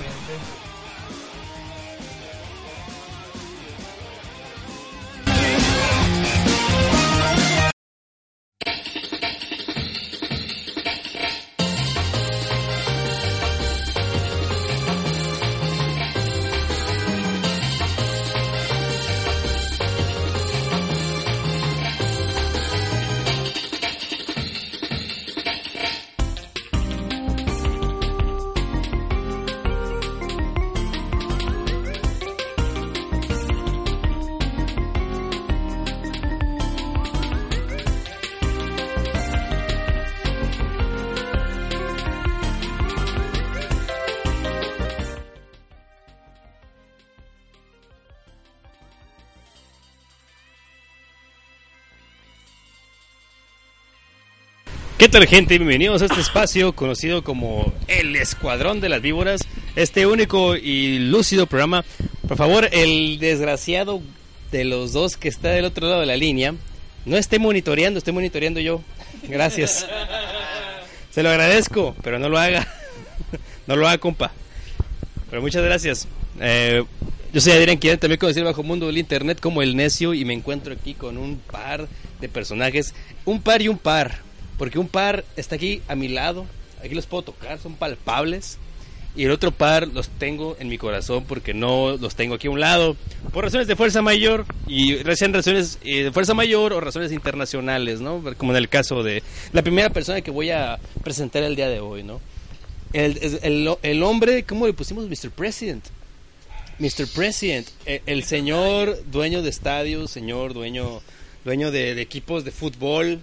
[0.00, 0.77] Exactamente.
[55.08, 55.56] ¿Qué tal gente?
[55.56, 59.40] Bienvenidos a este espacio conocido como el Escuadrón de las Víboras,
[59.74, 61.82] este único y lúcido programa.
[62.28, 64.02] Por favor, el desgraciado
[64.52, 66.54] de los dos que está del otro lado de la línea,
[67.06, 68.82] no esté monitoreando, esté monitoreando yo.
[69.26, 69.86] Gracias.
[71.10, 72.68] Se lo agradezco, pero no lo haga.
[73.66, 74.30] No lo haga, compa.
[75.30, 76.06] Pero muchas gracias.
[76.38, 76.84] Eh,
[77.32, 80.34] yo soy Adrián Quien, también conocido bajo mundo del internet como El Necio y me
[80.34, 81.88] encuentro aquí con un par
[82.20, 84.27] de personajes, un par y un par
[84.58, 86.44] porque un par está aquí a mi lado,
[86.84, 88.58] aquí los puedo tocar, son palpables.
[89.16, 92.50] Y el otro par los tengo en mi corazón porque no los tengo aquí a
[92.50, 92.94] un lado.
[93.32, 98.00] Por razones de fuerza mayor y recién razones eh, de fuerza mayor o razones internacionales,
[98.00, 98.22] ¿no?
[98.36, 101.80] Como en el caso de la primera persona que voy a presentar el día de
[101.80, 102.20] hoy, ¿no?
[102.92, 105.08] El, el, el hombre, ¿cómo le pusimos?
[105.08, 105.30] Mr.
[105.30, 105.84] President.
[106.78, 107.08] Mr.
[107.12, 111.00] President, el, el señor dueño de estadios, señor dueño,
[111.44, 113.20] dueño de, de equipos de fútbol,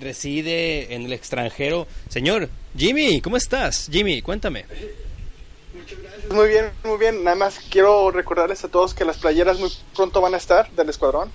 [0.00, 1.86] reside en el extranjero.
[2.08, 3.88] Señor, Jimmy, ¿cómo estás?
[3.90, 4.64] Jimmy, cuéntame.
[5.74, 6.32] Muchas gracias.
[6.32, 7.24] Muy bien, muy bien.
[7.24, 10.88] Nada más quiero recordarles a todos que las playeras muy pronto van a estar del
[10.88, 11.30] escuadrón.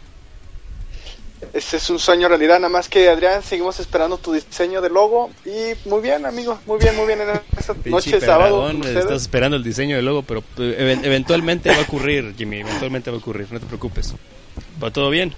[1.54, 5.30] Este es un sueño realidad, nada más que Adrián, seguimos esperando tu diseño de logo
[5.46, 8.70] y muy bien, amigo, muy bien, muy bien en esta noche sábado.
[8.70, 13.16] Estás esperando el diseño del logo, pero eh, eventualmente va a ocurrir, Jimmy, eventualmente va
[13.16, 14.14] a ocurrir, no te preocupes.
[14.84, 15.34] ¿Va todo bien?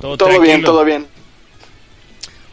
[0.00, 1.06] Todo, todo bien, todo bien.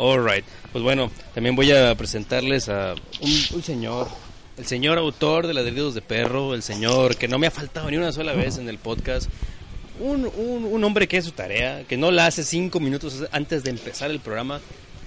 [0.04, 0.44] Alright,
[0.74, 4.10] pues bueno, también voy a presentarles a un, señor,
[4.58, 7.96] el señor autor de Ladridos de Perro, el señor que no me ha faltado ni
[7.96, 9.30] una sola vez en el podcast,
[10.02, 13.70] un, un, hombre que es su tarea, que no la hace cinco minutos antes de
[13.70, 14.60] empezar el programa,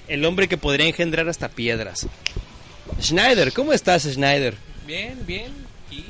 [0.09, 2.07] el hombre que podría engendrar hasta piedras.
[2.99, 4.55] Schneider, ¿cómo estás, Schneider?
[4.87, 5.53] Bien, bien,
[5.91, 6.07] y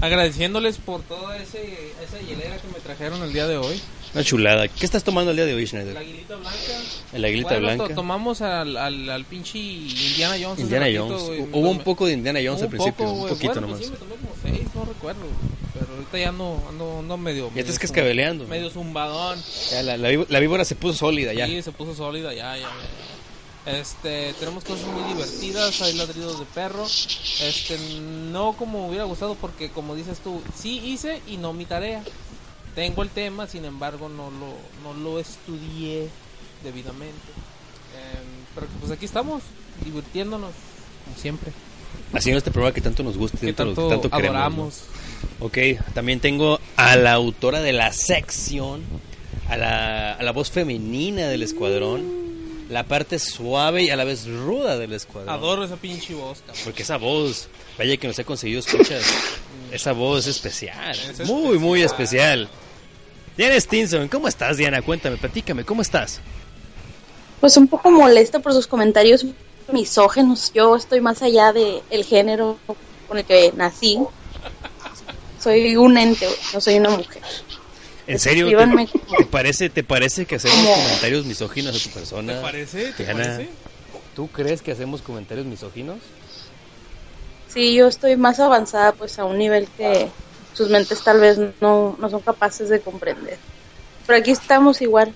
[0.00, 1.58] agradeciéndoles por toda esa
[2.26, 3.78] hielera que me trajeron el día de hoy.
[4.12, 4.66] Una chulada.
[4.66, 5.94] ¿Qué estás tomando el día de hoy, Schneider?
[5.94, 6.58] La aguilita blanca.
[7.12, 7.94] El aguilita blanca.
[7.94, 10.60] tomamos al, al, al pinche Indiana Jones.
[10.60, 11.48] Indiana Jones.
[11.52, 13.78] Hubo un poco de Indiana Jones al principio, un poquito bueno, nomás.
[13.78, 15.22] Pues me tomé como seis, no recuerdo.
[15.74, 17.50] Pero ahorita ya ando, ando, ando medio.
[17.54, 18.46] Ya estás cascabeleando.
[18.46, 19.38] Medio zumbadón.
[19.70, 21.46] Ya, la, la, la, víbora se puso sólida ya.
[21.46, 23.78] Sí, se puso sólida ya, ya, ya.
[23.78, 26.84] Este, tenemos cosas muy divertidas, hay ladridos de perro.
[26.84, 27.78] Este,
[28.32, 32.02] no como hubiera gustado porque como dices tú, sí hice y no mi tarea
[32.74, 36.08] tengo el tema, sin embargo no lo, no lo estudié
[36.62, 37.30] debidamente.
[37.96, 38.20] Eh,
[38.54, 39.42] pero pues aquí estamos,
[39.84, 40.52] divirtiéndonos,
[41.04, 41.52] como siempre.
[42.12, 44.84] Haciendo este programa que tanto nos gusta y que tanto, tanto adoramos.
[45.40, 45.58] Ok,
[45.94, 48.82] también tengo a la autora de la sección,
[49.48, 52.20] a la, a la voz femenina del escuadrón
[52.70, 55.34] la parte suave y a la vez ruda del escuadrón.
[55.34, 56.62] Adoro esa pinche voz, cabrón.
[56.64, 59.02] Porque esa voz, vaya que nos ha conseguido escuchas,
[59.72, 62.48] esa voz es especial, es muy, muy especial.
[63.36, 64.82] Diana Stinson, ¿cómo estás, Diana?
[64.82, 66.20] Cuéntame, platícame, ¿cómo estás?
[67.40, 69.24] Pues un poco molesta por sus comentarios
[69.72, 70.52] misógenos.
[70.52, 72.58] Yo estoy más allá del el género
[73.08, 73.98] con el que nací.
[75.42, 77.22] Soy un ente, no soy una mujer.
[78.06, 78.48] ¿En serio?
[78.48, 82.34] ¿Te, parece, ¿Te parece que hacemos comentarios misóginos a tu persona?
[82.34, 82.92] ¿Te parece?
[82.92, 83.48] ¿Te parece?
[84.14, 85.98] ¿Tú crees que hacemos comentarios misóginos?
[87.52, 90.08] Sí, yo estoy más avanzada pues a un nivel que
[90.54, 93.38] sus mentes tal vez no, no son capaces de comprender.
[94.06, 95.12] Pero aquí estamos igual,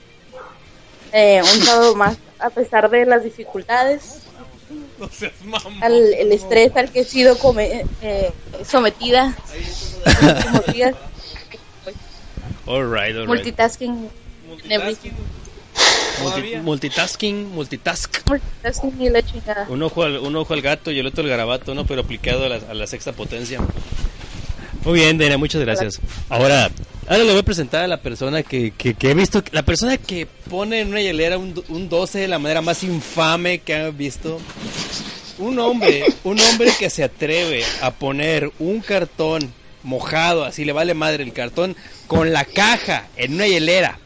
[1.12, 4.20] eh, un sábado más, a pesar de las dificultades,
[4.98, 5.32] no seas
[5.80, 8.32] al, el estrés al que he sido come, eh,
[8.64, 9.36] sometida
[10.72, 10.94] días,
[12.66, 14.08] All right, all multitasking,
[14.48, 15.12] Multitasking.
[16.22, 18.28] Multi, multitasking, multitask.
[18.28, 19.66] multitasking y la chingada.
[19.68, 21.86] Un ojo, al, un ojo al gato y el otro al garabato, ¿no?
[21.86, 23.60] Pero aplicado a la, a la sexta potencia.
[24.84, 26.00] Muy bien, Dena, muchas gracias.
[26.28, 26.70] Ahora,
[27.08, 29.96] ahora le voy a presentar a la persona que, que, que he visto, la persona
[29.96, 33.96] que pone en una hielera un, un 12 de la manera más infame que han
[33.96, 34.38] visto.
[35.38, 39.52] Un hombre, un hombre que se atreve a poner un cartón
[39.82, 41.76] mojado, así le vale madre el cartón,
[42.06, 43.98] con la caja en una hielera.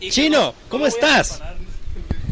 [0.00, 1.40] Chino, ¿cómo estás?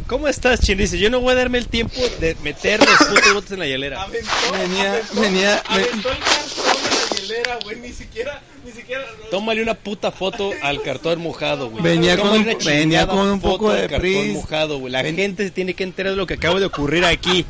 [0.06, 0.82] ¿Cómo estás, Chino?
[0.82, 3.66] Dice, yo no voy a darme el tiempo de meter los putos botes en la
[3.66, 4.06] hielera.
[4.52, 7.76] Venía, venía, Aventó el cartón en la hielera, güey.
[7.80, 9.04] Ni siquiera, ni siquiera.
[9.30, 11.82] Tómale una puta foto al cartón mojado, güey.
[11.82, 14.32] Venía con Tómale venía con un foto poco al de cartón pris.
[14.34, 14.92] mojado, güey.
[14.92, 17.46] La gente se tiene que enterar de lo que acaba de ocurrir aquí.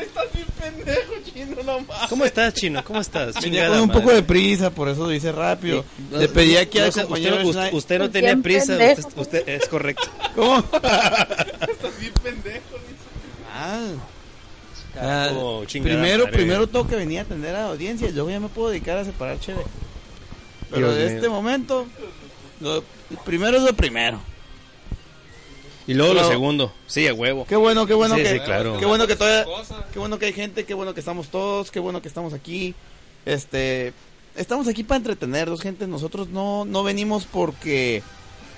[0.00, 2.08] Estás bien pendejo, chino, no mames.
[2.08, 2.82] ¿Cómo estás, Chino?
[2.84, 3.34] ¿Cómo estás?
[3.40, 4.00] venía con un madre.
[4.00, 5.84] poco de prisa, por eso lo hice rápido.
[6.10, 9.04] No, Le pedí aquí no, al compañero usted, usted, Schneider- usted no tenía prisa, usted,
[9.16, 10.04] usted- es correcto.
[10.34, 10.58] ¿Cómo?
[10.58, 12.64] Estás bien pendejo.
[13.56, 13.86] Ah,
[14.94, 18.48] Carajo, ah, primero, primero tengo que venir a atender a la audiencia luego ya me
[18.48, 19.62] puedo dedicar a separar cheve.
[20.70, 21.14] Pero Dios de mío.
[21.16, 21.86] este momento,
[22.60, 22.84] lo
[23.24, 24.20] primero es lo primero.
[25.86, 26.72] Y luego lo segundo.
[26.86, 27.44] Sí, a huevo.
[27.46, 28.78] Qué bueno, qué bueno Sí, que, sí, claro.
[28.78, 29.44] qué bueno que todavía,
[29.92, 32.74] qué bueno que hay gente, qué bueno que estamos todos, qué bueno que estamos aquí.
[33.26, 33.92] Este,
[34.36, 35.86] estamos aquí para entretenerlos, gente.
[35.86, 38.02] Nosotros no, no venimos porque,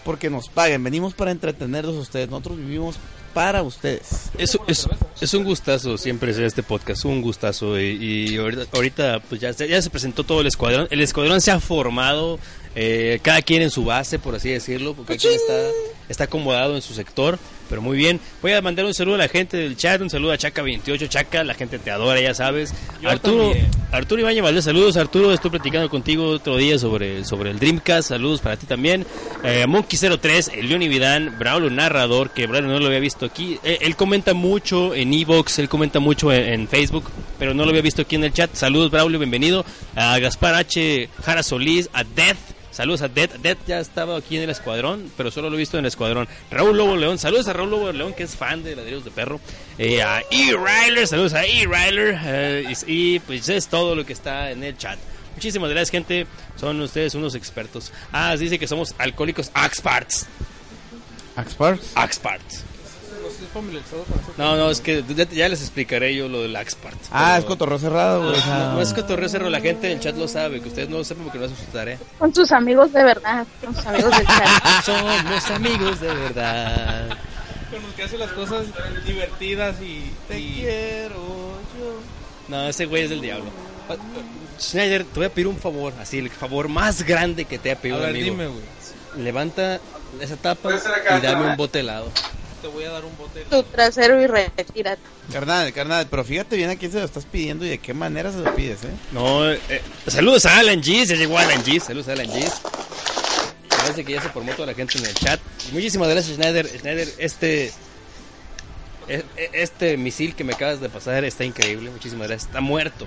[0.06, 2.30] porque nos paguen, venimos para entretenerlos a ustedes.
[2.30, 2.96] Nosotros vivimos
[3.34, 4.30] para ustedes.
[4.38, 4.88] Es, es,
[5.20, 7.78] es un gustazo siempre hacer este podcast, un gustazo.
[7.78, 10.86] Y, y ahorita, ahorita, pues ya, se- ya se presentó todo el escuadrón.
[10.90, 12.38] El escuadrón se ha formado,
[12.74, 15.68] eh, cada quien en su base, por así decirlo, porque cada quien está,
[16.08, 17.38] está acomodado en su sector.
[17.68, 18.20] Pero muy bien.
[18.42, 21.08] Voy a mandar un saludo a la gente del chat, un saludo a Chaca28.
[21.08, 22.74] Chaca, la gente te adora, ya sabes.
[23.02, 23.70] Yo Arturo, también.
[23.92, 28.40] Arturo Ibañez Valdés, saludos Arturo, estoy platicando contigo otro día sobre, sobre el Dreamcast, saludos
[28.40, 29.06] para ti también.
[29.44, 33.58] Eh, Monkey03, el Leoni Vidán, Braulio Narrador, que Braulio no lo había visto aquí.
[33.64, 37.70] Eh, él comenta mucho en Evox, él comenta mucho en, en Facebook, pero no lo
[37.70, 38.54] había visto aquí en el chat.
[38.54, 39.64] Saludos Braulio, bienvenido.
[39.94, 42.55] A Gaspar H, Jara Solís, a Death.
[42.76, 43.36] Saludos a Death.
[43.36, 46.28] Death ya estaba aquí en el escuadrón, pero solo lo he visto en el escuadrón.
[46.50, 47.16] Raúl Lobo León.
[47.18, 49.40] Saludos a Raúl Lobo León, que es fan de Ladrillos de Perro.
[49.78, 50.52] Eh, a E.
[50.54, 51.06] Ryler.
[51.06, 51.64] Saludos a E.
[51.64, 52.18] Ryler.
[52.22, 54.98] eh, y, y, pues es todo lo que está en el chat.
[55.34, 56.26] Muchísimas gracias, gente.
[56.60, 57.94] Son ustedes unos expertos.
[58.12, 60.26] Ah, dice que somos alcohólicos Axparts.
[61.34, 61.92] Axparks.
[61.94, 62.65] Axparts.
[63.52, 64.32] Familiarizado con eso.
[64.36, 66.98] No, no, es que ya, ya les explicaré yo lo del Axpart.
[67.10, 68.40] Ah, Pero- es cotorreo cerrado, güey.
[68.40, 70.98] sea, No, no es cotorreo cerro, la gente del chat lo sabe, que ustedes no
[70.98, 71.98] lo sepan porque no es su tarea.
[72.18, 74.84] Con sus amigos de verdad, con sus amigos del chat.
[74.84, 77.08] Somos amigos de verdad.
[77.70, 78.64] Con los que hace las cosas
[79.06, 80.10] divertidas y.
[80.28, 81.14] Te y- quiero
[81.78, 82.00] yo.
[82.48, 83.46] No, ese güey es del diablo.
[83.88, 87.58] Ah, ah, Schneider, te voy a pedir un favor, así, el favor más grande que
[87.58, 88.24] te ha A pedido un ver, amigo.
[88.30, 88.62] dime, güey.
[89.24, 89.80] Levanta
[90.20, 92.10] esa tapa y dame un bote helado.
[92.66, 93.44] Te voy a dar un bote.
[93.48, 95.00] Tu trasero y retírate.
[95.32, 98.32] Carnal, carnal, pero fíjate bien a quién se lo estás pidiendo y de qué manera
[98.32, 98.88] se lo pides, ¿eh?
[99.12, 99.60] No, eh,
[100.08, 102.44] saludos a Alan G, ya llegó Alan G, saludos a Alan G.
[103.68, 105.38] Parece que ya se formó toda la gente en el chat.
[105.70, 106.66] Muchísimas gracias, Schneider.
[106.66, 107.66] Schneider, este
[109.06, 111.90] e- e- este misil que me acabas de pasar está increíble.
[111.90, 112.48] Muchísimas gracias.
[112.48, 113.06] Está muerto.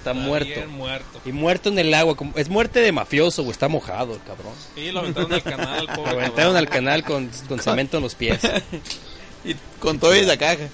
[0.00, 0.46] Está, muerto.
[0.48, 1.20] bien muerto.
[1.26, 2.16] Y muerto en el agua.
[2.16, 4.54] como- Es muerte de mafioso, o está mojado el cabrón.
[4.74, 6.10] Sí, lo aventaron al canal, Lo pobre.
[6.12, 8.40] aventaron al canal con, con cemento en los pies.
[9.44, 10.68] Y con todo y la caja.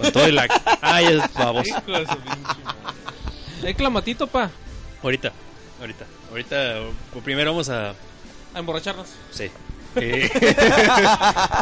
[0.00, 0.46] Con todo el la...
[0.82, 1.66] Ay, es babos.
[1.66, 3.66] Hijo de su pinche madre.
[3.68, 4.50] Hay clamatito, pa.
[5.02, 5.32] Ahorita,
[5.80, 6.04] ahorita.
[6.30, 6.74] Ahorita,
[7.24, 7.90] primero vamos a...
[8.54, 9.08] A emborracharnos.
[9.30, 9.50] Sí.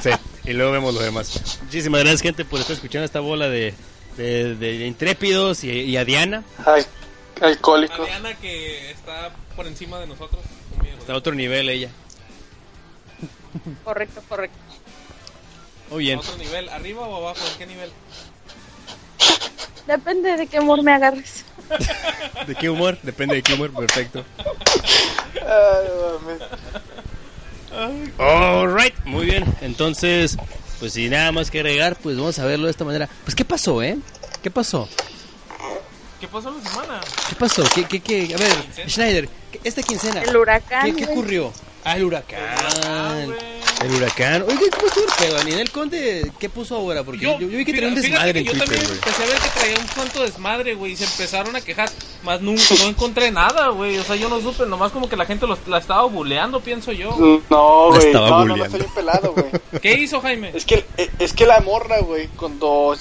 [0.03, 0.11] Sí.
[0.45, 1.59] Y luego vemos lo demás.
[1.63, 3.75] Muchísimas gracias, gente, por estar escuchando esta bola de,
[4.17, 6.45] de, de intrépidos y, y a Diana.
[6.65, 6.85] Ay,
[7.41, 7.99] alcohólico.
[7.99, 10.43] Mariana que está por encima de nosotros.
[10.99, 11.91] Está a otro nivel ella.
[13.85, 14.59] Correcto, correcto.
[15.91, 16.19] Muy bien.
[16.19, 16.69] ¿Otro nivel?
[16.71, 17.41] ¿Arriba o abajo?
[17.53, 17.91] ¿En qué nivel?
[19.87, 21.45] Depende de qué humor me agarres.
[22.47, 22.99] ¿De qué humor?
[23.03, 24.25] Depende de qué humor, perfecto.
[25.35, 25.89] Ay,
[26.23, 26.43] mames.
[28.19, 29.45] Alright, muy bien.
[29.61, 30.37] Entonces,
[30.83, 33.09] pues sin nada más que agregar, pues vamos a verlo de esta manera.
[33.23, 33.99] Pues, ¿qué pasó, eh?
[34.43, 34.89] ¿Qué pasó?
[36.19, 37.01] ¿Qué pasó la semana?
[37.29, 37.63] ¿Qué pasó?
[37.73, 38.35] ¿Qué, qué, qué?
[38.35, 40.23] A ver, Schneider, ¿qué- esta quincena.
[40.23, 40.93] El huracán.
[40.97, 41.53] ¿Qué, ocurrió?
[41.85, 43.33] Ah, el huracán.
[43.83, 44.43] El huracán.
[44.43, 45.45] Oye, ¿cómo estuvo el pedo?
[45.45, 47.03] Ninel Conde, ¿qué puso ahora?
[47.03, 48.99] Porque yo, yo vi que traía un desmadre que en yo Twitter, también güey.
[48.99, 51.91] empecé a ver que traía un santo desmadre, güey, y se empezaron a quejar.
[52.23, 53.99] Más nunca, no encontré nada, güey.
[53.99, 56.93] O sea, yo no supe, nomás como que la gente los- la estaba buleando, pienso
[56.93, 57.17] yo.
[57.51, 58.07] No, La güey.
[58.07, 59.81] estaba No, no, no, estoy bien pelado, güey.
[59.81, 60.53] ¿Qué hizo Jaime?
[60.55, 62.97] Es que, eh, es que la morra, güey, cuando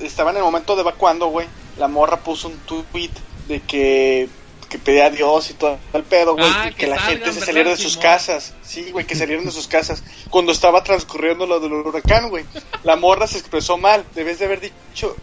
[0.00, 1.46] estaba en el momento de evacuando, güey,
[1.78, 2.56] la morra puso un
[2.90, 3.10] tweet
[3.48, 4.28] de que,
[4.68, 7.26] que pedía a Dios y todo el pedo, güey, Ah, que, que la salgan, gente
[7.26, 8.02] se ¿verdad, saliera de sus Simón?
[8.02, 8.54] casas.
[8.62, 10.02] Sí, güey, que salieran de sus casas.
[10.30, 12.44] Cuando estaba transcurriendo lo del huracán, güey,
[12.82, 14.04] la morra se expresó mal.
[14.14, 15.14] Debes de haber dicho,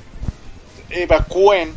[0.89, 1.73] evacúen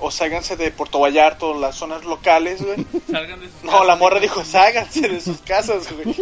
[0.00, 2.86] o ságanse de Puerto Vallarto, las zonas locales, güey.
[3.10, 3.86] Salgan de sus No, casas.
[3.88, 6.14] la morra dijo, ságanse de sus casas, güey.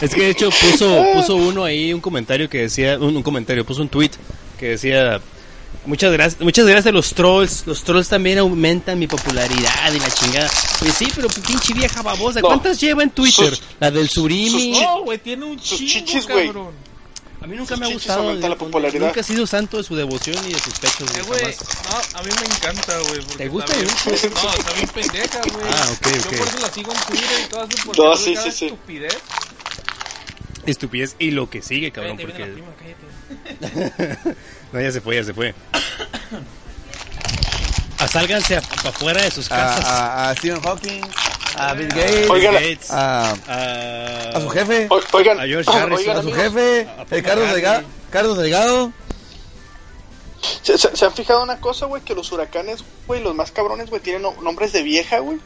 [0.00, 3.64] Es que de hecho puso, puso uno ahí un comentario que decía, un, un comentario,
[3.64, 4.10] puso un tweet
[4.58, 5.20] que decía,
[5.84, 7.66] Muchas gracias, muchas gracias a los trolls.
[7.66, 10.50] Los trolls también aumentan mi popularidad y la chingada.
[10.78, 12.40] Pues sí, pero pinche vieja babosa.
[12.40, 12.46] No.
[12.46, 13.56] ¿Cuántas lleva en Twitter?
[13.56, 14.72] Sus- la del Surimi.
[14.80, 16.46] No, güey, tiene un Sus chingo, chichis, güey.
[16.46, 16.92] cabrón.
[17.40, 18.32] A mí nunca Sus me ha gustado.
[18.34, 19.06] la popularidad.
[19.08, 21.10] Nunca he sido santo de su devoción y de sus pechos.
[21.16, 23.20] Eh, güey, no, a mí me encanta, güey.
[23.36, 23.86] ¿Te gusta bien-?
[24.32, 25.66] No, está bien pendeja, güey.
[25.68, 26.30] Ah, ok, ok.
[26.32, 27.66] Yo por eso la sigo en Twitter y eso.
[27.86, 28.64] Porque No, sí, sí, sí.
[28.66, 29.18] estupidez.
[30.64, 32.16] Estupidez y lo que sigue, cabrón.
[32.18, 32.76] Cállate, viene Porque...
[33.58, 34.36] la prima, cállate.
[34.72, 35.54] No, ya se fue, ya se fue.
[37.98, 39.84] Ah, sálganse para afuera de sus casas.
[39.84, 41.02] A, a- a Stephen Hawking,
[41.56, 45.92] a Bill Gates, Oiga, la- Gates, a, a, a su jefe, Oigan, A George Harrison.
[45.98, 47.52] oigan, a su jefe, a Carlos.
[47.52, 48.92] Delgado, Carlos Delgado.
[50.62, 52.02] ¿se, se- se han fijado una cosa, güey?
[52.02, 55.38] Que los huracanes, güey, los más cabrones, güey, tienen no- nombres de vieja, güey.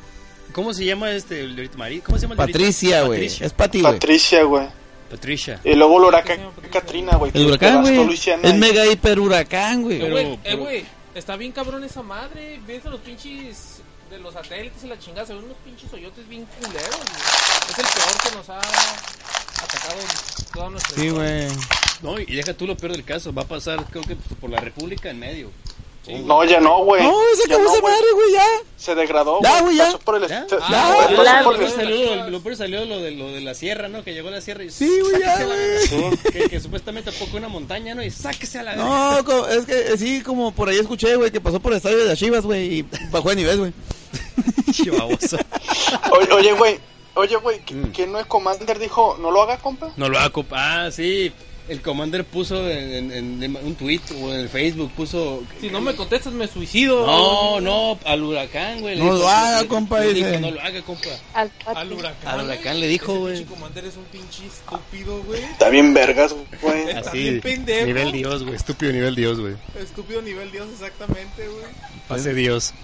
[0.53, 1.41] ¿Cómo se llama este?
[1.41, 1.69] el de?
[2.03, 2.53] ¿Cómo se llama el de?
[2.53, 3.27] Patricia, güey.
[3.27, 3.93] Es Pati, güey.
[3.93, 4.69] Patricia, güey.
[5.11, 5.61] Patricia.
[5.65, 6.71] Y luego el ¿Qué se huracán?
[6.71, 7.33] Katrina, güey.
[7.35, 8.19] El huracán, güey.
[8.43, 9.97] Es mega hiper huracán, güey.
[10.03, 10.85] Eh, Pero- güey, eh,
[11.15, 12.61] está bien cabrón esa madre.
[12.67, 15.27] Ves a los pinches de los satélites y la chingada.
[15.27, 17.71] Se ven unos pinches hoyotes bien culeros, güey.
[17.71, 21.47] Es el peor que nos ha atacado en toda nuestra Sí, güey.
[22.03, 23.33] No, y deja tú lo peor del caso.
[23.33, 25.51] Va a pasar, creo que por la República en medio.
[26.09, 27.03] No, ya no, güey.
[27.03, 27.93] No, se Ya acabó no, esa güey.
[27.95, 28.45] madre, güey, ya.
[28.77, 29.85] Se degradó, Ya, güey, ya.
[29.87, 30.29] Pasó por el...
[30.29, 30.47] ¿Ya?
[30.63, 31.43] Ah, ya, ya.
[31.43, 34.05] por Lo el- peor salió, lo peor salió lo de, lo de la sierra, ¿no?
[34.05, 34.71] Que llegó a la sierra y...
[34.71, 36.17] Sí, güey, ya, güey.
[36.33, 38.03] Que, que supuestamente tocó una montaña, ¿no?
[38.05, 38.77] Y sáquese a la.
[38.77, 41.99] No, es que eh, sí, como por ahí escuché, güey, que pasó por el estadio
[41.99, 43.73] de las Chivas, güey, y bajó de nivel, güey.
[44.73, 45.39] Chivaboso.
[46.33, 46.79] Oye, güey.
[47.15, 47.75] Oye, güey, ¿que,
[48.07, 48.13] Mm.
[48.13, 49.91] no el Commander dijo, no lo haga, compa?
[49.97, 50.45] No lo hago.
[50.51, 51.33] Ah, sí.
[51.69, 55.43] El Commander puso en, en- en un tweet o en el Facebook, puso...
[55.61, 57.05] Si no me contestas, me suicido.
[57.05, 58.95] No, no, al huracán, güey.
[58.95, 60.41] le No dijo- lo haga, le- compa, le dijo, dice.
[60.41, 61.09] no lo haga, compa.
[61.35, 62.29] Al huracán.
[62.39, 62.81] Al huracán güey.
[62.81, 63.35] le dijo, güey.
[63.39, 65.43] pinche commander es un pinche estúpido, güey.
[65.43, 66.89] Está bien vergas, güey.
[66.91, 67.87] Está bien pendejo.
[67.87, 68.55] Nivel Dios, güey.
[68.55, 69.55] Estúpido nivel Dios, güey.
[69.81, 71.65] Estúpido nivel Dios, exactamente, güey.
[72.07, 72.75] Pase Dios.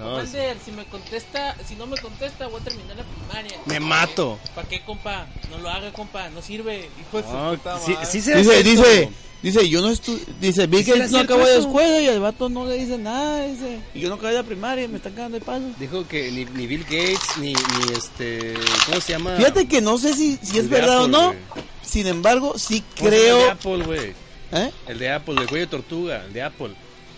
[0.00, 3.58] No, Commander, si me contesta, si no me contesta, voy a terminar la primaria.
[3.66, 4.38] me mato.
[4.54, 5.26] ¿Para qué, compa?
[5.50, 6.28] No lo haga, compa.
[6.30, 6.88] No sirve.
[7.00, 8.06] Hijo de su No, puta sí, madre.
[8.06, 9.10] sí será Dice, dice,
[9.42, 12.20] dice, yo no estu dice, Bill ¿Sí será Gates no acabó de escuela y el
[12.20, 14.96] vato no le dice nada, dice, y yo no acabé de la primaria y me
[14.96, 15.64] están cagando de paso.
[15.78, 18.54] Dijo que ni, ni Bill Gates, ni, ni este...
[18.86, 19.36] ¿Cómo se llama?
[19.36, 21.34] Fíjate que no sé si, si es de verdad o no,
[21.82, 24.14] sin embargo, sí ¿Cómo se llama El de creo, Apple, güey.
[24.52, 24.70] ¿eh?
[24.88, 26.70] El de Apple, el cuello de tortuga, el de Apple.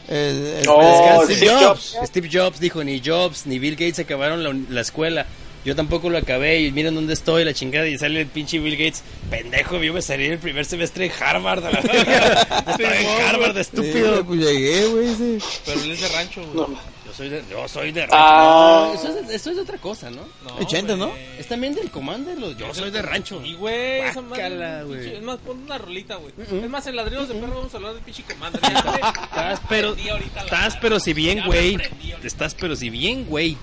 [0.08, 0.16] El,
[0.62, 1.96] el- Oh, Steve Steve Jobs.
[2.04, 5.26] Steve Jobs dijo, ni Jobs, ni Bill Gates acabaron la, la escuela.
[5.64, 7.86] Yo tampoco lo acabé y miren dónde estoy, la chingada.
[7.86, 9.02] Y sale el pinche Bill Gates.
[9.30, 11.64] Pendejo, yo me salí el primer semestre en Harvard.
[11.64, 11.78] A la.
[11.80, 14.24] Estaba en Harvard, Sí, estúpido.
[14.24, 15.38] pues llegué, güey, sí.
[15.64, 16.66] Pero él es de rancho, güey.
[17.12, 18.88] Yo soy de, yo soy de Ah.
[18.94, 19.04] rancho.
[19.04, 20.22] No, eso, es, eso es de otra cosa, ¿no?
[20.44, 21.08] No, Ochenta, ¿no?
[21.08, 21.20] güey.
[21.38, 22.38] Es también del Commander.
[22.38, 23.42] lo- Yo soy de rancho.
[23.44, 25.16] Y güey, esa madre.
[25.16, 26.32] Es más, pon una rolita, güey.
[26.38, 26.64] Mm-mm.
[26.64, 28.60] Es más, en ladridos de perro vamos a hablar del pinche commander.
[28.72, 31.76] Estás pero, estás pero si bien, güey.
[32.22, 33.56] Estás pero si bien, güey.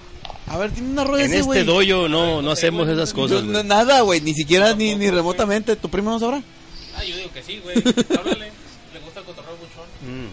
[0.48, 3.22] A ver, tiene una rueda En ese, este doyo no, no hacemos güey, esas no-
[3.22, 3.64] cosas, güey.
[3.64, 5.76] Nada, güey, ni siquiera ni, ni remotamente.
[5.76, 6.42] ¿Tu primo no sabrá?
[6.96, 7.78] Ah, yo digo que sí, güey.
[7.78, 8.52] Háblale.
[8.94, 9.86] Le gusta el cotorreo buchón.
[10.26, 10.28] Mm.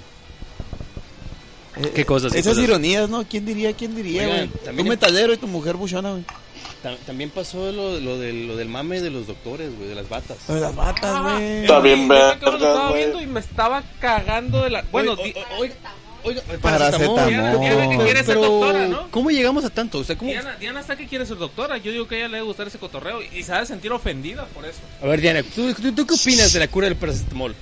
[1.94, 2.64] ¿Qué cosas, qué Esas cosas?
[2.64, 3.26] ironías, ¿no?
[3.28, 4.48] ¿Quién diría, quién diría, güey?
[4.48, 6.24] también Un en- metalero y tu mujer buchona, güey.
[6.82, 10.08] Ta- También pasó lo, lo, del, lo del mame de los doctores, güey, de las
[10.08, 10.36] batas.
[10.48, 11.62] Lo de las batas, güey.
[11.62, 13.00] Está bien Neta, vergas, cabrón, lo estaba güey.
[13.02, 14.82] viendo y me estaba cagando de la.
[14.92, 15.74] Bueno, o- oiga,
[16.22, 17.28] oiga, Paracetamol.
[17.28, 19.10] Diana, Diana que quiere ser doctora, ¿no?
[19.10, 19.98] ¿Cómo llegamos a tanto?
[19.98, 20.30] O sea, ¿cómo?
[20.30, 21.76] Diana, Diana está que quiere ser doctora.
[21.78, 23.90] Yo digo que a ella le debe gustar ese cotorreo y se ha de sentir
[23.92, 24.78] ofendida por eso.
[25.02, 27.54] A ver, Diana, ¿tú, tú, tú qué opinas de la cura del paracetamol?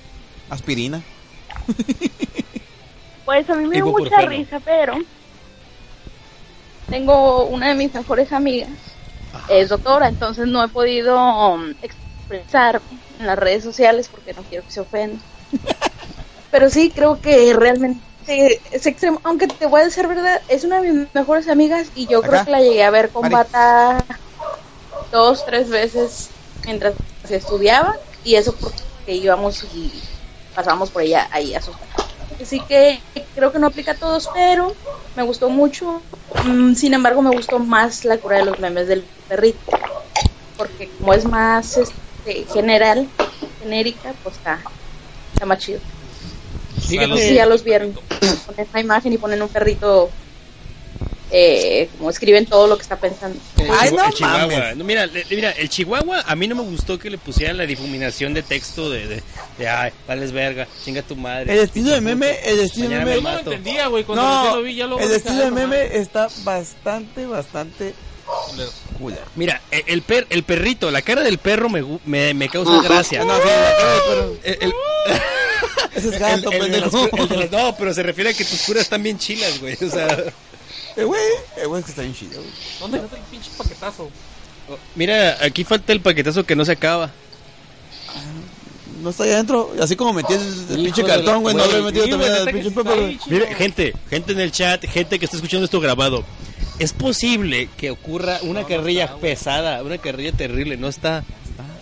[0.51, 1.03] Aspirina.
[3.25, 4.95] Pues a mí me dio mucha risa, pero
[6.89, 8.71] tengo una de mis mejores amigas,
[9.49, 12.81] es doctora, entonces no he podido um, expresar
[13.19, 15.19] en las redes sociales porque no quiero que se ofenda.
[16.51, 20.81] pero sí, creo que realmente es extremo, aunque te voy a decir verdad, es una
[20.81, 22.29] de mis mejores amigas y yo Acá.
[22.29, 24.05] creo que la llegué a ver con bata
[25.11, 26.31] dos, tres veces
[26.65, 29.93] mientras se estudiaba y eso porque íbamos y
[30.55, 32.04] pasamos por ella ahí a su casa.
[32.45, 33.01] Así que
[33.35, 34.75] creo que no aplica a todos, pero
[35.17, 36.03] me gustó mucho.
[36.45, 39.59] Mm, sin embargo, me gustó más la cura de los memes del perrito.
[40.59, 43.09] Porque como es más este, general,
[43.63, 44.61] genérica, pues está,
[45.33, 45.81] está más chido.
[46.87, 47.09] Fíjate.
[47.09, 47.95] No sé si ya los vieron.
[47.95, 50.11] Ponen una imagen y ponen un perrito,
[51.37, 53.37] eh, como escriben todo lo que está pensando.
[53.57, 54.75] El, Ay, no el chihuahua.
[54.77, 57.67] No, mira, le- mira, el chihuahua a mí no me gustó que le pusieran la
[57.67, 59.23] difuminación de texto de, de,
[59.59, 61.53] de, ay, vales verga, chinga tu madre.
[61.53, 63.11] El estilo de meme, el estilo de meme.
[63.11, 63.51] no lo mato.
[63.51, 64.05] entendía, güey.
[64.05, 65.93] Cuando No, lo vi, ya lo el estilo de "Ay, no meme mames".
[65.97, 67.95] está bastante, bastante.
[69.37, 73.25] Mira, e- el, per, el perrito, la cara del perro me, me, me causa gracia.
[73.25, 74.37] No, sí, la cara del perro.
[74.45, 74.73] El- el-
[75.95, 79.77] Es gato, El- no, pero se refiere a que tus curas están bien chilas, güey.
[79.85, 80.25] O sea,
[80.97, 81.21] Eh, güey,
[81.57, 82.53] eh, güey, es que está bien chido, güey.
[82.81, 84.11] ¿Dónde está el pinche paquetazo?
[84.95, 87.11] mira, aquí falta el paquetazo que no se acaba.
[89.03, 89.75] No está ahí adentro.
[89.81, 91.55] Así como metí el, el pinche cartón, güey.
[91.55, 93.31] No habré metido sí, también el pinche.
[93.31, 96.25] Mire, gente, gente en el chat, gente que está escuchando esto grabado.
[96.79, 100.77] Es posible que ocurra una No, no carrilla está, pesada, una carrilla terrible.
[100.77, 101.25] No está.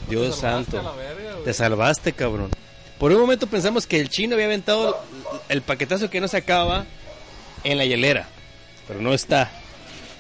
[0.09, 0.77] Dios santo.
[0.97, 1.37] verga.
[1.45, 2.51] Te salvaste, cabrón.
[2.99, 5.01] Por un momento pensamos que el chino había aventado
[5.49, 6.87] el paquetazo que no se acaba
[7.65, 8.29] en la hielera.
[8.93, 9.51] Pero no está.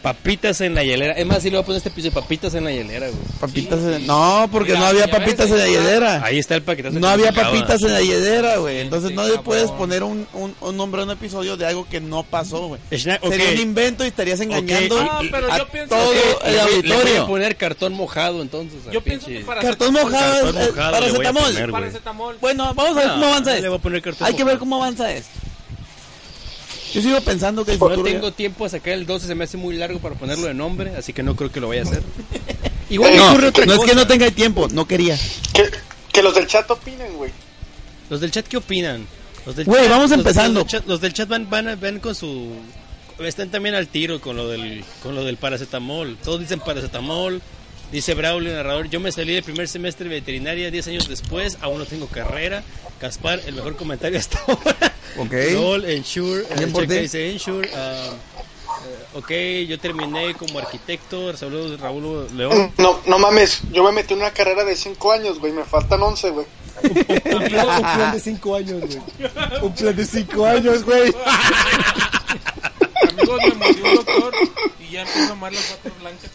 [0.03, 1.13] Papitas en la hielera.
[1.13, 3.21] Es más, si le voy a poner este piso de papitas en la hielera, güey.
[3.39, 6.25] Papitas en- No, porque Mira, no había ves, papitas en la hielera.
[6.25, 6.99] Ahí está el paquetazo.
[6.99, 8.81] No había papitas en la hielera, güey.
[8.81, 12.01] Entonces no le puedes poner un, un, un nombre a un episodio de algo que
[12.01, 12.81] no pasó, güey.
[12.91, 16.57] Sería un invento y estarías engañando Ok, Ah, pero a yo pienso todo que- el
[16.57, 17.27] Le voy- Le voy a auditorio.
[17.29, 18.81] poner cartón mojado entonces.
[18.91, 21.43] Yo pienso pinche- que para Cartón mojado, Cartón eh, mojado paracetamol.
[21.45, 21.71] poner.
[21.71, 22.37] Paracetamol.
[22.41, 23.79] Bueno, vamos a ver No, cómo avanza le voy a esto.
[23.83, 25.31] poner cartón Hay que ver cómo avanza esto.
[26.93, 29.35] Yo sigo pensando que el No futuro ya- tengo tiempo a sacar el 12, se
[29.35, 31.83] me hace muy largo para ponerlo de nombre, así que no creo que lo vaya
[31.83, 32.03] a hacer.
[32.91, 35.19] Igual me No, ocurre otra no es que no tenga tiempo, no quería.
[35.55, 35.71] Que,
[36.13, 37.31] que los del chat opinen, güey.
[38.11, 39.07] Los del chat, ¿qué opinan?
[39.47, 40.61] Los del Güey, chat- vamos los- empezando.
[40.61, 42.51] Los del chat, los del chat van, van, van con su...
[43.19, 46.17] Están también al tiro con lo del, con lo del paracetamol.
[46.25, 47.41] Todos dicen paracetamol.
[47.93, 51.79] Dice Braulio, narrador, yo me salí del primer semestre de veterinaria 10 años después, aún
[51.79, 52.63] no tengo carrera.
[52.99, 54.95] Caspar, el mejor comentario hasta ahora.
[55.19, 55.33] Ok.
[55.53, 56.45] Lol, Ensure,
[56.87, 57.69] dice Ensure.
[57.71, 58.11] eh,
[59.15, 59.31] ok,
[59.69, 61.37] yo terminé como arquitecto.
[61.37, 62.73] Saludos, Raúl León.
[62.79, 65.53] No, no mames, yo me metí en una carrera de 5 años, güey.
[65.53, 66.47] Me faltan 11, güey.
[66.85, 67.05] un
[67.45, 69.01] plan de 5 años, güey.
[69.63, 71.15] Un plan de 5 años, güey.
[73.09, 74.33] Amigos, me mordió un doctor
[74.93, 76.31] ya empiezo a amar las patas blancas.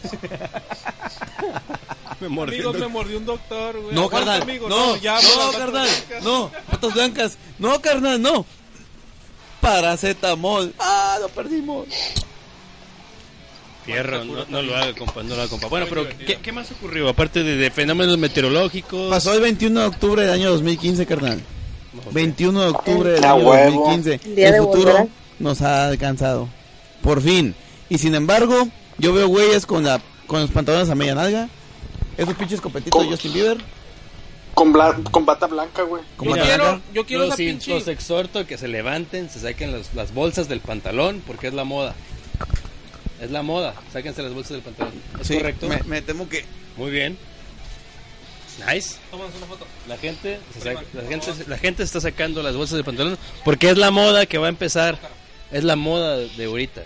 [2.20, 2.56] Me mordí.
[2.56, 3.94] Amigos, me mordió un doctor, güey.
[3.94, 4.42] No, carnal.
[4.42, 5.70] amigo, no, ya, no, carnal.
[5.70, 6.24] blancas.
[6.24, 7.38] No, patas blancas.
[7.60, 8.44] No, carnal, no.
[9.60, 10.74] Paracetamol.
[10.80, 11.86] Ah, lo perdimos.
[13.84, 15.68] Fierro, no, no lo haga, compa, no lo haga, compa.
[15.68, 17.08] Bueno, pero ¿qué, qué más ocurrió?
[17.08, 19.10] Aparte de, de fenómenos meteorológicos.
[19.10, 21.40] Pasó el 21 de octubre del año 2015, carnal.
[22.12, 23.84] 21 de octubre del año huevo.
[23.86, 24.44] 2015.
[24.44, 26.48] El futuro nos ha alcanzado.
[27.00, 27.54] Por fin.
[27.88, 31.48] Y sin embargo, yo veo güeyes con la con los pantalones a media nalga.
[32.16, 33.08] Esos pinches copetitos de.
[33.10, 33.58] Justin Bieber.
[34.54, 36.02] Con, bla- con bata blanca, güey.
[36.20, 36.84] Yo bata quiero, blanca.
[36.92, 37.70] yo quiero los, esa pinche...
[37.74, 41.54] los exhorto a que se levanten, se saquen las, las bolsas del pantalón, porque es
[41.54, 41.94] la moda.
[43.20, 44.94] Es la moda, sáquense las bolsas del pantalón.
[45.20, 45.68] ¿Es Sí, correcto?
[45.68, 46.44] Me, me temo que.
[46.76, 47.16] Muy bien.
[48.72, 48.96] Nice.
[49.12, 49.64] Tómanos una foto.
[49.88, 53.70] La gente, se saca- la, gente, la gente está sacando las bolsas del pantalón porque
[53.70, 54.98] es la moda que va a empezar.
[55.52, 56.82] Es la moda de ahorita.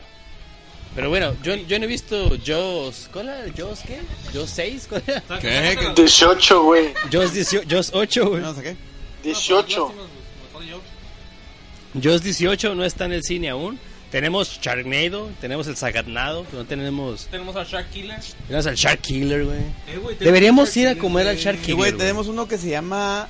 [0.95, 3.09] Pero bueno, yo, yo no he visto Jaws.
[3.13, 3.45] ¿Cuál era?
[3.57, 4.01] ¿Jaws qué?
[4.35, 4.87] ¿Jaws 6?
[4.91, 5.23] ¿Cuál era?
[5.41, 5.77] ¿Qué?
[5.81, 6.03] ¿Qué?
[6.03, 6.93] 18, güey.
[7.11, 8.43] Jaws, 18, Jaws 8, güey.
[8.43, 8.77] No sé qué.
[9.23, 9.93] 18.
[12.03, 13.79] Jaws 18 no está en el cine aún.
[14.11, 17.29] Tenemos Sharknado, tenemos el Sagatnado, pero no tenemos...
[17.31, 18.19] Tenemos a Shark Killer.
[18.47, 19.59] Tenemos al Shark Killer, güey.
[19.89, 21.37] Eh, Deberíamos Shark ir a comer al.
[21.39, 23.27] Shark Killer, güey, tenemos uno que se llama.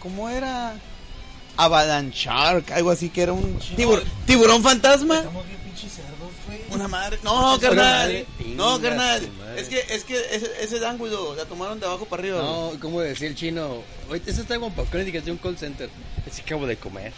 [0.00, 0.74] ¿Cómo era?
[1.56, 5.18] Avalanchark, algo así que era un tibur- tiburón fantasma.
[5.18, 6.00] Estamos bien pinches.
[6.74, 7.18] Una madre.
[7.22, 8.26] No, carnal.
[8.56, 9.28] No, carnal.
[9.56, 12.38] Es que, es que ese, ese ángulo la tomaron de abajo para arriba.
[12.42, 15.88] No, como decía el chino, oye, eso está como para críticas de un call center.
[16.26, 17.12] Es que acabo de comer.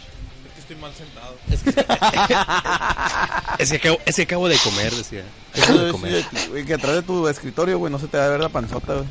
[0.47, 1.35] Es que estoy mal sentado.
[1.51, 1.69] Es que,
[3.63, 5.23] es que, acabo, es que acabo de comer, decía.
[5.61, 6.25] Acabo de comer.
[6.65, 9.05] Que atrás de tu escritorio, güey, no se te va a ver la panzota, güey.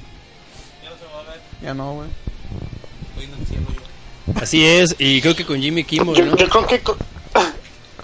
[0.84, 1.40] Ya no se va a ver.
[1.62, 2.08] Ya no, güey.
[3.10, 4.40] Estoy en el cielo yo.
[4.40, 6.36] Así es, y creo que con Jimmy Kimmel, Yo, ¿no?
[6.36, 6.96] yo creo que, co-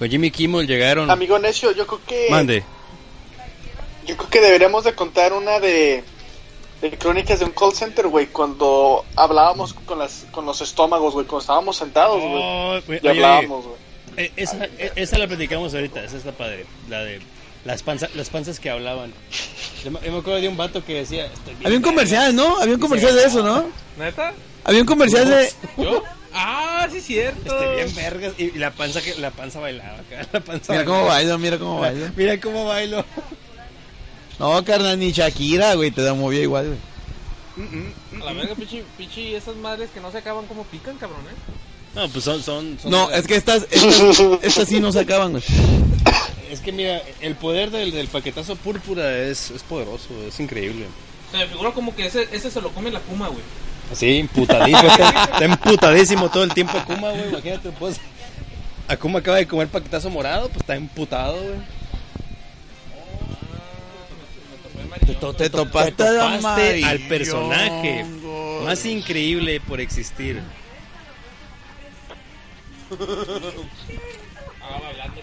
[0.02, 1.08] Con Jimmy Kimmel llegaron.
[1.12, 2.26] amigo necio, yo creo que.
[2.28, 2.64] Mande.
[4.04, 6.02] Yo creo que deberíamos de contar una de,
[6.80, 11.24] de crónicas de un call center, güey, cuando hablábamos con las con los estómagos, güey,
[11.26, 12.34] cuando estábamos sentados, güey.
[12.44, 13.76] Oh, y hablábamos, güey.
[14.16, 16.66] eh, esa, eh, esa la platicamos ahorita, esa está padre.
[16.88, 17.20] La de
[17.64, 19.14] las, panza- las panzas que hablaban.
[19.84, 21.26] Yo me, yo me acuerdo de un vato que decía...
[21.26, 21.94] "Estoy bien Había un verga".
[21.94, 22.56] comercial, ¿no?
[22.58, 23.66] Había un comercial de eso, ¿no?
[23.96, 24.32] ¿Neta?
[24.64, 25.52] Había un comercial de.
[25.78, 26.02] ¿Yo?
[26.34, 27.54] Ah, sí, cierto.
[27.58, 28.32] Estoy bien vergas.
[28.38, 30.26] Y, y la panza que la panza bailaba acá.
[30.32, 32.06] La panza Mira cómo bailo, mira cómo bailo.
[32.16, 33.04] Mira cómo bailo.
[34.38, 38.22] No, carnal, ni Shakira, güey, te la movía igual, güey.
[38.22, 41.52] A la verga, pichi, pichi, esas madres que no se acaban como pican, cabrón, ¿eh?
[41.94, 42.42] No, pues son...
[42.42, 45.44] son, son- No, es que estas, estas, estas sí no se acaban, güey.
[46.50, 50.86] Es que mira, el poder del, del paquetazo púrpura es, es poderoso, es increíble.
[51.30, 53.42] Se me figura como que ese, ese se lo come la puma, güey.
[53.92, 54.88] Así, emputadísimo.
[54.88, 57.28] está, está emputadísimo todo el tiempo Akuma, güey.
[57.28, 58.00] Imagínate, pues.
[58.88, 61.82] Akuma acaba de comer paquetazo morado, pues está emputado, güey.
[65.06, 68.04] Te, to- Te te to- topaste te al topaste al personaje
[68.64, 70.40] más increíble por existir.
[74.60, 75.20] Hablando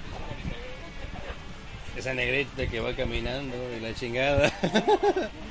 [1.96, 4.52] Esa negrita que va caminando y la chingada.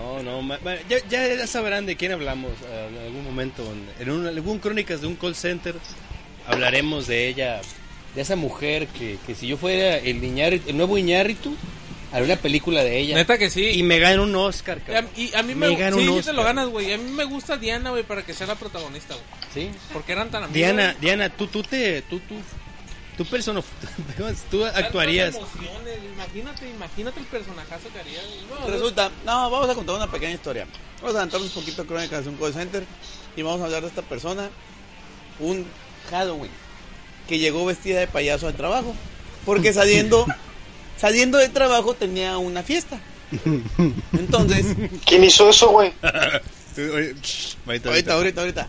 [0.00, 0.56] No, no,
[0.88, 3.62] ya, ya sabrán de quién hablamos eh, en algún momento.
[3.98, 5.74] En, en un, algún crónicas de un call center
[6.46, 7.60] hablaremos de ella,
[8.14, 11.54] de esa mujer que, que si yo fuera el, Iñárritu- el nuevo Iñárritu,
[12.12, 13.14] haría una película de ella.
[13.14, 13.64] Neta que sí.
[13.70, 15.10] Y me gana un Oscar, Y a, cabrón.
[15.16, 16.56] y a mí Me me, gana sí, un sí te lo Oscar.
[16.56, 16.92] ganas, güey.
[16.92, 19.26] A mí me gusta Diana, güey, para que sea la protagonista, güey.
[19.54, 19.70] ¿Sí?
[19.92, 20.54] Porque eran tan amigos.
[20.54, 22.34] Diana, Diana, tú, tú te, tú, tú,
[23.24, 23.62] tú persona,
[24.50, 25.36] tú actuarías.
[26.14, 28.20] Imagínate, imagínate el personajazo que haría.
[28.22, 28.60] güey.
[28.60, 30.66] No, Resulta, no, vamos a contar una pequeña historia.
[30.96, 32.84] Vamos a adelantarnos un poquito a crónicas de un call center
[33.36, 34.48] y vamos a hablar de esta persona,
[35.38, 35.66] un
[36.10, 36.50] Halloween,
[37.28, 38.94] que llegó vestida de payaso al trabajo,
[39.44, 40.26] porque saliendo,
[40.96, 43.00] saliendo del trabajo tenía una fiesta.
[44.14, 44.64] Entonces,
[45.04, 45.92] ¿Quién hizo eso, güey?
[47.84, 48.68] ahorita, ahorita, ahorita.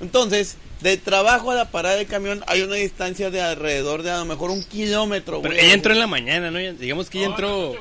[0.00, 4.18] Entonces, del trabajo a la parada del camión hay una distancia de alrededor de a
[4.18, 5.42] lo mejor un kilómetro.
[5.42, 5.64] Pero güey.
[5.64, 6.58] ella entró en la mañana, ¿no?
[6.58, 7.74] Digamos que ella entró.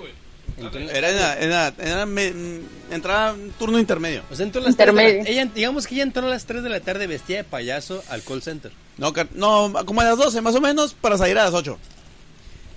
[0.57, 2.33] entró en la- Era, en la- en la- era me-
[2.91, 4.23] entraba en turno intermedio.
[4.29, 5.23] O sea, entró a las 3 de Intermedio.
[5.23, 8.03] la, ella, digamos que ella entró a las 3 de la tarde vestida de payaso
[8.09, 8.71] al call center.
[8.97, 11.77] No, car- no, como a las 12 más o menos para salir a las 8.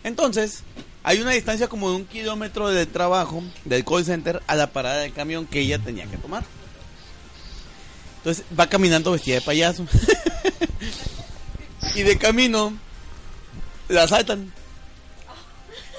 [0.04, 0.62] Entonces,
[1.02, 4.98] hay una distancia como de un kilómetro de trabajo del call center a la parada
[4.98, 6.44] del camión que ella tenía que tomar.
[8.22, 9.84] Entonces va caminando vestida de payaso.
[11.96, 12.72] y de camino
[13.88, 14.52] la saltan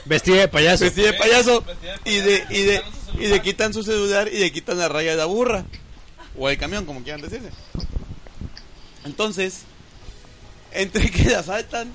[0.06, 0.84] Vestida de payaso.
[0.86, 1.64] vestida de payaso
[2.06, 2.82] y de, y de,
[3.20, 5.66] y le quitan su celular y le quitan la raya de la burra.
[6.38, 7.50] O el camión, como quieran decirse.
[9.06, 9.60] Entonces,
[10.72, 11.92] entre que la saltan,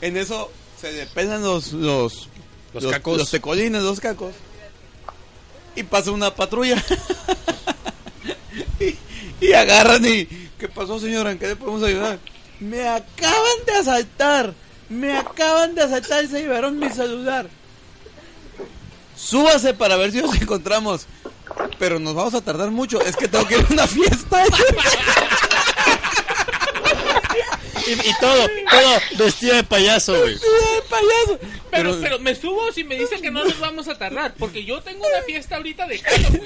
[0.00, 2.28] en eso se le pelan los, los,
[2.72, 3.18] Los cacos.
[3.18, 4.34] los tecolines, los cacos.
[5.76, 6.82] Y pasa una patrulla.
[9.48, 10.26] y, agarran y,
[10.58, 11.32] ¿qué pasó señora?
[11.32, 12.18] ¿En qué le podemos ayudar?
[12.58, 14.54] Me acaban de asaltar.
[14.88, 17.48] Me acaban de asaltar y se llevaron mi celular.
[19.16, 21.06] Súbase para ver si nos encontramos.
[21.78, 23.00] Pero nos vamos a tardar mucho.
[23.00, 24.44] Es que tengo que ir a una fiesta.
[27.86, 30.34] Y, y todo, todo vestida de payaso, güey.
[30.34, 31.38] ¡Ay, payaso!
[31.70, 34.34] Pero, pero me subo si me dicen que no nos vamos a tardar.
[34.38, 36.42] Porque yo tengo una fiesta ahorita de Halloween.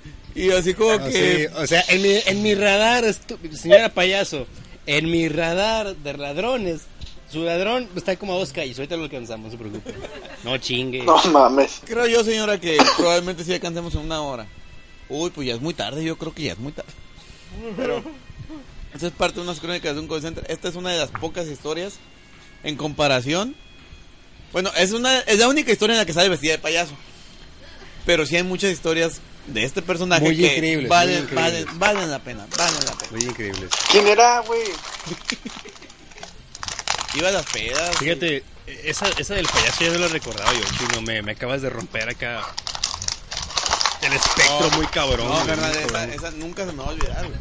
[0.34, 1.48] Y así como Ah, que...
[1.48, 4.46] sí, o sea, en mi, en mi radar, estu- señora payaso,
[4.86, 6.82] en mi radar de ladrones,
[7.30, 8.78] su ladrón está como a dos calles.
[8.78, 9.92] Ahorita lo alcanzamos, no se preocupe.
[10.44, 11.02] No chingue.
[11.02, 11.80] No mames.
[11.84, 14.46] Creo yo, señora, que probablemente sí alcancemos en una hora.
[15.08, 16.90] Uy, pues ya es muy tarde, yo creo que ya es muy tarde.
[17.76, 18.02] Pero
[18.94, 20.44] esa es parte de unas crónicas de un call center.
[20.48, 21.94] Esta es una de las pocas historias
[22.62, 23.56] en comparación.
[24.52, 26.94] Bueno, es una es la única historia en la que sale vestida de payaso.
[28.06, 29.20] Pero sí hay muchas historias
[29.52, 31.78] de este personaje Muy que increíbles, valen, muy valen, increíbles.
[31.78, 33.10] valen la pena, valen la pena.
[33.12, 33.68] Muy increíble.
[33.90, 34.62] ¿Quién era, güey?
[37.14, 37.96] Iba a las pedas.
[37.98, 38.44] Fíjate,
[38.84, 41.02] esa, esa del payaso ya no la recordaba yo, chino.
[41.02, 42.42] Me, me acabas de romper acá
[44.02, 45.28] el espectro No, muy cabrón.
[45.28, 47.38] No, carnal, esa, esa nunca se me va a olvidar, güey.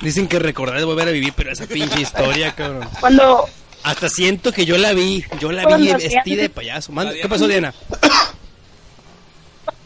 [0.00, 2.88] Dicen que recordar es volver a vivir, pero esa pinche historia, cabrón.
[3.00, 3.48] Cuando,
[3.82, 6.92] Hasta siento que yo la vi, yo la vi vestida de payaso.
[7.20, 7.74] ¿Qué pasó, Diana?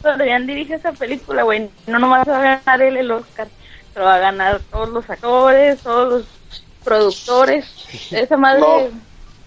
[0.05, 3.49] Adrián dirige esa película, güey, no nomás va a ganar él el Oscar,
[3.95, 7.65] pero va a ganar todos los actores, todos los productores.
[8.11, 8.89] Esa madre, No.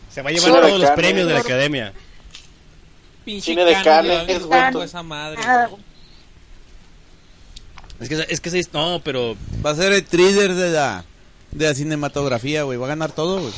[0.10, 1.94] Se va a llevar todos los premios de la academia.
[3.26, 4.38] Pinche Cine de había güey.
[4.38, 5.42] visto esa madre.
[8.00, 11.04] Es que, es que se- no, pero Va a ser el thriller de la,
[11.52, 12.78] de la cinematografía, güey.
[12.78, 13.54] Va a ganar todo, güey.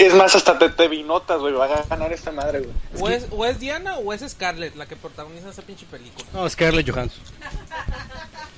[0.00, 1.52] Es más, hasta te, te vi notas, güey.
[1.52, 2.72] Va a ganar esta madre, güey.
[3.00, 6.24] O es, o es Diana o es Scarlett la que protagoniza esa pinche película.
[6.32, 7.22] no, Scarlett Johansson.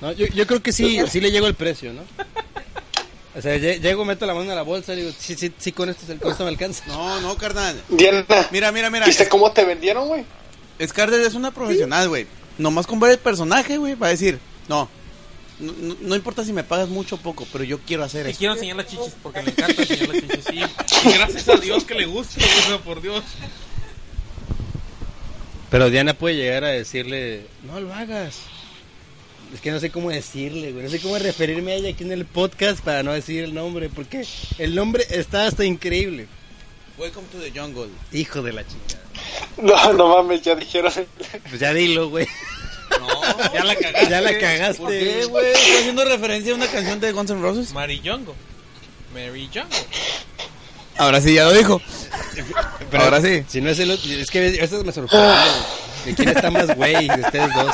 [0.01, 2.01] No, yo, yo creo que sí, sí le llegó el precio, ¿no?
[3.35, 5.71] O sea, lle- llego, meto la mano en la bolsa y digo, sí, sí, sí,
[5.71, 6.83] con esto, con esto me alcanza.
[6.87, 7.81] No, no, carnal.
[7.89, 9.05] Diana, Mira, mira, mira.
[9.05, 10.23] ¿viste cómo te vendieron, güey?
[10.85, 12.27] Scarlett es una profesional, güey.
[12.57, 14.87] Nomás con ver el personaje, güey, va a decir, no,
[15.59, 18.29] no, no- no importa si me pagas mucho o poco, pero yo quiero hacer Y
[18.31, 18.39] eso.
[18.39, 20.45] quiero enseñar las chichis porque le encanta enseñar las chichis.
[20.45, 20.59] Sí.
[21.09, 23.23] Y gracias a Dios que le gusta, o sea, por Dios.
[25.69, 28.37] Pero Diana puede llegar a decirle, no lo hagas.
[29.53, 30.83] Es que no sé cómo decirle, güey.
[30.83, 33.89] No sé cómo referirme a ella aquí en el podcast para no decir el nombre,
[33.89, 34.25] porque
[34.59, 36.27] el nombre está hasta increíble.
[36.97, 37.89] Welcome to the jungle.
[38.11, 39.01] Hijo de la chingada.
[39.61, 40.91] No, no mames, ya dijeron.
[41.49, 42.27] Pues ya dilo, güey.
[42.99, 44.09] No, Ya la cagaste.
[44.09, 44.81] Ya la cagaste.
[44.81, 45.45] ¿por qué, güey?
[45.51, 47.71] Estoy haciendo referencia a una canción de Guns N' Roses.
[47.73, 48.35] Mary Jongo.
[49.13, 49.69] Mary Jongo.
[50.97, 51.81] Ahora sí, ya lo dijo.
[52.91, 53.43] Pero Ahora sí.
[53.47, 55.25] Si no es el otro, es que a veces me sorprende.
[55.25, 57.73] güey, ¿De quién está más güey de ustedes dos?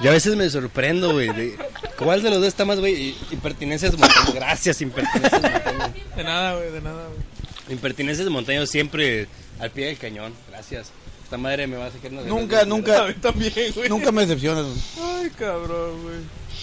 [0.00, 1.28] Yo a veces me sorprendo, güey.
[1.28, 1.56] de
[1.96, 3.14] ¿Cuál de los dos está más, güey?
[3.30, 4.34] Impertinencias montañas.
[4.34, 5.90] Gracias, impertinencias montañas.
[6.16, 7.72] De nada, güey, de nada, güey.
[7.72, 9.28] Impertinencias montañas siempre
[9.60, 10.34] al pie del cañón.
[10.50, 10.90] Gracias.
[11.32, 13.88] Esta madre me va a sacar Nunca, nunca, A mí también, güey.
[13.88, 14.66] nunca me decepcionas.
[14.66, 15.22] güey.
[15.24, 16.16] Ay, cabrón, güey.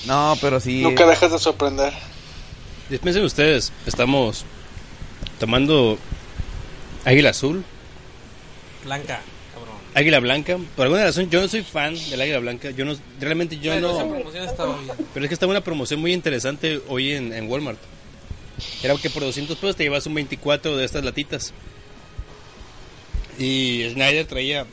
[0.06, 0.84] No, pero sí.
[0.84, 1.92] Nunca dejas de sorprender.
[2.88, 4.46] Dispensen ustedes, estamos
[5.40, 5.98] tomando
[7.04, 7.64] Águila Azul,
[8.86, 9.22] Blanca,
[9.56, 9.76] cabrón.
[9.96, 10.60] Águila Blanca.
[10.76, 12.70] Por alguna razón, yo no soy fan del Águila Blanca.
[12.70, 14.12] Yo no, realmente yo Pero Esa no.
[14.14, 14.94] promoción estaba bien.
[15.16, 17.80] Pero es que estaba una promoción muy interesante hoy en, en Walmart.
[18.84, 21.54] Era que por 200 pesos te llevas un 24 de estas latitas.
[23.40, 24.66] Y Snyder traía.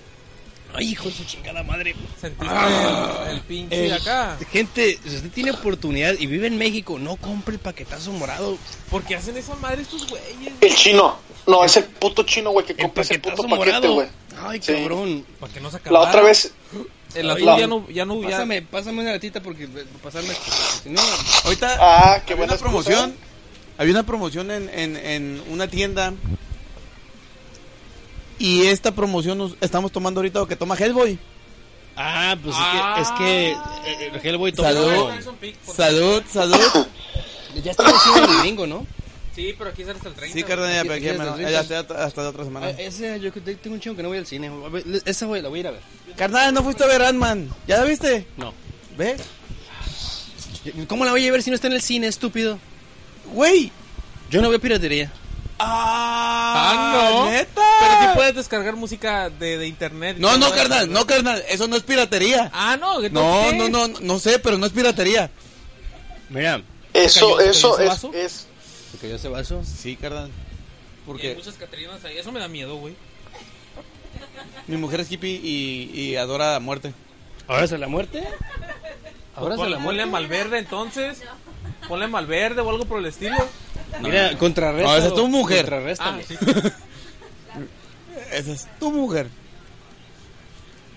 [0.75, 1.95] Ay, hijo de su chingada madre.
[2.21, 3.27] Sentiste Ah.
[3.29, 4.37] el, el pinche El- acá.
[4.53, 8.59] Gente, si usted tiene oportunidad y vive en México, no compre el paquetazo morado.
[8.91, 10.53] ¿Por qué hacen esa madre estos güeyes?
[10.61, 11.17] El chino.
[11.47, 13.95] No, es el puto chino, güey, que El compra ese puto paquete, morado.
[13.95, 14.09] güey.
[14.45, 14.73] Ay, Sí.
[14.75, 15.25] cabrón.
[15.41, 16.53] ¿Para que no se La otra vez,
[17.15, 18.31] El azul la- ya no, ya no, ya.
[18.31, 20.35] Pásame, pásame una latita porque eh, pasarme.
[20.83, 21.01] Si no,
[21.45, 23.15] Ahorita ah, qué había buena una promoción.
[23.79, 26.13] Había una promoción en, en, en una tienda.
[28.39, 31.19] Y esta promoción nos estamos tomando ahorita lo que toma Hellboy.
[31.97, 32.97] Ah, pues Ah.
[33.01, 33.57] es que, es
[33.99, 35.11] que eh, el Hellboy tomó- Salud.
[35.75, 36.57] Salud, salud.
[37.65, 38.87] Ya está en el gringo, ¿no?
[39.35, 40.37] Sí, pero aquí es hasta el 30.
[40.37, 41.71] Sí, carnal, pero aquí los ya ricos.
[41.73, 42.67] hasta, hasta la otra semana.
[42.67, 44.51] Ah, ese, yo que tengo un chingo que no voy al cine.
[45.07, 45.81] Esa güey, la voy a ir a ver.
[46.17, 47.49] Carnal, ¿no fuiste a ver Ant-Man?
[47.67, 48.27] ¿Ya la viste?
[48.37, 48.53] No.
[48.99, 49.23] ¿Ves?
[50.89, 52.59] ¿Cómo la voy a ver si no está en el cine, estúpido?
[53.33, 53.71] Güey.
[54.31, 55.11] Yo no veo piratería.
[55.59, 57.31] Ah, Ah, no.
[57.31, 57.63] ¿Neta?
[57.81, 60.17] Pero sí puedes descargar música de, de internet.
[60.19, 61.43] No, no, carnal, no, carnal.
[61.49, 62.51] Eso no es piratería.
[62.53, 63.01] Ah, no.
[63.09, 65.31] No, no, no, no sé, pero no es piratería.
[66.29, 68.11] Mira, Eso, eso es, vaso?
[68.13, 68.47] es.
[68.93, 69.63] se cayó ese vaso.
[69.65, 70.29] Sí, carnal.
[70.29, 72.19] Y hay Porque muchas Catrinas ahí.
[72.19, 72.95] Eso me da miedo, güey.
[74.67, 76.93] mi mujer es hippie y, y adora la muerte.
[77.49, 78.25] ¿Ahora es la muerte?
[79.37, 80.07] ¿Ahora es la Ponle muerte?
[80.07, 81.23] Malverde entonces.
[81.89, 83.37] Ponle Malverde o algo por el estilo.
[84.03, 84.91] Mira, contrarresta.
[84.91, 85.97] No, esa es tu mujer.
[86.01, 86.37] Ah, sí.
[88.33, 89.29] Esa es tu mujer.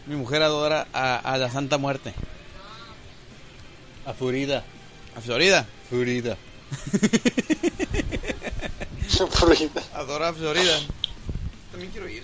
[0.07, 2.13] Mi mujer adora a, a la Santa Muerte.
[4.05, 4.63] A Furida.
[5.15, 5.65] A Florida.
[5.89, 6.37] Furida.
[9.31, 9.81] Florida.
[9.93, 10.79] Adora a Florida.
[11.71, 12.23] También quiero ir.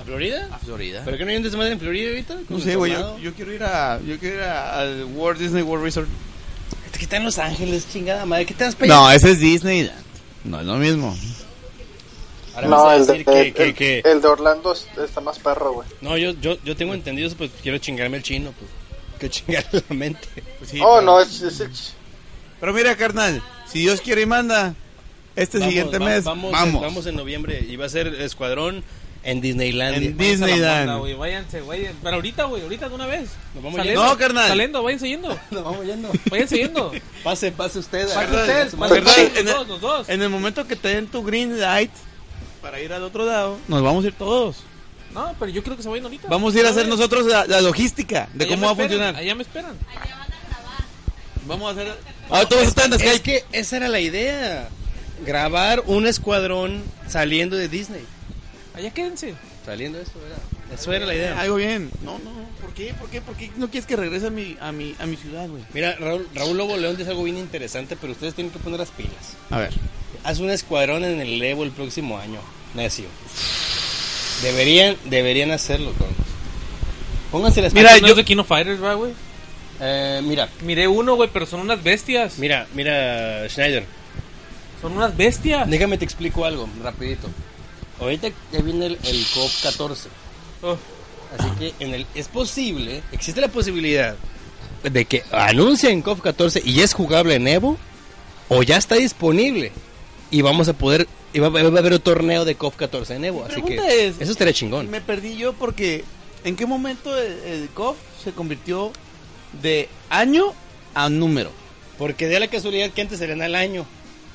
[0.00, 0.48] ¿A Florida?
[0.52, 1.02] ¿A Florida?
[1.04, 2.34] ¿Pero qué no hay un desmadre en Florida ahorita?
[2.34, 2.92] No ¿Con sé, güey.
[2.92, 4.00] Yo, yo quiero ir a.
[4.00, 6.08] Yo quiero ir a- al Walt Disney World Resort.
[6.98, 8.44] ¿Qué está en Los Ángeles, chingada madre?
[8.46, 9.90] ¿Qué te das para No, ese es Disney.
[10.44, 11.16] No es lo mismo.
[12.54, 14.72] Ahora me vas No, el de, decir que, el, que, el- que- el de Orlando
[14.72, 15.88] es- está más perro, güey.
[16.00, 18.70] No, yo, yo, yo tengo entendido eso, pues quiero chingarme el chino, pues.
[19.20, 20.28] Que chingarle la mente.
[20.58, 21.94] Pues sí, oh, pero- no, es, es
[22.60, 23.42] Pero mira, carnal.
[23.70, 24.74] Si Dios quiere y manda.
[25.36, 26.24] Este Vamos, siguiente va- mes.
[26.24, 26.74] Vamos, Vamos.
[26.74, 28.82] En, vamos en noviembre y va a ser Escuadrón
[29.30, 30.08] en Disneylandia.
[30.08, 30.98] En a Disneyland.
[30.98, 31.88] güey, Váyanse, güey.
[32.02, 33.30] Pero ahorita, güey, ahorita de una vez.
[33.54, 34.14] Nos vamos Saliendo, yendo.
[34.14, 34.48] No, carnal.
[34.48, 35.28] Saliendo, váyanse yendo.
[35.50, 36.10] Nos vamos yendo.
[36.30, 36.92] Váyanse yendo.
[37.24, 38.08] Pase, pase usted.
[38.12, 40.08] Pase su pase en los el- dos, los dos.
[40.08, 41.90] En el momento que te den tu green light
[42.62, 44.64] para ir al otro lado, nos vamos a ir todos.
[45.12, 46.28] No, pero yo creo que se vayan ahorita.
[46.28, 49.16] Vamos a ir a hacer nosotros la, la logística de Allá cómo va a funcionar.
[49.16, 49.76] Allá me esperan.
[51.46, 51.94] Vamos a hacer.
[52.30, 54.68] Ah, todos están Es que esa era la idea.
[55.24, 58.04] Grabar un escuadrón saliendo de Disney.
[58.78, 59.34] Allá quédense.
[59.66, 60.74] Saliendo eso, era.
[60.74, 61.40] Eso era la idea.
[61.40, 61.90] Algo bien.
[62.04, 62.30] No, no.
[62.60, 62.94] ¿Por qué?
[62.94, 63.20] ¿Por qué?
[63.20, 65.62] ¿Por qué no quieres que regrese a mi, a mi, a mi ciudad, güey?
[65.74, 68.90] Mira, Raúl, Raúl Lobo León dice algo bien interesante, pero ustedes tienen que poner las
[68.90, 69.36] pilas.
[69.50, 69.70] A ver.
[70.22, 72.38] Haz un escuadrón en el Evo el próximo año.
[72.74, 73.06] Necio.
[74.42, 76.12] Deberían, deberían hacerlo, todos.
[77.32, 78.02] Pónganse las Mira, pilas.
[78.02, 79.12] ¿no yo- de Kino Fighters, ¿va, güey?
[79.80, 82.38] Eh, mira, Miré uno, güey, pero son unas bestias.
[82.38, 83.84] mira, mira, Schneider.
[84.80, 85.68] Son unas bestias.
[85.68, 87.28] Déjame te explico algo, rapidito.
[88.00, 90.08] Ahorita ya viene el, el COP 14.
[90.62, 90.76] Oh,
[91.38, 94.16] Así que en el, es posible, existe la posibilidad
[94.82, 97.76] de que anuncien COF 14 y ya es jugable en Evo,
[98.48, 99.72] o ya está disponible
[100.30, 103.24] y vamos a poder, y va, va a haber un torneo de COF 14 en
[103.26, 103.44] Evo.
[103.44, 104.90] Así que es- eso estaría chingón.
[104.90, 106.04] Me perdí yo porque
[106.44, 108.90] ¿en qué momento el, el COF se convirtió
[109.60, 110.54] de año
[110.94, 111.50] a número?
[111.98, 113.84] Porque de la casualidad que antes salían al año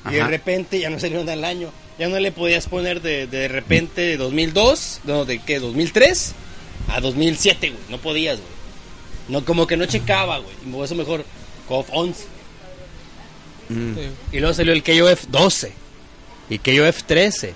[0.08, 1.70] y de repente ya no salieron al año.
[1.98, 6.34] Ya no le podías poner de, de repente 2002, no, de qué, 2003
[6.88, 7.82] a 2007, güey.
[7.88, 8.54] No podías, güey.
[9.28, 10.54] No, como que no checaba, güey.
[10.66, 11.24] Y por eso mejor
[11.68, 12.24] COF 11.
[13.68, 13.94] Mm.
[13.94, 14.00] sí.
[14.32, 15.72] Y luego salió el KOF 12
[16.50, 17.54] y KOF 13.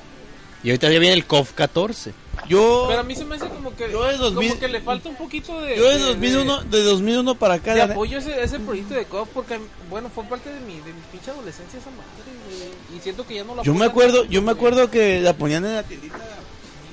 [0.64, 2.12] Y ahorita ya viene el KOF 14.
[2.48, 4.80] Yo, Pero a mí se me hace como que, Yo de 2000 como que le
[4.80, 7.74] falta un poquito de, yo de de- 2001, de 2001 para acá.
[7.74, 9.58] de ne- apoyo ese, ese proyecto de COP porque,
[9.90, 12.98] bueno, fue parte de mi, de mi pinche adolescencia esa madre, güey.
[12.98, 15.64] Y siento que ya no la Yo me acuerdo, yo me acuerdo que la ponían
[15.66, 16.16] en la tiendita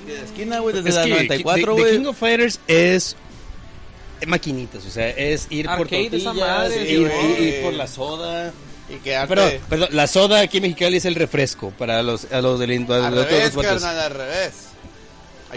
[0.06, 1.98] de la esquina, güey, desde Es la que 94, The- The güey.
[1.98, 3.16] King of Fighters es
[4.26, 8.52] maquinitas, o sea, es ir por Arcade, tortillas, madre, ir, por la soda.
[8.88, 9.34] Y quedarte...
[9.34, 12.70] Perdón, perdón, la soda aquí en Mexicali es el refresco para los, a los del
[12.70, 14.52] a al los de otros revés, carnal, al revés.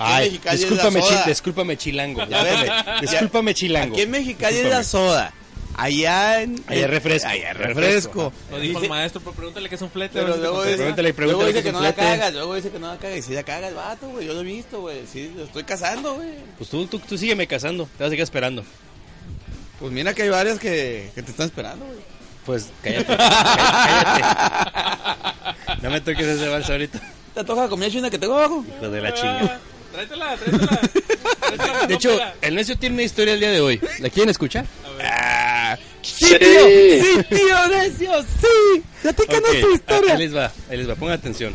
[0.01, 1.25] Aquí Ay, en Mexicali discúlpame, es la chi- soda.
[1.27, 2.25] discúlpame, chilango.
[2.27, 3.93] Ya ves, Discúlpame, chilango.
[3.95, 4.77] Aquí en Mexicali es Discúlpame.
[4.77, 5.33] la soda.
[5.75, 6.61] Allá en...
[6.67, 7.29] Allá es refresco.
[7.29, 8.33] Allá es Refresco.
[8.51, 10.19] Lo dijo el maestro, pero pregúntale que es un flete.
[10.19, 12.79] Pero luego dice, Pregúntale, pregúntale luego dice que es no la cagas, luego dice que
[12.79, 13.17] no la cagas.
[13.17, 15.03] Y si la caga el vato, güey, yo lo he visto, güey.
[15.09, 16.31] Sí, lo estoy cazando, güey.
[16.57, 18.65] Pues tú, tú, tú sígueme casando, te vas a seguir esperando.
[19.79, 21.99] Pues mira que hay varias que, que te están esperando, güey.
[22.45, 24.23] Pues cállate, cállate.
[25.81, 26.99] No me toques ese vals ahorita.
[27.35, 28.65] ¿Te toca la comida china que tengo abajo?
[28.81, 29.59] Hijo de la chinga.
[29.91, 30.81] Tráetela, tráetela.
[31.39, 33.79] Tráetela, De hecho, el necio tiene una historia el día de hoy.
[33.99, 34.65] ¿La quieren escuchar?
[35.03, 36.35] Ah, sí, Sí.
[36.39, 38.83] tío, sí, tío, necio, sí.
[39.01, 40.13] Platícanos Ok, tu a- historia.
[40.13, 41.53] Ahí les va, ahí les va, pongan atención.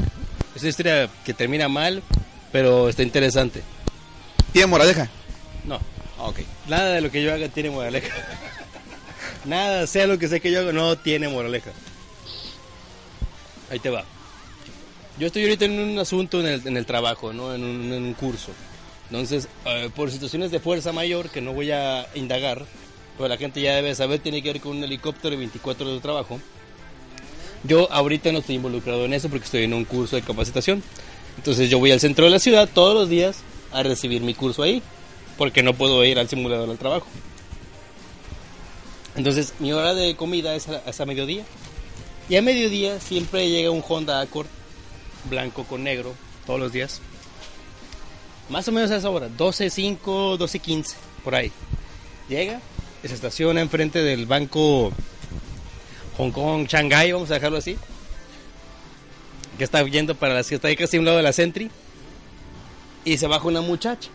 [0.55, 2.03] Es una historia que termina mal,
[2.53, 3.63] pero está interesante.
[4.53, 5.09] ¿Tiene moraleja?
[5.65, 5.77] No,
[6.19, 6.41] Ah, ok.
[6.69, 8.15] nada de lo que yo haga tiene moraleja.
[9.45, 11.71] Nada, sea lo que sea que yo haga, no tiene moraleja.
[13.71, 14.05] Ahí te va.
[15.19, 17.55] Yo estoy ahorita en un asunto en el, en el trabajo, ¿no?
[17.55, 18.51] En un, en un curso.
[19.11, 22.65] Entonces, eh, por situaciones de fuerza mayor, que no voy a indagar,
[23.17, 25.99] pero la gente ya debe saber, tiene que ver con un helicóptero y 24 horas
[25.99, 26.41] de trabajo.
[27.63, 30.83] Yo ahorita no estoy involucrado en eso porque estoy en un curso de capacitación.
[31.37, 33.39] Entonces yo voy al centro de la ciudad todos los días
[33.73, 34.83] a recibir mi curso ahí,
[35.39, 37.07] porque no puedo ir al simulador al trabajo.
[39.15, 41.45] Entonces mi hora de comida es a, es a mediodía.
[42.29, 44.49] Y a mediodía siempre llega un Honda Accord
[45.25, 46.15] blanco con negro
[46.47, 47.01] todos los días.
[48.49, 49.99] Más o menos a esa hora, 12.05,
[50.39, 51.51] 12.15, por ahí.
[52.29, 52.61] Llega,
[53.03, 54.93] se estaciona enfrente del banco
[56.17, 57.77] Hong Kong, Shanghai, vamos a dejarlo así.
[59.59, 61.71] Que está yendo para las que está ahí casi a un lado de la Sentry.
[63.05, 64.11] Y se baja una muchacha.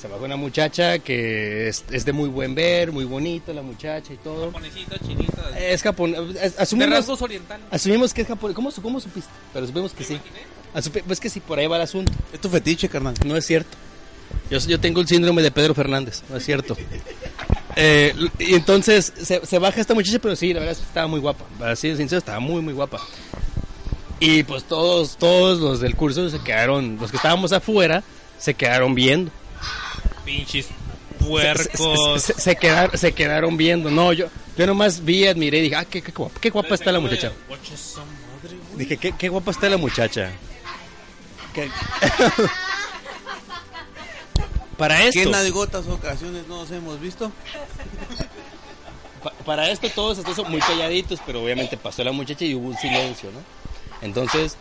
[0.00, 4.12] Se baja una muchacha que es, es de muy buen ver, muy bonita la muchacha
[4.12, 4.46] y todo.
[4.46, 5.58] Japonesita, chinita.
[5.58, 6.34] Es japonés.
[6.34, 7.66] de Asumimos, rasgos orientales.
[7.70, 8.54] asumimos que es japonés.
[8.54, 9.30] ¿Cómo, su- ¿Cómo supiste?
[9.52, 10.20] Pero supimos que sí.
[10.74, 12.12] Asupe- pues que sí, por ahí va el asunto.
[12.32, 13.14] Es tu fetiche, carnal.
[13.26, 13.76] No es cierto.
[14.50, 16.76] Yo, yo tengo el síndrome de Pedro Fernández, no es cierto.
[17.80, 21.06] Eh, y entonces se, se baja esta muchacha, pero sí, la verdad es que estaba
[21.06, 21.44] muy guapa.
[21.60, 22.98] Para ser sincero, estaba muy, muy guapa.
[24.18, 28.02] Y pues todos, todos los del curso se quedaron, los que estábamos afuera,
[28.36, 29.30] se quedaron viendo.
[30.24, 32.22] Pinches Se, puercos.
[32.22, 33.90] se- se quedaron, se quedaron viendo.
[33.90, 36.92] No, yo, yo nomás vi, admiré y dije, ah, qué, qué guapa, qué guapa está
[36.92, 37.32] la muchacha.
[38.76, 40.30] Dije, qué, qué guapa está la muchacha.
[41.54, 41.70] Qué-
[44.76, 45.20] Para esto.
[45.20, 47.32] ¿Qué nalgotas ocasiones no nos hemos visto?
[49.22, 52.76] Pa- para esto todos estamos muy calladitos, pero obviamente pasó la muchacha y hubo un
[52.76, 53.40] silencio, ¿no?
[54.06, 54.56] Entonces,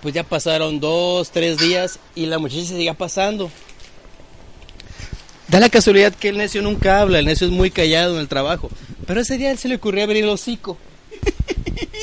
[0.00, 3.50] pues ya pasaron dos, tres días y la muchacha seguía pasando.
[5.50, 8.28] Da la casualidad que el necio nunca habla, el necio es muy callado en el
[8.28, 8.70] trabajo.
[9.06, 10.78] Pero ese día él se le ocurrió abrir el hocico.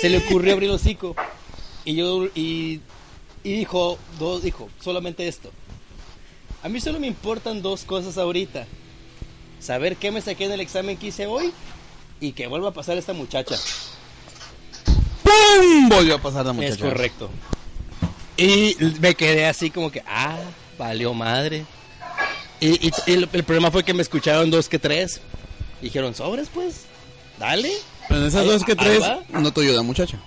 [0.01, 1.15] Se le ocurrió abrir el hocico.
[1.85, 2.81] Y yo, y,
[3.43, 5.51] y dijo, dos, dijo, solamente esto.
[6.61, 8.67] A mí solo me importan dos cosas ahorita
[9.59, 11.53] saber qué me saqué en el examen que hice hoy
[12.19, 13.55] y que vuelva a pasar esta muchacha.
[15.23, 15.89] ¡Pum!
[15.89, 16.73] Volvió a pasar la muchacha.
[16.73, 17.29] Es correcto.
[18.35, 20.37] Y me quedé así como que, ah,
[20.77, 21.65] valió madre.
[22.59, 25.21] Y, y- y el, el problema fue que me escucharon dos que tres.
[25.81, 26.81] Dijeron, sobres pues,
[27.39, 27.71] dale.
[28.07, 29.19] Pero en esas Ahí- dos que tres, va.
[29.29, 30.17] no te ayuda, muchacha.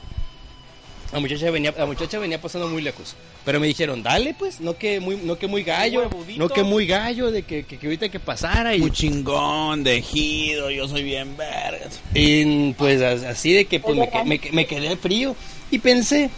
[1.13, 3.17] La muchacha venía, la muchacha venía pasando muy lejos.
[3.45, 6.87] Pero me dijeron, dale pues, no que muy, no que muy gallo, no que muy
[6.87, 8.77] gallo, de que, que, que ahorita que pasara.
[8.77, 11.99] Y, Muy chingón, de ejido, yo soy bien vergas.
[12.15, 15.35] Y pues as- así de que pues, me, me, me quedé frío
[15.73, 16.31] y pensé,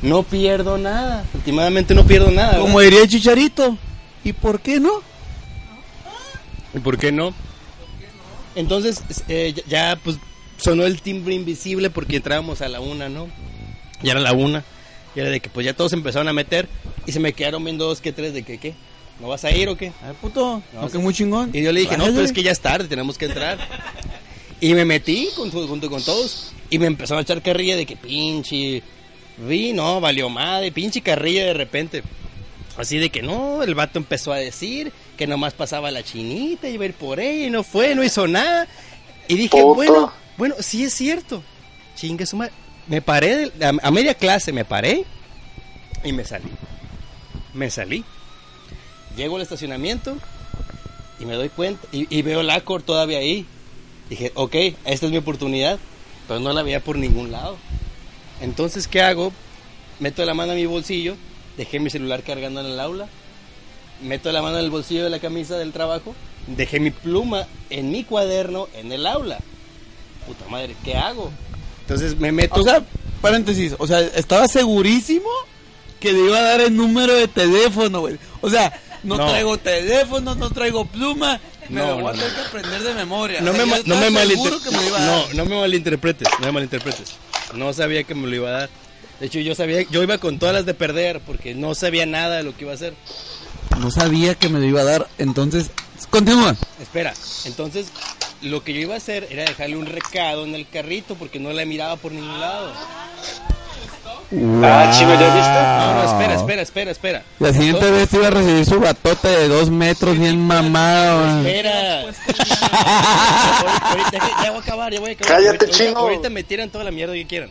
[0.00, 2.60] no pierdo nada, últimamente no pierdo nada.
[2.60, 3.76] Como diría el chicharito.
[4.22, 5.02] ¿Y por qué no?
[6.74, 7.34] ¿Y por qué no?
[8.56, 10.16] Entonces eh, ya, pues
[10.56, 13.28] sonó el timbre invisible porque entrábamos a la una, ¿no?
[14.02, 14.64] Ya era la una.
[15.16, 16.68] Y era de que pues ya todos empezaron a meter
[17.06, 18.74] y se me quedaron viendo dos que tres de que qué.
[19.20, 19.92] ¿No vas a ir o qué?
[20.02, 20.60] A ver, puto.
[20.72, 21.50] No, que muy chingón.
[21.52, 23.58] Y yo le dije, no, pero es que ya es tarde, tenemos que entrar.
[24.60, 26.52] Y me metí con- junto con todos.
[26.70, 28.82] Y me empezaron a echar carrilla de que pinche.
[29.38, 32.02] Vi, no, valió madre, pinche carrilla de repente.
[32.76, 36.84] Así de que no, el vato empezó a decir que nomás pasaba la chinita, iba
[36.84, 38.66] a ir por ella y no fue, no hizo nada.
[39.28, 41.42] Y dije, bueno, bueno, sí es cierto.
[41.96, 42.52] Chingue su madre.
[42.86, 45.04] Me paré, de- a, a media clase me paré
[46.04, 46.50] y me salí.
[47.54, 48.04] Me salí.
[49.16, 50.16] Llego al estacionamiento
[51.20, 53.46] y me doy cuenta y, y veo la Accord todavía ahí.
[54.10, 54.54] Dije, ok,
[54.84, 55.78] esta es mi oportunidad,
[56.28, 57.56] pero no la veía por ningún lado.
[58.42, 59.32] Entonces, ¿qué hago?
[60.00, 61.16] Meto la mano a mi bolsillo,
[61.56, 63.06] dejé mi celular cargando en el aula,
[64.04, 66.14] meto la mano en el bolsillo de la camisa del trabajo,
[66.46, 69.38] dejé mi pluma en mi cuaderno en el aula.
[70.26, 71.30] Puta madre, ¿qué hago?
[71.80, 72.60] Entonces me meto...
[72.60, 72.82] O sea,
[73.20, 75.28] paréntesis, o sea, estaba segurísimo
[76.00, 78.18] que le iba a dar el número de teléfono, güey.
[78.40, 79.28] O sea, no, No.
[79.28, 82.94] traigo teléfono, no traigo pluma, me No, lo voy a no, tener que aprender de
[82.94, 83.40] memoria.
[83.42, 85.60] no O sea, me, no, me malinter- que me lo iba a no, no me
[85.60, 87.14] malinterpretes, no me malinterpretes.
[87.54, 88.70] No sabía que me lo iba a dar.
[89.20, 92.38] De hecho, yo sabía, yo iba con todas las de perder porque no sabía nada
[92.38, 92.94] de lo que iba a hacer.
[93.78, 95.70] No sabía que me lo iba a dar, entonces,
[96.10, 96.56] continúa.
[96.80, 97.12] Espera,
[97.44, 97.88] entonces
[98.42, 101.52] lo que yo iba a hacer era dejarle un recado en el carrito porque no
[101.52, 102.72] la miraba por ningún lado.
[104.62, 105.60] Ah, chino, ¿ya viste?
[105.62, 107.22] No, no, espera, espera, espera, espera.
[107.38, 111.38] La siguiente Entonces- vez iba a recibir su batote de dos metros bien mamado.
[111.46, 112.00] Espera.
[113.82, 115.34] Ahorita- ya, voy a acabar, ya voy a acabar.
[115.36, 115.98] Cállate, ahorita- chino.
[115.98, 117.50] Ahorita me tiran toda la mierda que quieran.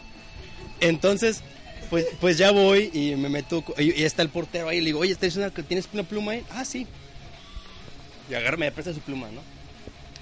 [0.80, 1.42] Entonces,
[1.94, 3.64] pues, pues ya voy y me meto.
[3.78, 4.78] Y, y está el portero ahí.
[4.78, 6.44] Y le digo, oye, ¿tienes una, ¿tienes una pluma ahí?
[6.50, 6.88] Ah, sí.
[8.32, 9.42] Y agarra, me presta su pluma, ¿no?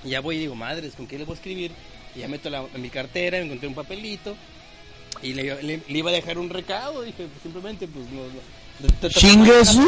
[0.03, 1.71] Y ya voy y digo, madres, ¿con qué le voy a escribir?
[2.13, 4.35] Y ya meto la, en mi cartera, encontré un papelito.
[5.23, 7.03] Y le, le- le iba a dejar un recado.
[7.03, 8.23] Dije, pues, simplemente, pues no.
[9.03, 9.79] no Chingue su-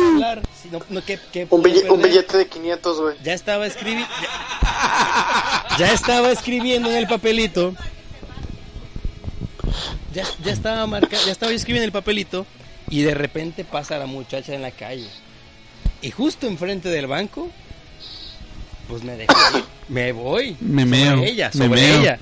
[0.72, 3.18] no, no, ¿qué- qué Un, bille- billete de 500, güey.
[3.26, 4.08] Ya estaba escribiendo.
[4.22, 7.76] Ya, ya estaba escribiendo en el papelito.
[10.14, 12.46] Ya, ya estaba marca, ya estaba yo escribiendo en el papelito.
[12.90, 15.08] Y de repente pasa la muchacha en la calle.
[16.02, 17.50] Y justo enfrente del banco.
[18.88, 19.34] Pues me dejo.
[19.90, 20.56] Me voy.
[20.62, 22.00] Me sobre meo, ella, me sobre meo.
[22.02, 22.20] ella.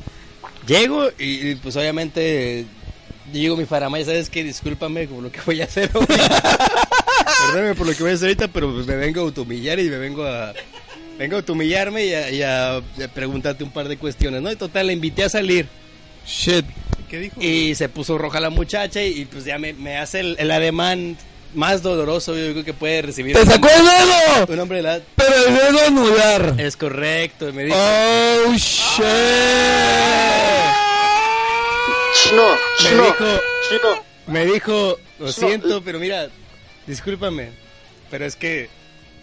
[0.67, 2.65] Llego y, y, pues obviamente.
[3.31, 4.43] Digo mi faramaya, ¿sabes qué?
[4.43, 6.41] Discúlpame por lo que voy a hacer ahorita.
[7.47, 9.83] Perdóname por lo que voy a hacer ahorita, pero pues me vengo a automillar y
[9.89, 10.53] me vengo a.
[11.19, 12.81] Vengo a automillarme y a, y a- a
[13.13, 14.51] preguntarte un par de cuestiones, ¿no?
[14.51, 15.67] Y total, la invité a salir.
[16.25, 16.65] Shit.
[17.09, 17.41] ¿Qué dijo?
[17.41, 20.49] Y se puso roja la muchacha y, y, pues ya me, me hace el, el
[20.51, 21.17] ademán
[21.53, 24.53] más doloroso yo creo que puede recibir ¡Te un, sacó el dedo!
[24.53, 25.01] un hombre de edad.
[25.15, 26.55] Pero el dedo anular.
[26.57, 29.03] Es correcto, y me dijo, Oh, shit.
[32.23, 32.43] Chino,
[32.83, 34.03] me dijo, chino.
[34.27, 36.29] me dijo, lo siento, pero mira,
[36.87, 37.49] discúlpame,
[38.09, 38.69] pero es que,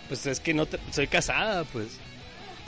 [0.09, 1.87] pues es que no te- soy casada, pues.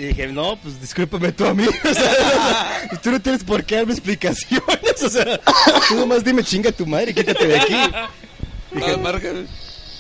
[0.01, 1.67] Y dije, no, pues discúlpame tú a mí.
[1.91, 4.65] O sea, tú no tienes por qué darme explicaciones.
[5.03, 5.41] O sea,
[5.89, 7.75] tú nomás dime chinga tu madre y quítate de aquí.
[8.73, 8.97] Dije,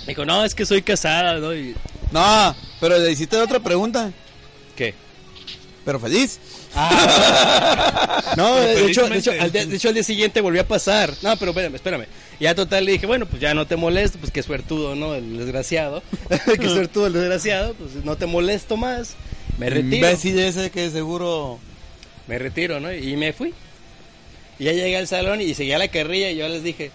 [0.07, 1.55] dijo, no, es que soy casada, ¿no?
[1.55, 1.75] Y,
[2.13, 4.11] No, pero le hiciste otra pregunta.
[4.77, 4.95] ¿Qué?
[5.85, 6.39] Pero feliz.
[8.37, 10.67] No, Pero de hecho, de, hecho, al día, de hecho, al día siguiente volvió a
[10.67, 11.15] pasar.
[11.23, 12.07] No, pero espérame, espérame.
[12.39, 15.15] Y ya total le dije, bueno, pues ya no te molesto, pues qué suertudo, ¿no?
[15.15, 16.03] El desgraciado.
[16.59, 19.17] qué suertudo el desgraciado, pues no te molesto más.
[19.59, 19.97] Me retiro.
[20.09, 21.59] Imbécil ese que seguro.
[22.27, 22.93] Me retiro, ¿no?
[22.93, 23.53] Y me fui.
[24.59, 26.91] Y ya llegué al salón y seguía la carrilla y yo les dije,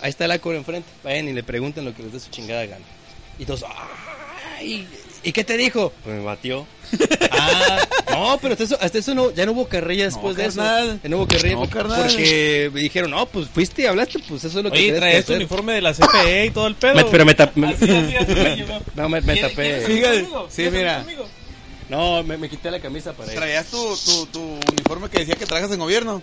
[0.00, 2.64] ahí está el acor enfrente, vayan y le pregunten lo que les dé su chingada
[2.66, 2.84] gana.
[3.38, 3.64] Y todos,
[4.58, 4.86] ¡ay!
[5.22, 5.92] ¿Y qué te dijo?
[6.02, 6.66] Pues me batió.
[7.30, 10.88] ah, no, pero hasta eso, hasta eso no, ya no hubo carrilla después de carnal.
[10.88, 10.98] eso.
[11.02, 12.02] Ya no hubo carrilla No, porque, carnal.
[12.08, 14.98] porque me dijeron, no, pues fuiste y hablaste, pues eso es lo que Oye, que
[14.98, 15.36] traes tu hacer".
[15.36, 16.94] uniforme de la CFE y todo el pedo.
[16.94, 18.80] Me- pero me tap- me- Así, así, así me llevó.
[18.96, 19.80] No, me, me ¿Quieres- tapé.
[19.86, 21.04] Sí, ¿Quieres salir mira.
[21.92, 23.38] No, me, me quité la camisa para ir.
[23.38, 23.76] Traías tu,
[24.06, 24.40] tu, tu
[24.72, 26.22] uniforme que decía que trabajas en gobierno.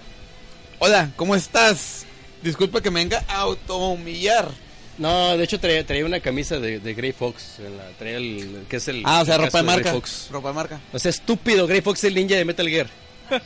[0.80, 2.06] Hola, ¿cómo estás?
[2.42, 4.50] Disculpa que me venga a autohumillar.
[4.98, 7.60] No, de hecho traía, traía una camisa de, de Grey Fox.
[7.60, 9.04] en la- traía el, que es el.
[9.06, 9.92] Ah, o sea, el ropa de marca.
[9.92, 10.28] Fox.
[10.32, 10.80] Ropa de marca.
[10.92, 12.88] O sea, estúpido, Grey Fox es el ninja de Metal Gear.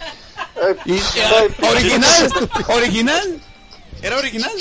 [0.85, 2.31] Y- ay, ¿Original?
[2.69, 3.41] ¿Original?
[4.01, 4.51] ¿Era original?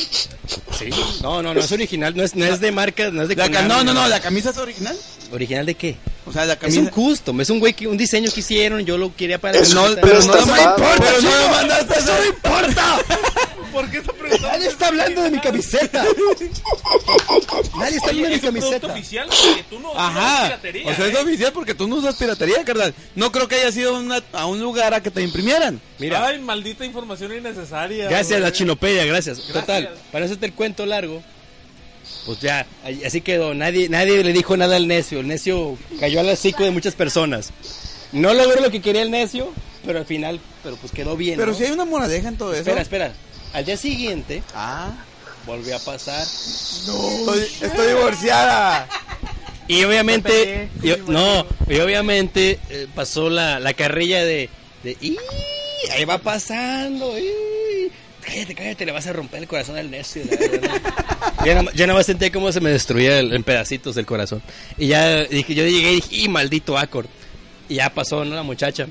[0.77, 0.91] Sí.
[1.23, 3.49] No, no, no es original, no es, no es de marca, no es de La
[3.49, 4.97] no, no, no, la camisa es original.
[5.31, 5.97] ¿Original de qué?
[6.25, 6.81] O sea, la Es camisa.
[6.81, 9.75] un custom, es un güey que un diseño que hicieron, yo lo quería para Es
[9.75, 11.41] No, pero no, no me importa, pero no Chico.
[11.43, 12.99] lo mandaste, eso no importa.
[13.73, 14.49] ¿Por qué está preguntando?
[14.49, 16.05] Nadie está hablando de mi camiseta.
[17.79, 18.87] Nadie está hablando de mi ¿Es camiseta.
[18.89, 19.29] oficial?
[19.29, 20.45] Porque tú no, no Ajá.
[20.45, 21.19] piratería, O sea, es ¿eh?
[21.19, 22.95] oficial porque tú no usas piratería, carnal.
[23.15, 25.81] No creo que haya sido una- a un lugar a que te imprimieran.
[25.99, 28.05] Mira, Ay, maldita información innecesaria.
[28.09, 28.41] gracias güey.
[28.43, 29.39] la chinopedia, gracias.
[29.39, 29.55] Gracias.
[29.67, 31.23] Total, para hacerte el cuento largo,
[32.27, 32.67] pues ya,
[33.07, 33.55] así quedó.
[33.55, 35.21] Nadie, nadie le dijo nada al necio.
[35.21, 37.51] El necio cayó al hocico de muchas personas.
[38.13, 39.53] No logró lo que quería el necio,
[39.85, 41.37] pero al final, pero pues quedó bien.
[41.39, 41.59] Pero ¿no?
[41.59, 42.61] si hay una moraleja en todo eso.
[42.61, 43.13] Espera, espera.
[43.53, 44.93] Al día siguiente Ah,
[45.47, 46.23] volvió a pasar.
[46.23, 48.89] estoy, estoy divorciada.
[49.69, 50.69] Y obviamente,
[51.07, 54.51] no, y obviamente eh, pasó la, la carrilla de,
[54.83, 55.17] de "Ih,
[55.93, 57.91] ahí va pasando, ih,
[58.27, 60.23] cállate, cállate, le vas a romper el corazón al necio.
[60.29, 60.81] la verdad".
[61.45, 64.07] Yo nada, más- yo nada más sentía cómo se me destruía el- en pedacitos el
[64.07, 64.43] corazón.
[64.79, 67.07] Y ya dije, yo llegué y dije, ¡y maldito Accord!
[67.69, 68.35] Y ya pasó, ¿no?
[68.35, 68.87] La muchacha.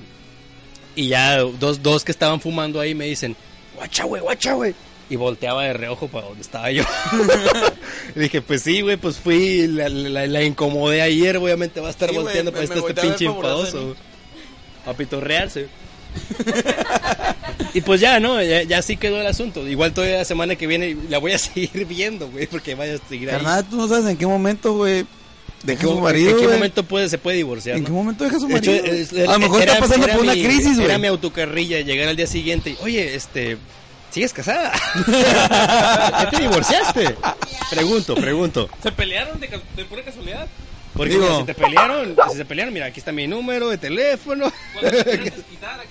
[0.95, 3.35] Y ya dos, dos que estaban fumando ahí me dicen,
[3.75, 4.73] guacha, güey, guacha, güey.
[5.09, 6.83] y volteaba de reojo para donde estaba yo.
[8.15, 11.91] y dije, pues sí, güey, pues fui, la, la, la incomodé ayer, obviamente va a
[11.91, 13.95] estar Sí, volteando me- para me este, voltea a ver pinche enfadoso.
[14.85, 15.67] A pitorrearse.
[17.73, 18.41] y pues ya, ¿no?
[18.41, 19.67] Ya, ya así quedó el asunto.
[19.67, 23.09] Igual todavía la semana que viene la voy a seguir viendo, güey, porque vaya a
[23.09, 23.35] seguir ahí.
[23.37, 25.05] Carnal, tú no sabes en qué momento, güey,
[25.63, 26.55] deja ¿En a su marido, ¿En qué güey.
[26.57, 27.77] momento puede, se puede divorciar?
[27.77, 27.87] ¿En no?
[27.87, 28.85] qué momento deja a su hecho, marido?
[28.93, 30.99] es- a lo mejor era- está pasando era por una mi- crisis, Era güey.
[30.99, 33.57] mi autocarrilla llegar al día siguiente y, oye, este,
[34.11, 34.71] ¿sigues casada?
[35.07, 37.15] ¿Ya te divorciaste?
[37.69, 38.69] Pregunto, pregunto.
[38.83, 40.47] ¿Se pelearon de, de pura casualidad?
[40.93, 44.51] Porque Digo- si te pelearon, si se pelearon, mira, aquí está mi número de teléfono.
[44.81, 45.87] Desquitar, aquí.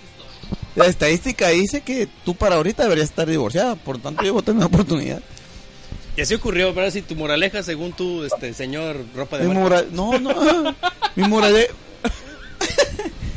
[0.81, 4.45] La estadística dice que tú para ahorita deberías estar divorciada, por tanto yo voy a
[4.45, 5.21] tener una oportunidad.
[6.17, 9.89] Y así ocurrió, pero si tu moraleja, según tú, este, señor, ropa de Mi moral,
[9.93, 10.75] no, no,
[11.17, 11.73] mi moraleja,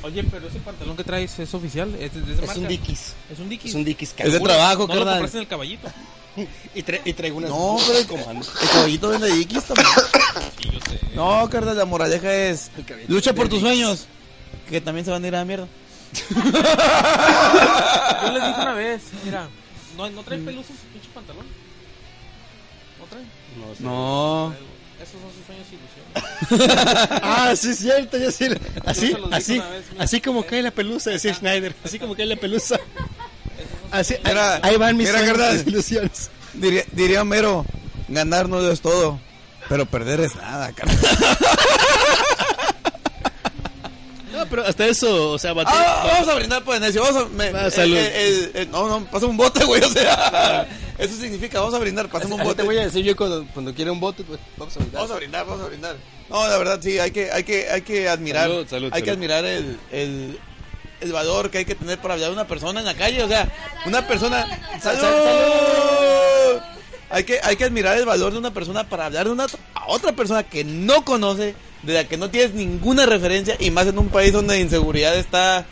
[0.03, 2.61] Oye, pero ese pantalón que traes es oficial, es de, de esa Es marca.
[2.61, 3.13] un Dickies.
[3.31, 3.69] Es un Dickies.
[3.71, 5.29] Es un Dickies Es de trabajo, No lo carnal.
[5.31, 5.87] en el caballito.
[6.75, 8.45] Y, tra- y traigo unas No, pero- de comando.
[8.61, 9.87] el caballito vende Dickies también.
[10.59, 10.99] Sí, yo sé.
[11.15, 13.77] No, carnal, la moraleja es El lucha por tus Dickies.
[13.77, 14.05] sueños,
[14.69, 15.67] que también se van a ir a la mierda.
[16.29, 16.35] Yo
[18.31, 19.47] les dije una vez, mira,
[19.97, 21.45] no, no trae pelusas su pinche pantalón.
[22.99, 23.23] No trae.
[23.57, 23.83] No, sé.
[23.83, 24.53] No,
[25.01, 26.03] Esos son sus sueños y ilusiones.
[27.23, 28.47] Ah, sí es cierto, yo sí.
[28.85, 30.03] Así, se los dije así, una vez, mira.
[30.03, 31.73] así como cae la pelusa, decía Schneider.
[31.83, 32.79] Así como cae la pelusa.
[33.91, 34.15] Así,
[34.61, 36.29] ahí van mis mira, sueños, mis ilusiones.
[36.53, 37.65] diría, diría Mero,
[38.07, 39.19] ganar no es todo,
[39.69, 40.97] pero perder es nada, carnal.
[44.53, 45.51] Pero hasta eso, o sea.
[45.65, 47.29] Ah, vamos a brindar por Enesio, vamos a...
[47.29, 47.97] me- Ah, eh, salud.
[47.97, 50.67] eh, eh, no, no, pásame un bote, güey, o sea,
[50.99, 52.57] eso significa, vamos a brindar, pásame un bote.
[52.57, 55.01] te voy a decir yo cuando, cuando quiera un bote, pues vamos a brindar.
[55.01, 55.95] Vamos a brindar, vamos a brindar.
[56.29, 59.09] No, la verdad sí, hay que, hay que, hay que admirar, Salud, salud, hay que
[59.09, 60.39] admirar el, el,
[61.01, 63.27] el valor que hay que tener para hablar de una persona en la calle, o
[63.27, 63.51] sea,
[63.87, 64.45] una persona,
[64.79, 65.23] Sal- salud.
[65.23, 66.61] salud.
[67.09, 69.87] Hay que, hay que admirar el valor de una persona para hablar de una a
[69.87, 73.97] otra persona que no conoce, de la que no tienes ninguna referencia y más en
[73.99, 75.65] un país donde la inseguridad está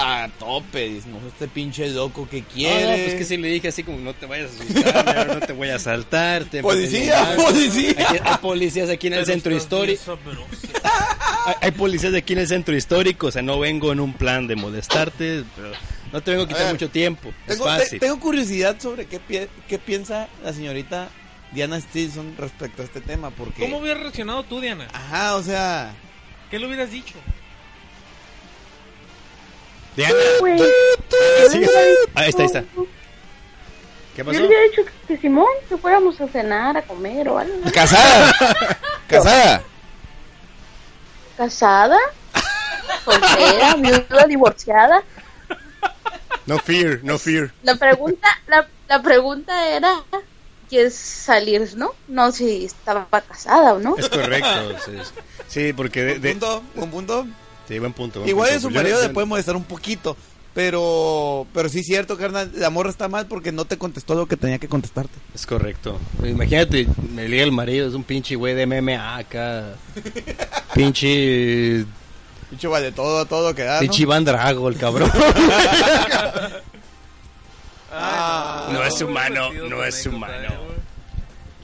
[0.00, 2.84] a tope, no, este pinche loco que quiere.
[2.98, 5.52] no, pues que sí le dije así como no te vayas a asustar, no te
[5.52, 6.44] voy a asaltar.
[6.44, 7.90] te- Policía, policía.
[8.08, 10.16] Aquí- hay policías aquí en el centro histórico.
[11.46, 14.46] Hay, hay policías aquí en el centro histórico, o sea, no vengo en un plan
[14.46, 15.72] de molestarte, pero
[16.12, 17.30] no te vengo a quitar ver, mucho tiempo.
[17.48, 17.98] Es Tengo, te- fácil.
[18.00, 21.08] tengo curiosidad sobre qué, pie- qué piensa la señorita
[21.52, 23.62] Diana Stilson respecto a este tema, porque...
[23.62, 24.88] ¿Cómo hubieras reaccionado tú, Diana?
[24.92, 25.94] Ajá, o sea...
[26.50, 27.14] ¿Qué le hubieras dicho?
[29.96, 30.58] Diana, Güey,
[31.50, 31.68] sigue.
[32.14, 32.60] Ahí está, ahí está.
[32.62, 34.38] ¿Qué yo pasó?
[34.40, 37.54] le había dicho que, que Simón, que fuéramos a cenar, a comer o algo.
[37.72, 38.32] Casada.
[39.08, 39.62] Casada.
[41.36, 41.98] ¿Casada?
[43.04, 43.74] ¿Soltera?
[43.76, 44.26] ¿Viuda?
[44.26, 45.02] ¿Divorciada?
[46.46, 47.52] No fear, no fear.
[47.62, 50.02] La pregunta, la, la pregunta era
[50.68, 51.90] que es salir, ¿no?
[52.08, 53.96] No si estaba casada o no.
[53.96, 54.48] Es correcto.
[54.84, 54.92] Sí,
[55.48, 57.26] sí porque de, Un de- punto, un punto.
[57.66, 58.20] sí, buen punto.
[58.20, 58.68] buen Igual punto.
[58.68, 60.16] de su marido le puede molestar un poquito,
[60.54, 64.26] pero pero sí es cierto, carnal, la morra está mal porque no te contestó lo
[64.26, 65.14] que tenía que contestarte.
[65.34, 65.98] Es correcto.
[66.24, 69.74] Imagínate, me liga el marido, es un pinche güey de MMA acá.
[70.74, 71.84] pinche.
[72.50, 73.80] Dicho vale todo, todo que da, ¿no?
[73.80, 75.10] Pinche Iván Drago, el cabrón.
[77.90, 80.34] Ah, No es humano, no es humano.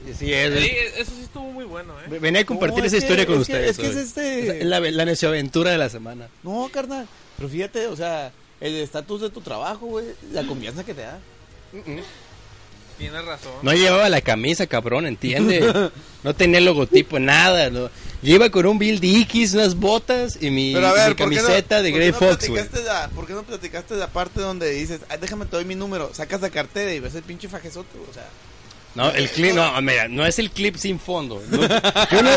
[0.07, 0.59] eh, sí, es.
[0.63, 2.19] Sí, eso sí estuvo muy bueno, ¿eh?
[2.19, 3.69] Venía a compartir No, es esa que- historia con es que- ustedes.
[3.71, 6.27] es que es este- Es la, la necioaventura de la semana.
[6.43, 7.07] No, carnal,
[7.37, 11.19] pero fíjate, o sea, el estatus de tu trabajo, güey, la confianza que te da.
[12.97, 13.51] Tienes razón.
[13.61, 15.59] No llevaba la camisa, cabrón, ¿entiende?
[16.23, 17.69] No tenía logotipo, nada.
[17.69, 17.89] No.
[18.25, 21.29] Yo iba con un Bill Dickies, unas botas y mi, Pero a mi ver, ¿por
[21.29, 22.61] qué no- camiseta de por Grey qué no Fox, güey.
[22.63, 25.75] platicaste la- ¿Por qué no platicaste la parte donde dices, "Ay, déjame te doy mi
[25.75, 28.27] número, sacas la cartera y ves el pinche fajezote, o sea...
[28.95, 31.41] No, el clip, no, mira, no es el clip sin fondo.
[31.49, 32.29] No, yo, no,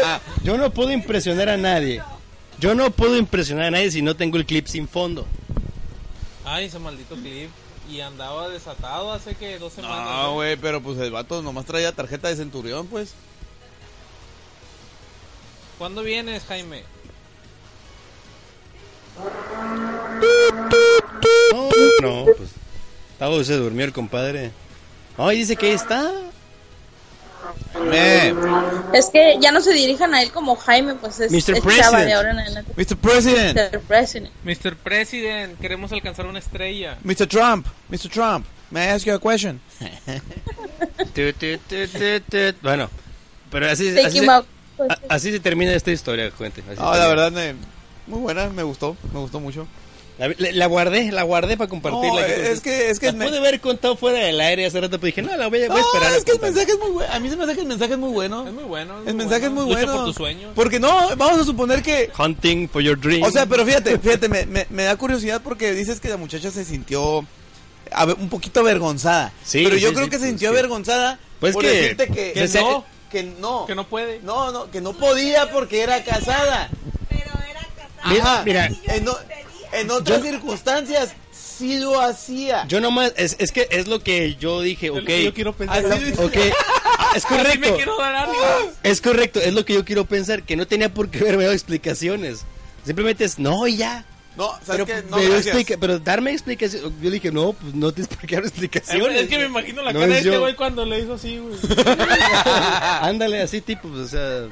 [0.42, 2.02] yo no puedo impresionar a nadie.
[2.58, 5.24] Yo no puedo impresionar a nadie si no tengo el clip sin fondo.
[6.44, 7.48] Ay, ese maldito clip.
[7.90, 10.04] Y andaba desatado hace que dos semanas.
[10.04, 10.34] No, ¿eh?
[10.34, 13.14] güey, pero pues el vato nomás traía tarjeta de centurión, pues.
[15.78, 16.82] ¿Cuándo vienes, Jaime?
[21.52, 21.68] No,
[22.02, 22.50] no, pues.
[23.18, 24.50] Tavo se durmió el compadre.
[25.16, 26.12] Ay, dice que ahí está.
[27.80, 28.34] Me,
[28.92, 31.56] Es que ya no se dirijan a él como Jaime, pues es, Mr.
[31.56, 32.04] es President.
[32.06, 32.72] de ahora en adelante.
[32.76, 32.96] Mr.
[32.96, 33.80] President, Mr.
[33.80, 34.32] President.
[34.44, 34.76] Mr.
[34.76, 36.98] President, queremos alcanzar una estrella.
[37.04, 37.26] Mr.
[37.26, 38.08] Trump, Mr.
[38.10, 39.60] Trump, may I ask you a question?
[41.14, 42.54] Tu, tu, tu, tu, tu.
[42.62, 42.88] Bueno,
[43.50, 44.46] pero así, así, him se, out.
[44.78, 46.62] Pues, a- así se termina esta historia, gente.
[46.70, 47.08] así No, la termina.
[47.08, 47.54] verdad, me,
[48.06, 49.68] muy buena, me gustó, me gustó mucho.
[50.18, 52.22] La, la- la guardé, la guardé para compartirla.
[52.22, 54.98] No, es que- es que La me- pude haber contado fuera del aire hace rato,
[54.98, 56.12] pero dije, no, la voy a, voy a No, esperar.
[56.12, 57.12] a es que el mensaje es muy bueno.
[57.12, 58.44] A mí se me hace que el mensaje es muy bueno.
[58.48, 58.94] Es muy bueno.
[59.06, 59.94] El mensaje es muy Lucha bueno.
[59.96, 60.50] por tus sueños.
[60.56, 63.22] Porque no, vamos a suponer que Hunting for your dream.
[63.22, 66.50] O sea, pero fíjate, fíjate, me, me, me da curiosidad porque dices que la muchacha
[66.50, 67.24] se sintió
[68.18, 69.32] un poquito avergonzada.
[69.44, 70.56] Sí, pero yo sí, creo sí, que se sintió sí.
[70.56, 72.84] avergonzada Pues por que- decirte que, que se- no.
[73.10, 74.20] Que no, Que no puede.
[74.22, 76.68] no, no, que no podía porque era casada.
[77.08, 78.10] Pero era casada.
[78.12, 78.42] Mira, Ajá.
[78.44, 79.18] mira, en, o-
[79.72, 82.64] en otras circunstancias sí lo hacía.
[82.68, 85.06] yo nomás, es, es que es lo que yo dije, Es lo ok.
[85.06, 85.84] que yo quiero pensar.
[85.84, 86.36] Así dice- Ok,
[86.98, 87.76] ah, es correcto.
[88.82, 91.54] Es correcto, es lo que yo quiero pensar, que no tenía por qué haberme dado
[91.54, 92.44] explicaciones.
[92.84, 94.04] Simplemente es, no, y ya.
[94.38, 95.02] No, ¿sabes Pero, qué?
[95.10, 96.90] No, explica- pero darme explicaciones.
[97.02, 99.22] Yo le dije, no, pues no tienes por qué dar explicaciones.
[99.22, 100.40] Es que me imagino la No cara de es este yo.
[100.40, 101.56] güey cuando le hizo así, güey.
[103.02, 104.48] Ándale, así tipo, pues, o sea.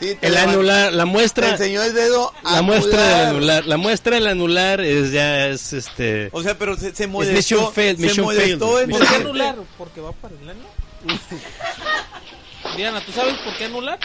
[0.00, 1.50] Sí, te El anular, la Te muestra.
[1.50, 3.66] enseñó el dedo La muestra del anular.
[3.66, 6.28] La muestra del anular es ya es este.
[6.32, 7.70] O sea, pero se, se mission molestó.
[7.72, 8.82] failed, se mission molestó failed.
[8.84, 9.56] en ¿Por qué anular?
[9.78, 10.64] Porque va para el ano.
[12.76, 13.98] Diana, ¿tú sabes por qué anular?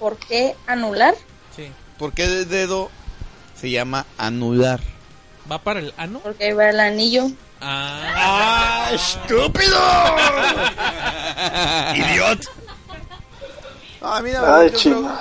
[0.00, 1.14] ¿Por qué anular?
[1.54, 1.70] Sí.
[1.98, 2.90] ¿Por qué el dedo
[3.54, 4.80] se llama anular?
[5.50, 6.20] ¿Va para el ano?
[6.20, 7.30] Porque va el anillo.
[7.60, 8.14] Ah.
[8.16, 9.78] ¡Ah, estúpido!
[11.94, 12.46] ¡Idiot!
[14.00, 15.18] Ah, mira, Ay, yo, creo,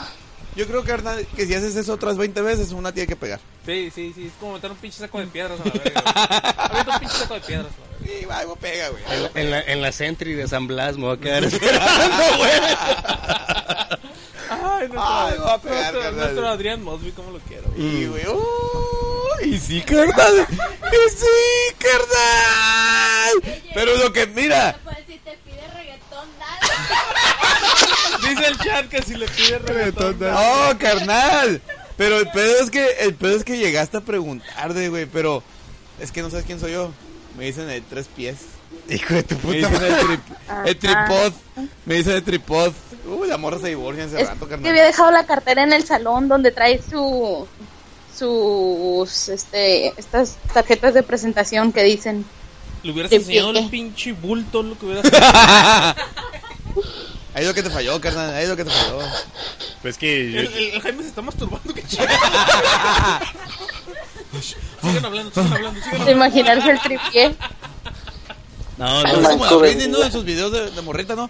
[0.55, 3.41] yo creo que, Hernán, que si haces eso otras 20 veces, una tiene que pegar.
[3.65, 4.27] Sí, sí, sí.
[4.27, 6.01] Es como meter un pinche saco de piedras a la verga.
[6.57, 8.19] Avienta un pinche saco de piedras a la verga.
[8.19, 9.03] Sí, va, pega, güey.
[9.11, 12.37] En la, en la, en la Sentry de San Blas me voy a quedar esperando,
[12.37, 12.51] güey.
[14.49, 17.63] Ay, nuestro, Ay, va a pegar, nuestro, Adrián Mosby, ¿cómo lo quiero?
[17.75, 17.85] güey.
[18.03, 20.47] Y, güey, oh, y sí, carnal.
[20.49, 23.55] Y sí, carnal.
[23.73, 28.29] Pero lo que, mira, Pues si te pide reggaetón, dale.
[28.29, 30.19] Dice el chat que si le pide reggaetón.
[30.19, 31.61] no, carnal.
[31.97, 35.43] Pero el pedo es que, el pedo es que llegaste a preguntarle, güey, pero
[35.99, 36.91] es que no sabes quién soy yo.
[37.37, 38.37] Me dicen de tres pies.
[38.89, 40.19] Hijo de tu Me puta dicen el, tri-
[40.65, 41.33] el tripod.
[41.85, 42.73] Me dicen el tripod.
[43.09, 44.69] Uy, la morra se divorcia hace Es rato, que carnal.
[44.71, 47.47] había dejado la cartera en el salón donde trae su
[48.17, 52.25] sus este estas tarjetas de presentación que dicen
[52.83, 53.59] Le hubieras ¿De enseñado qué?
[53.59, 55.05] el pinche bulto lo que hubieras.
[57.33, 58.33] Ahí es lo que te falló, carnal.
[58.33, 58.99] Ahí es lo que te falló.
[59.83, 62.03] Pues que yo- El, el- el Jaime se está masturbando, que chido.
[64.81, 66.11] sigan hablando, sigan hablando, sigan de hablando.
[66.11, 67.35] imaginarse el tripié.
[68.79, 70.03] No, Es no, como la Britney, de- ¿no?
[70.03, 71.29] En sus videos de, de morrita, ¿no?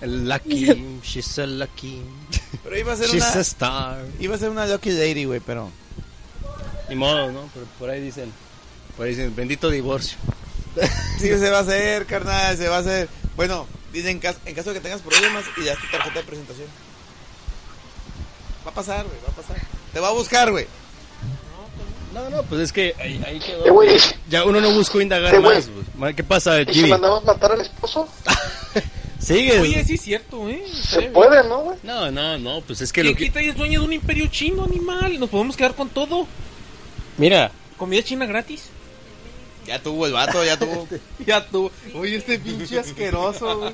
[0.00, 2.02] el Lucky, she's a lucky.
[2.62, 3.34] Pero iba a ser She's una...
[3.34, 4.04] a star.
[4.20, 5.70] Iba a ser una lucky lady, güey, pero...
[6.88, 7.48] Ni modo, ¿no?
[7.54, 8.32] Pero por ahí dicen,
[8.96, 10.18] por ahí dicen, bendito divorcio.
[11.18, 13.08] Sí, se va a hacer, carnal, se va a hacer.
[13.36, 16.24] Bueno, dicen en caso, en caso de que tengas problemas y das tu tarjeta de
[16.26, 16.68] presentación.
[18.66, 19.56] Va a pasar, güey, va a pasar.
[19.94, 20.66] Te va a buscar, güey.
[22.16, 23.66] No, no, pues es que ahí, ahí quedó.
[23.66, 23.90] Eh, güey.
[24.30, 25.56] Ya uno no buscó indagar Eh, güey.
[25.58, 25.68] más.
[25.98, 26.16] pues.
[26.16, 26.88] ¿Qué pasa, ¿Y si Jimmy?
[26.90, 28.08] mandamos matar al esposo?
[29.18, 29.60] ¿Sigues?
[29.60, 30.64] Oye, sí es cierto, ¿eh?
[30.82, 31.12] Se bien.
[31.12, 31.78] puede, ¿no, güey?
[31.82, 33.24] No, no, no, pues es que ¿Quién lo que...
[33.24, 35.18] quita y es dueño de un imperio chino, animal?
[35.20, 36.26] Nos podemos quedar con todo.
[37.18, 38.68] Mira, Comida china gratis.
[39.66, 40.88] Ya tuvo el vato, ya tuvo.
[41.26, 41.70] Ya tú.
[41.94, 43.72] Oye, este pinche asqueroso, güey.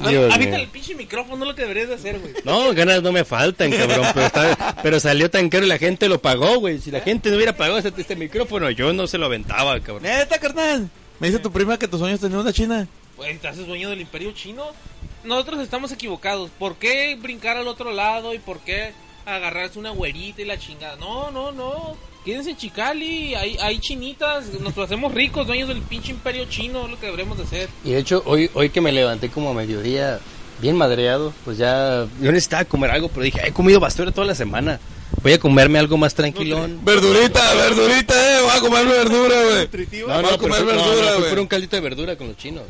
[0.00, 0.28] No, mío.
[0.56, 2.34] el pinche micrófono, lo que deberías de hacer, güey.
[2.44, 6.08] no, ganas no me faltan, cabrón, pero, está- pero salió tan caro y la gente
[6.08, 6.78] lo pagó, güey.
[6.80, 10.02] Si la gente no hubiera pagado este, este micrófono, yo no se lo aventaba, cabrón.
[10.04, 10.88] Neta, carnal.
[11.18, 12.88] Me dice tu prima que tus sueños tenían una china.
[13.16, 14.64] Pues te haces dueño del imperio chino.
[15.24, 16.50] Nosotros estamos equivocados.
[16.58, 18.92] ¿Por qué brincar al otro lado y por qué
[19.26, 20.96] agarrarse una güerita y la chingada?
[20.96, 21.96] No, no, no.
[22.24, 26.90] Quédense en Chicali, hay, hay chinitas, nos hacemos ricos, dueños del pinche imperio chino, es
[26.90, 27.68] lo que deberíamos de hacer.
[27.82, 30.20] Y de hecho, hoy, hoy que me levanté como a mediodía,
[30.60, 34.34] bien madreado, pues ya yo necesitaba comer algo, pero dije, he comido basura toda la
[34.34, 34.78] semana.
[35.22, 36.80] Voy a comerme algo más tranquilón.
[36.84, 38.42] Verdurita, verdurita, eh.
[38.42, 39.68] Voy a comer verdura, güey.
[40.06, 41.30] No, Voy no, a comer pero no, verdura, no, fui güey.
[41.30, 42.64] por un caldito de verdura con los chinos.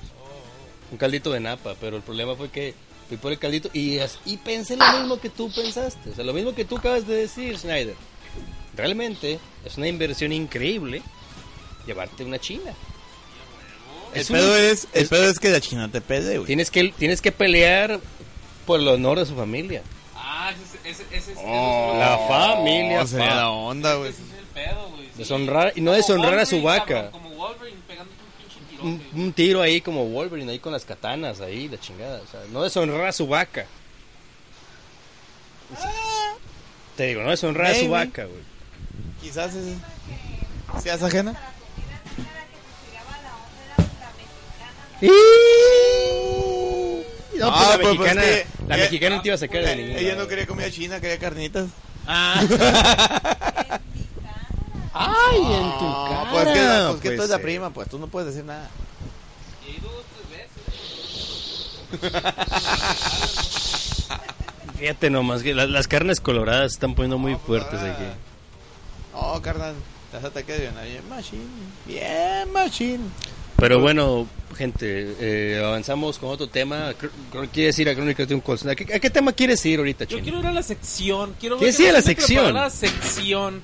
[0.91, 2.75] Un caldito de napa, pero el problema fue que
[3.09, 6.11] fui por el caldito y, y pensé lo mismo que tú pensaste.
[6.11, 7.95] O sea, lo mismo que tú acabas de decir, Snyder.
[8.81, 11.03] Realmente es una inversión increíble
[11.87, 12.73] llevarte una china.
[14.15, 16.47] El Es un- pedo es, el es- pedo es que la china te pede, güey.
[16.47, 18.01] Tienes que, tienes que pelear
[18.67, 19.83] por el honor de su familia.
[20.17, 20.53] Ah,
[20.85, 23.35] ese, ese, ese, Oh, La familia, o sea, pa.
[23.35, 24.11] la onda, güey.
[24.11, 25.05] es el pedo, güey.
[25.09, 25.13] sí.
[25.19, 26.87] Deshonrar, y no Como deshonrar a su vaca.
[26.87, 29.25] cabrón, como Wolverine pegándote un pinche tirón, Un, güey.
[29.27, 32.23] un tiro ahí como Wolverine, ahí con las katanas, ahí, la chingada.
[32.23, 33.67] O sea, no deshonrar a su vaca.
[36.97, 38.50] Te digo, no deshonrar a su vaca, güey.
[39.21, 39.77] Quizás es,
[40.83, 41.35] seas ajena.
[47.39, 49.77] No, Ah, pues la pues, pues, mexicana, que La mexicana te iba a sacar de
[49.77, 51.69] ningún Ella no quería comida china, quería carnitas.
[52.07, 52.43] Ah.
[54.93, 56.31] Ay, en tu No, cara.
[56.33, 56.61] pues que,
[56.91, 58.69] pues que tú eres la prima, pues tú no puedes decir nada.
[64.79, 68.05] Fíjate nomás que la- las carnes coloradas se están poniendo muy fuertes aquí.
[69.13, 69.75] No, carnal,
[70.13, 71.43] las ataques de bien machine.
[71.87, 73.01] Bien machine.
[73.57, 76.95] Pero bueno, gente, eh, avanzamos con otro tema.
[77.53, 78.59] ¿Quieres ir a Crónicas de un Call?
[78.71, 80.23] ¿A qué, a qué tema quieres ir ahorita, Yo Chino?
[80.23, 81.35] quiero ir a la sección.
[81.39, 82.55] Quiero ver ¿Quieres ir a la sección?
[82.55, 83.63] La sección.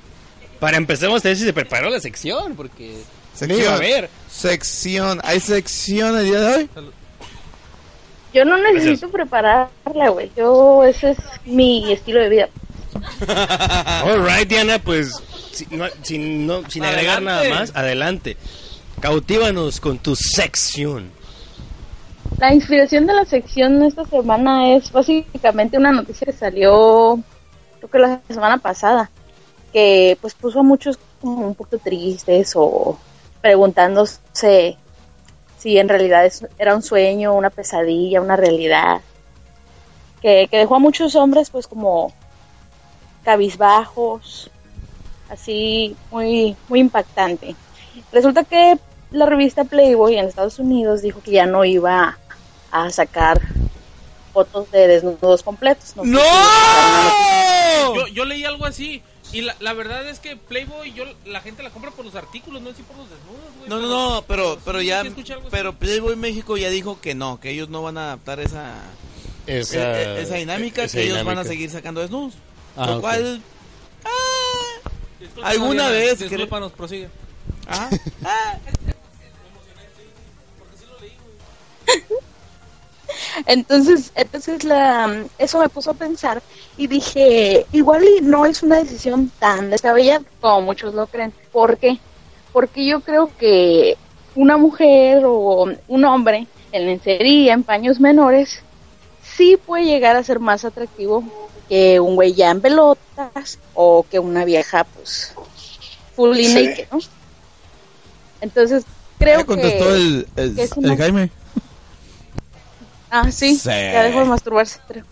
[0.61, 2.97] Para empezamos a ver si se preparó la sección, porque...
[3.35, 3.61] Sección.
[3.61, 4.11] iba a ver.
[4.31, 5.21] Sección.
[5.25, 6.71] ¿Hay sección el día de hoy?
[8.35, 10.31] Yo no necesito prepararla, güey.
[10.37, 12.49] Yo, ese es mi estilo de vida.
[14.05, 15.23] Alright, Diana, pues
[15.57, 18.37] si- no- sin, no- sin agregar nada más, adelante.
[19.01, 21.11] Cautívanos con tu sección.
[22.39, 27.19] La inspiración de la sección esta semana es básicamente una noticia que salió,
[27.79, 29.11] creo que la semana pasada,
[29.73, 32.99] que pues puso a muchos como un poco tristes o
[33.41, 34.77] preguntándose
[35.59, 39.01] si en realidad es- era un sueño, una pesadilla, una realidad,
[40.21, 42.13] que, que dejó a muchos hombres pues como
[43.25, 44.51] cabizbajos,
[45.31, 47.55] así muy, muy impactante.
[48.13, 48.79] Resulta que
[49.11, 52.19] la revista Playboy en Estados Unidos dijo que ya no iba
[52.71, 53.41] a sacar
[54.33, 55.97] fotos de desnudos completos.
[55.97, 56.23] noticia.
[57.95, 59.03] Yo, yo leí algo así.
[59.33, 62.63] Y la, la verdad es que Playboy, yo, la gente la compra por los artículos,
[62.63, 63.69] no así por los desnudos, güey.
[63.69, 65.03] No, no, no, pero, pero ya,
[65.51, 68.75] pero Playboy México ya dijo que no, que ellos no van a adaptar esa,
[69.47, 72.35] Esa, e- e- esa dinámica, esa que ellos van a seguir sacando desnudos.
[72.77, 73.41] Ah, lo cual,
[75.21, 77.09] Disculpa, ¿Alguna vez Discúlpanos, prosigue.
[77.69, 77.91] ah,
[78.25, 78.59] ah,
[83.47, 86.43] Entonces, entonces la, eso me puso a pensar
[86.77, 91.33] y dije, igual y no es una decisión tan descabellada como muchos lo creen.
[91.53, 91.99] ¿Por qué?
[92.53, 93.97] Porque yo creo que
[94.35, 98.61] una mujer o un hombre en lencería, en paños menores,
[99.23, 101.25] sí puede llegar a ser más atractivo
[101.69, 105.33] que un güey ya en pelotas o que una vieja, pues,
[106.15, 106.55] fully Sí.
[106.67, 106.99] naked, ¿no?
[108.41, 108.85] Entonces,
[109.19, 109.95] creo ya contestó que...
[109.95, 111.31] el, el, que es el una- Jaime.
[113.11, 113.69] Ah, sí, Sí.
[113.69, 115.05] ya dejó de masturbarse, creo.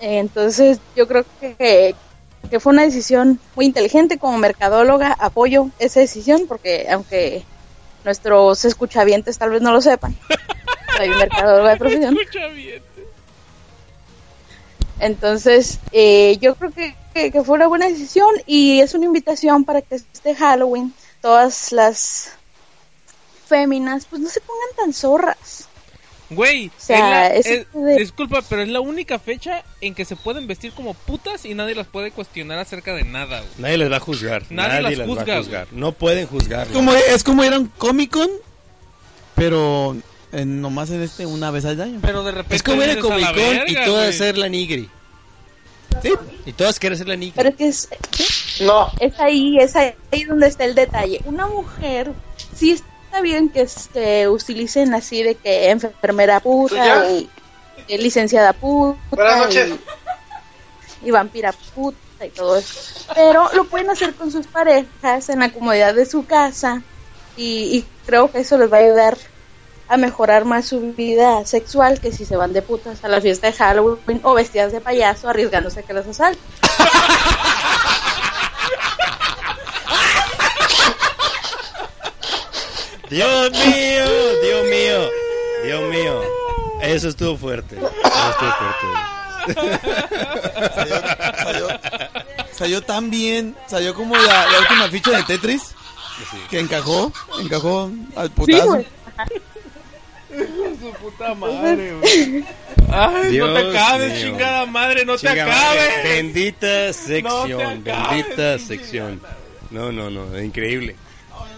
[0.00, 1.94] Entonces, yo creo que,
[2.50, 4.18] que fue una decisión muy inteligente.
[4.18, 7.44] Como mercadóloga, apoyo esa decisión porque, aunque
[8.04, 10.16] nuestros escuchavientes tal vez no lo sepan,
[10.96, 12.16] soy mercadóloga de profesión.
[15.02, 19.64] Entonces, eh, yo creo que, que, que fue una buena decisión y es una invitación
[19.64, 22.30] para que este Halloween todas las
[23.46, 25.68] féminas pues no se pongan tan zorras.
[26.30, 30.16] Güey, sea, es la- es- de- disculpa, pero es la única fecha en que se
[30.16, 33.50] pueden vestir como putas y nadie las puede cuestionar acerca de nada, güey.
[33.58, 34.42] Nadie les va a juzgar.
[34.48, 35.66] Nadie Nadie, las las juzga, va a juzgar.
[35.72, 36.68] No pueden juzgar.
[36.68, 38.30] Como, es como ir a un Comic Con,
[39.34, 39.94] pero
[40.32, 41.98] en, nomás en este una vez al año.
[42.02, 44.88] Pero de repente Es como ir a Comic Con y todas ser la nigri.
[46.02, 46.12] Sí.
[46.46, 47.34] Y todas quieren ser la nigri.
[47.36, 47.88] Pero es que es,
[48.62, 49.94] No, es ahí, es ahí
[50.26, 51.20] donde está el detalle.
[51.26, 52.12] Una mujer,
[52.54, 57.28] sí está bien que se utilicen así de que enfermera puta y
[57.88, 59.70] licenciada puta Buenas noches.
[61.02, 63.04] Y, y vampira puta y todo eso.
[63.14, 66.82] Pero lo pueden hacer con sus parejas en la comodidad de su casa
[67.36, 69.18] y, y creo que eso les va a ayudar
[69.92, 73.48] a mejorar más su vida sexual que si se van de putas a la fiesta
[73.48, 76.40] de Halloween o vestidas de payaso arriesgándose a que las asalten.
[83.10, 84.04] Dios mío,
[84.42, 85.10] Dios mío,
[85.64, 86.22] Dios mío.
[86.80, 87.76] Eso estuvo fuerte.
[87.76, 87.88] Eso
[88.30, 89.78] estuvo fuerte.
[90.74, 90.96] Salió,
[91.44, 91.68] salió,
[92.52, 95.74] salió tan bien, salió como la, la última ficha de Tetris,
[96.48, 98.84] que encajó, encajó al Sí, putazo.
[100.80, 102.44] Su puta madre, güey.
[102.90, 104.22] Ay, no te acabes, mío.
[104.30, 106.04] chingada madre, no te madre, acabes.
[106.04, 109.20] Bendita sección, acabes, bendita sección.
[109.70, 110.96] No, no, no, increíble.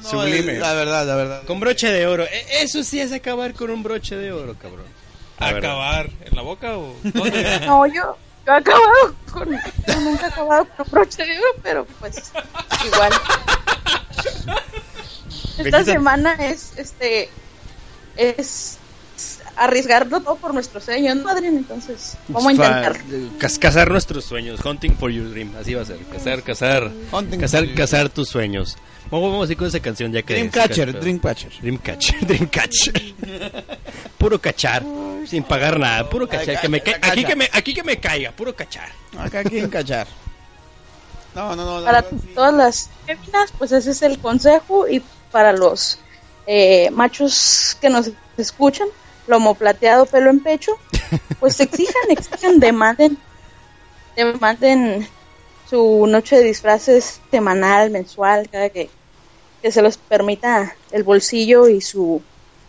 [0.02, 0.54] No, Sublime.
[0.58, 1.42] La verdad, la verdad.
[1.46, 2.24] Con broche de oro.
[2.24, 4.84] E- Eso sí es acabar con un broche de oro, cabrón.
[5.40, 5.70] La verdad.
[5.70, 7.60] ¿Acabar en la boca o dónde?
[7.66, 8.16] No, yo,
[8.46, 9.50] yo he acabado con.
[9.50, 12.32] Yo nunca he acabado con broche de oro, pero pues
[12.86, 13.12] igual.
[15.58, 17.28] Esta semana es este
[18.16, 18.78] es
[19.56, 21.56] arriesgarlo todo por nuestros sueños, ¿no, Adrián?
[21.56, 22.96] Entonces, vamos a intentar.
[23.38, 24.64] Cas- cazar nuestros sueños.
[24.64, 25.52] Hunting for your dream.
[25.60, 25.98] Así va a ser.
[26.12, 26.90] Cazar, cazar.
[27.12, 28.76] Hunting cazar, cazar tus sueños.
[29.10, 30.34] Vamos, vamos a ir con esa canción ya que.
[30.34, 31.52] Dreamcatcher, Dreamcatcher.
[31.60, 33.14] Dreamcatcher, Dreamcatcher.
[34.18, 34.82] Puro cachar.
[35.26, 36.60] Sin pagar nada, puro cachar.
[36.60, 38.88] Que me ca- aquí, que me, aquí que me caiga, puro cachar.
[39.18, 40.06] Acá quieren cachar.
[41.34, 41.84] No, no, no.
[41.84, 42.28] Para verdad, sí.
[42.34, 44.88] todas las féminas, pues ese es el consejo.
[44.88, 45.98] Y para los
[46.46, 48.88] eh, machos que nos escuchan,
[49.26, 50.72] lomo plateado, pelo en pecho,
[51.40, 53.16] pues exijan, exijan, demanden,
[54.16, 55.06] demanden
[55.68, 58.90] su noche de disfraces semanal, mensual, cada que,
[59.62, 62.22] que se los permita el bolsillo y su,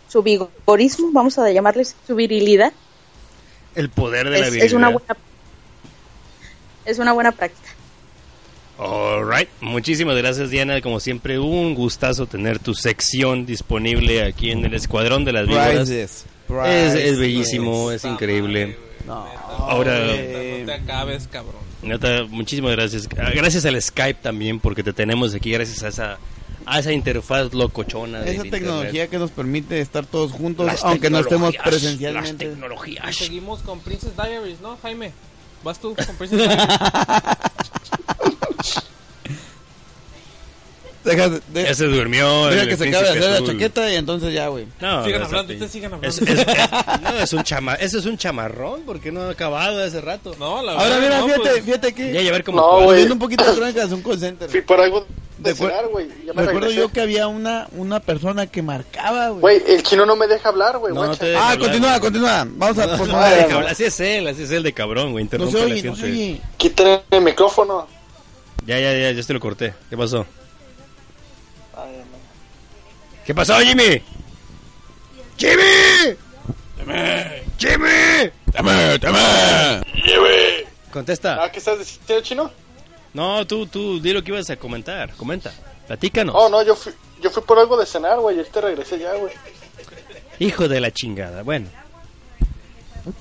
[0.08, 2.72] su vigorismo, vamos a llamarles su virilidad.
[3.74, 4.66] El poder de la virilidad.
[4.66, 5.16] es una buena
[6.86, 7.65] es una buena práctica.
[8.78, 14.74] Alright, muchísimas gracias Diana, como siempre un gustazo tener tu sección disponible aquí en el
[14.74, 15.88] Escuadrón de las Víboras.
[15.88, 18.76] Es, es bellísimo, es increíble.
[19.06, 19.24] No.
[19.68, 20.12] Ahora, No
[20.66, 21.62] te acabes, cabrón.
[21.82, 23.08] neta, muchísimas gracias.
[23.18, 26.18] Ah, Gracias al Skype también, porque te tenemos aquí gracias a esa,
[26.66, 28.18] a esa interfaz locochona.
[28.20, 28.60] del esa internet.
[28.68, 32.44] tecnología que nos permite estar todos juntos, Las aunque no estemos Las presencialmente.
[32.44, 33.16] Y tecnologías.
[33.16, 35.12] seguimos con Princess Diaries, ¿no, Jaime?
[35.64, 36.68] ¿Vas tú con Princess Diaries?
[41.06, 42.46] Deja, de- Ya se durmió.
[42.48, 44.66] deja el que se acabe de hacer la chaqueta y entonces ya, güey.
[44.80, 46.08] No, Sigan no, hablando, es- ustedes sigan hablando.
[46.08, 46.46] es- es-
[47.02, 50.34] no, es un chama, eso es un chamarrón, porque no ha acabado hace rato.
[50.38, 53.04] No, la Ahora verdad, mira, no, fíjate, pues, fíjate que Ya llevar como No, güey.
[53.10, 54.50] un poquito de crónicas de un call center.
[54.50, 55.06] Fui por algo
[55.38, 56.08] de cenar, güey.
[56.34, 59.40] Recuerdo yo que había una una persona que marcaba, güey.
[59.60, 60.92] Güey, el chino no me deja hablar, güey.
[60.94, 61.58] No, no Ah, hablar.
[61.58, 62.46] continúa, continúa.
[62.48, 63.36] Vamos a por No, favor.
[63.38, 65.22] de cabrón, Así es él, así es él de cabrón, güey.
[65.24, 66.16] No Interrumpe se a la oye, no se gente.
[66.16, 66.40] oye.
[66.56, 67.86] Quítale el micrófono.
[68.64, 69.74] Ya, ya, ya, ya te lo corté.
[69.90, 70.26] ¿Qué pasó?
[73.26, 74.00] ¿Qué pasó, Jimmy?
[75.36, 76.16] ¡Jimmy!
[77.58, 78.30] ¡Jimmy!
[78.52, 79.82] ¡Dame, dame!
[80.92, 81.42] Contesta.
[81.42, 82.50] Ah, ¿qué estás diciendo, chino?
[83.12, 85.12] No, tú, tú, di lo que ibas a comentar.
[85.16, 85.52] Comenta.
[85.86, 86.34] Platícanos.
[86.38, 88.36] Oh, no, yo fui, yo fui por algo de cenar, güey.
[88.36, 89.32] Y ahorita regresé ya, güey.
[90.38, 91.42] Hijo de la chingada.
[91.42, 91.68] Bueno,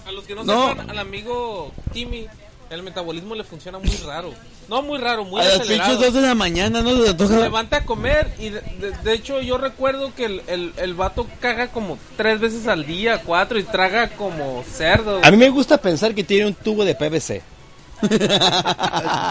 [0.05, 0.69] A los que no, No.
[0.69, 2.27] sepan, al amigo Timmy,
[2.69, 4.33] el metabolismo le funciona muy raro.
[4.67, 6.01] No muy raro, muy A las pinches acelerado.
[6.01, 6.89] dos de la mañana, ¿no?
[7.27, 10.93] Se levanta a comer y de, de- de hecho yo recuerdo que el, el, el
[10.95, 15.21] vato caga como tres veces al día, cuatro, y traga como cerdo.
[15.23, 17.41] a mí me gusta pensar que tiene un tubo de PVC.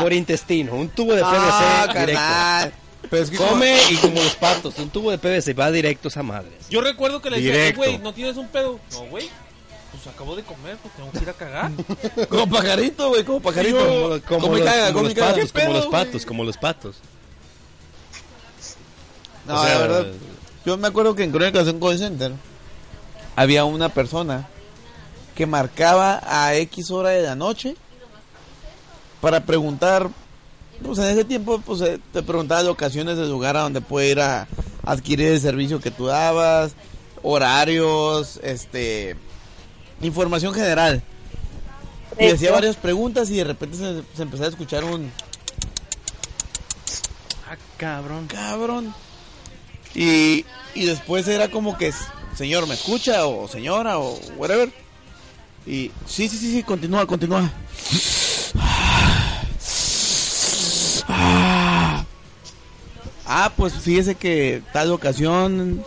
[0.00, 2.12] Por intestino, un tubo de PVC Ah, directo.
[2.14, 2.72] carnal.
[3.10, 6.10] Pero es que Come y como los patos, un tubo de PVC va directo a
[6.10, 6.50] esa madre.
[6.70, 7.78] Yo recuerdo que le decía, "Eh, Directo.
[7.80, 8.80] güey, ¿no tienes un pedo?
[8.92, 9.28] No, güey.
[9.94, 11.70] Pues acabo de comer, pues tengo que ir a cagar.
[12.28, 14.20] como, pajarito, güey, como pajarito.
[14.26, 15.34] Como, como los, caga, como come los caga.
[15.34, 16.96] patos, ¿Qué como los patos, como los patos.
[19.46, 20.06] No, O sea, la verdad.
[20.64, 22.32] Yo me acuerdo que en Crónicas de un call center
[23.36, 24.48] había una persona
[25.34, 27.76] que marcaba a X hora de la noche
[29.20, 30.08] para preguntar.
[30.82, 34.20] Pues en ese tiempo, pues eh, te preguntaba locaciones del lugar a donde puede ir
[34.20, 34.48] a
[34.84, 36.74] adquirir el servicio que tú dabas,
[37.22, 39.16] horarios, este,
[40.06, 41.02] información general.
[42.18, 42.54] Y decía Hecho.
[42.54, 45.10] varias preguntas y de repente se, se empezaba a escuchar un
[47.48, 48.26] Ah, cabrón.
[48.28, 48.94] cabrón.
[49.94, 50.44] Y,
[50.74, 51.92] y después era como que,
[52.36, 53.26] señor, ¿me escucha?
[53.26, 54.72] O señora, o whatever.
[55.66, 57.50] Y sí, sí, sí, sí, continúa, continúa.
[63.26, 65.84] Ah, pues fíjese que tal ocasión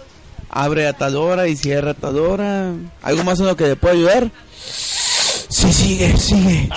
[0.50, 2.72] abre a tal hora y cierra a tal hora.
[3.02, 4.32] ¿Algo más en lo que le puedo ayudar?
[5.50, 6.70] Sí, sigue, sigue.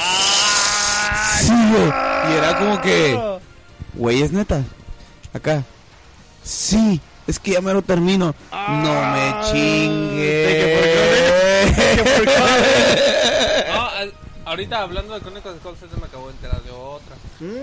[1.40, 1.92] Sigue.
[2.28, 3.38] Y era como que,
[3.94, 4.62] güey, es neta.
[5.32, 5.64] Acá.
[6.42, 8.34] Sí, es que ya me lo termino.
[8.52, 10.80] no me chingue.
[13.70, 13.88] No,
[14.50, 17.16] ahorita hablando de crónicas de call center me acabo de enterar de otra.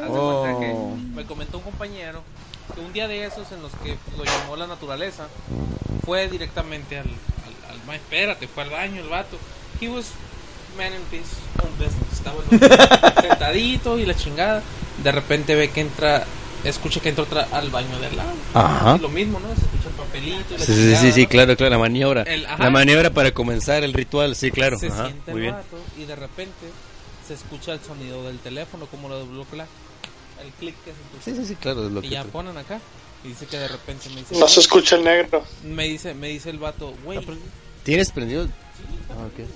[0.10, 0.44] Oh.
[0.44, 0.74] cuenta que
[1.16, 2.24] me comentó un compañero
[2.86, 5.28] un día de esos en los que lo llamó la naturaleza
[6.06, 9.38] fue directamente al, al, al ma- espérate, fue al baño el vato.
[9.82, 10.08] He was
[10.78, 11.28] man in his
[11.64, 12.14] own business.
[12.14, 14.62] Estaba sentadito y la chingada.
[15.04, 16.24] De repente ve que entra,
[16.64, 18.32] escucha que entra otra al baño de al lado.
[18.54, 18.96] Ajá.
[18.98, 19.48] Y lo mismo, ¿no?
[19.50, 21.30] Se escucha el papelito y la Sí, sí, chingada, sí, sí, ¿no?
[21.30, 22.22] claro, claro, la maniobra.
[22.24, 22.64] El- ajá.
[22.64, 24.78] la maniobra para comenzar el ritual, sí, claro.
[24.80, 25.56] Se Ajá, siente muy el bien.
[25.56, 26.68] vato y de repente
[27.28, 29.68] se escucha el sonido del teléfono, como lo de Blue Clack.
[30.44, 31.24] El clic que se escucha.
[31.24, 32.80] Sí, sí, sí, claro, es lo Y que ya tú- ponen acá.
[33.24, 34.38] Y dice que de repente me dice.
[34.40, 35.44] No se escucha el negro.
[35.64, 37.20] Me dice, me dice el vato, güey.
[37.84, 38.48] ¿Tienes prendido?
[39.10, 39.48] Ah, ok.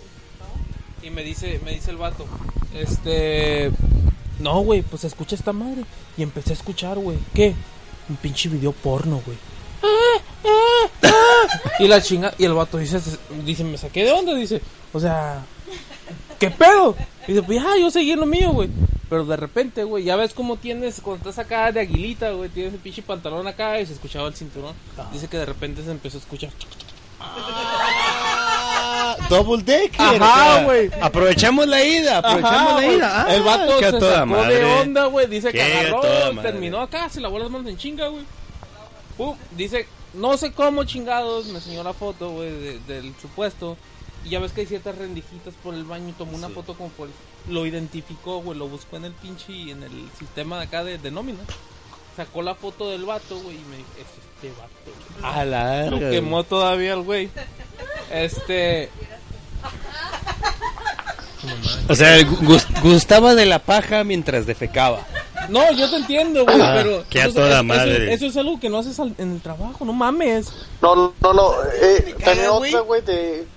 [1.04, 2.26] Y me dice, me dice el vato,
[2.74, 3.72] este.
[4.40, 5.84] No, güey, pues escucha esta madre.
[6.18, 7.18] Y empecé a escuchar, güey.
[7.34, 7.54] ¿Qué?
[8.10, 9.38] Un pinche video porno, güey.
[11.80, 13.00] Y la chinga, y el vato dice,
[13.46, 14.62] dice, me saqué de onda, dice,
[14.94, 15.44] o sea,
[16.40, 16.96] ¿qué pedo?
[17.28, 18.70] Y dice, pues ya, yo seguí en lo mío, güey.
[19.12, 22.74] Pero de repente, güey, ya ves cómo tienes, cuando estás acá de aguilita, güey, tienes
[22.74, 24.74] el pinche pantalón acá y se escuchaba el cinturón.
[25.12, 26.50] Dice que de repente se empezó a escuchar.
[27.20, 30.00] Ah, double decker.
[30.24, 30.90] Ajá, güey.
[31.02, 33.26] Aprovechamos la ida, aprovechamos Ajá, la ida.
[33.26, 34.56] Ah, el vato se toda sacó madre.
[34.56, 35.28] de onda, güey.
[35.28, 36.52] Dice que agarró, madre.
[36.52, 38.24] terminó acá, se lavó las manos en chinga, güey.
[39.18, 43.76] Pum, dice, no sé cómo chingados, me enseñó la foto, güey, de- del supuesto.
[44.26, 46.90] Y ya ves que hay ciertas rendijitas por el baño y tomó una foto como
[46.90, 47.10] por...
[47.50, 51.10] Lo identificó, güey, lo buscó en el pinche, en el sistema de acá de, de
[51.12, 51.40] nómina.
[52.16, 54.74] Sacó la foto del vato, güey, y me dijo, es este vato.
[55.22, 55.34] güey".
[55.34, 57.30] A la Lo quemó todavía el güey.
[58.12, 58.90] Este...
[61.90, 65.00] O sea, gus- gustaba de la paja mientras defecaba.
[65.50, 67.04] No, yo te entiendo, güey, Ah, pero...
[67.10, 68.14] que a eso- toda madre.
[68.14, 70.54] Eso, es algo que no haces al- en el trabajo, no mames.
[70.82, 71.54] No, no, no.
[71.82, 73.48] Eh, también otra, güey, de...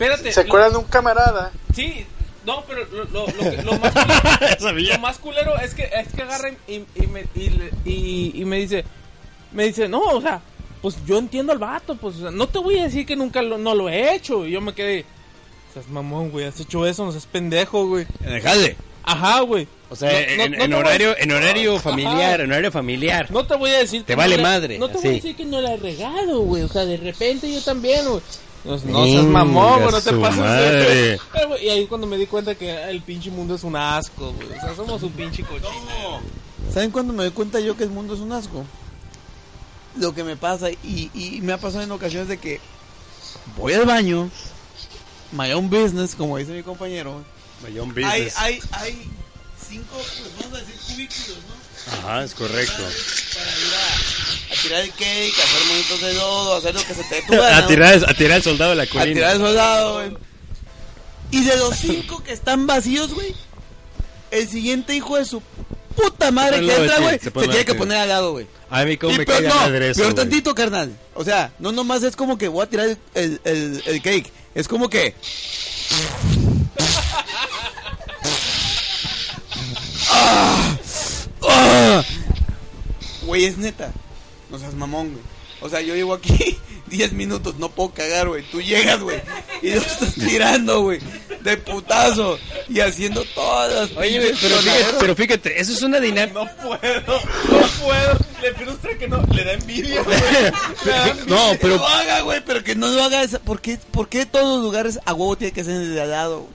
[0.00, 0.32] Espérate.
[0.32, 1.52] ¿Se acuerdan de un camarada?
[1.74, 2.06] sí,
[2.46, 6.22] no, pero lo, lo, lo, que- lo más culero, más culero es que, es que
[6.22, 8.82] agarra y, y, me, y, le- y- y me dice,
[9.52, 10.40] me dice, no, o sea,
[10.80, 13.42] pues yo entiendo al vato, pues o sea, no te voy a decir que nunca
[13.42, 14.46] lo, no lo he hecho.
[14.46, 15.04] Y yo me quedé,
[15.74, 18.06] seas mamón, güey, has hecho eso, no seas pendejo, güey.
[18.42, 18.76] Jale.
[19.02, 19.68] Ajá, güey.
[19.90, 21.82] O sea, No- en, no en a- horario, en horario Ajá.
[21.90, 23.30] familiar, en horario familiar.
[23.30, 25.36] No te voy a decir Te que vale no madre, No te voy a decir
[25.36, 26.62] que no la he regado, güey.
[26.62, 28.22] O sea, de repente yo también, güey.
[28.64, 31.20] No, no seas mamón, güey, no te pases
[31.62, 34.48] Y ahí cuando me di cuenta que el pinche mundo es un asco, güey.
[34.48, 36.20] O sea, somos un pinche cochino.
[36.72, 38.64] ¿Saben cuándo me doy cuenta yo que el mundo es un asco?
[39.96, 42.60] Lo que me pasa, y, y me ha pasado en ocasiones de que
[43.56, 44.30] voy al baño,
[45.32, 47.22] my own business, como dice mi compañero.
[47.62, 48.38] Mayón Hay, business.
[48.38, 49.10] hay, hay
[49.68, 51.59] cinco, pues vamos a decir cubículos, ¿no?
[51.88, 52.82] Ajá, es correcto.
[52.82, 56.84] Para ir a, a tirar el cake, a hacer monitos de lodo, a hacer lo
[56.84, 58.86] que se te dé tu gana, A tirar, a tirar al soldado de la a
[58.86, 59.14] colina.
[59.14, 60.16] tirar el soldado, güey.
[61.32, 63.34] Y de los cinco que están vacíos, güey,
[64.30, 65.40] el siguiente hijo de su
[65.96, 68.46] puta madre que entra, güey, se tiene que poner al lado, güey.
[68.68, 70.14] A mí como Y me cae no, peor güey.
[70.14, 70.96] tantito, carnal.
[71.14, 74.32] O sea, no nomás es como que voy a tirar el, el, el- el cake.
[74.54, 75.14] Es como que...
[80.10, 80.76] ¡Ah!
[81.48, 82.02] ¡Ah!
[83.22, 83.92] Güey, es neta.
[84.50, 85.22] No seas mamón, güey.
[85.60, 88.42] O sea, yo llevo aquí 10 minutos, no puedo cagar, güey.
[88.50, 89.20] Tú llegas, güey,
[89.62, 91.00] y lo estás tirando, güey,
[91.42, 92.38] de putazo
[92.68, 96.44] y haciendo todas las Oye, güey, pero fíjate, pero fíjate, eso es una dinámica.
[96.44, 98.18] No puedo, no puedo.
[98.42, 100.18] Le frustra que no, le da envidia, güey.
[101.26, 103.22] No, Que pero lo haga, güey, pero que no lo haga.
[103.22, 105.94] Esa, ¿por, qué, ¿Por qué todos los lugares a huevo tiene que ser en el
[105.94, 106.38] de al lado?
[106.40, 106.52] güey?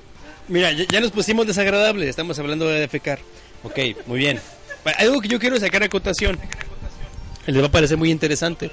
[0.48, 3.20] Mira, ya, ya nos pusimos desagradables, estamos hablando de defecar.
[3.64, 4.40] Ok, muy bien.
[4.86, 6.40] Bueno, Algo que yo quiero sacar a cotación.
[7.48, 8.72] Les va a parecer muy interesante.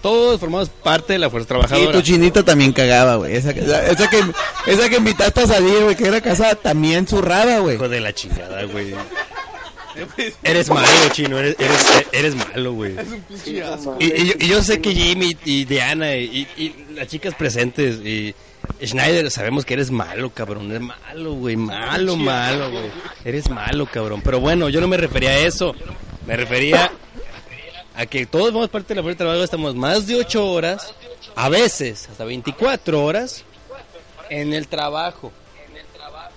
[0.00, 1.92] Todos formamos parte de la fuerza Y trabajadora.
[1.92, 3.34] tu chinita también cagaba, güey.
[3.34, 4.22] Esa, que- esa, que,
[4.66, 7.74] esa que invitaste a salir, güey, que era casada, también zurraba, güey.
[7.74, 8.94] Hijo de la chingada, güey.
[10.44, 12.96] Eres malo, chino, eres, eres, eres malo, güey.
[12.98, 13.96] Es un pinche asco.
[13.98, 17.34] Y, y yo, y yo sé que Jimmy y Diana y, y- y las chicas
[17.34, 18.34] presentes y
[18.82, 20.70] Schneider sabemos que eres malo, cabrón.
[20.70, 21.56] Eres malo, güey.
[21.56, 22.90] Malo, malo, güey.
[23.24, 24.22] Eres malo, cabrón.
[24.22, 25.74] Pero bueno, yo no me refería a eso.
[26.26, 26.90] Me refería
[27.96, 29.44] a que todos somos parte de la fuerza de trabajo.
[29.44, 30.94] Estamos más de 8 horas,
[31.34, 33.44] a veces hasta 24 horas
[34.30, 35.32] en el trabajo.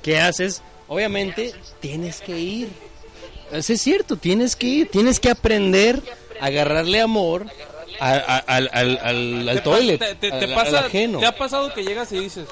[0.02, 0.62] ¿Qué haces?
[0.88, 2.70] Obviamente tienes que ir.
[3.52, 6.02] Eso es cierto, tienes que ir, tienes que aprender
[6.42, 7.46] a agarrarle amor
[8.00, 11.20] al, al, al, al Te pa- toilet, te, te- al- te al pasa, ajeno.
[11.20, 12.46] ¿Te ha pasado que llegas y dices,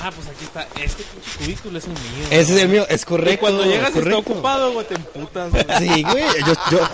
[0.00, 2.26] ah, pues aquí está, este pinche cubículo es el mío?
[2.30, 3.40] Ese es el mío, es Y correcto.
[3.40, 5.64] cuando llegas y está ocupado, güey, te emputas, güey.
[5.78, 6.88] Sí, güey, yo, yo-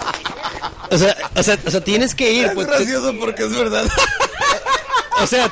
[0.90, 2.46] o, sea, o, sea, o sea, tienes que ir.
[2.46, 3.86] Es pues, te- gracioso porque es verdad.
[5.20, 5.50] o sea,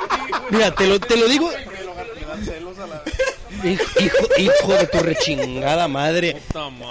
[0.51, 1.51] mira, te lo, te lo digo.
[3.64, 6.41] Hijo, hijo, de tu rechingada madre.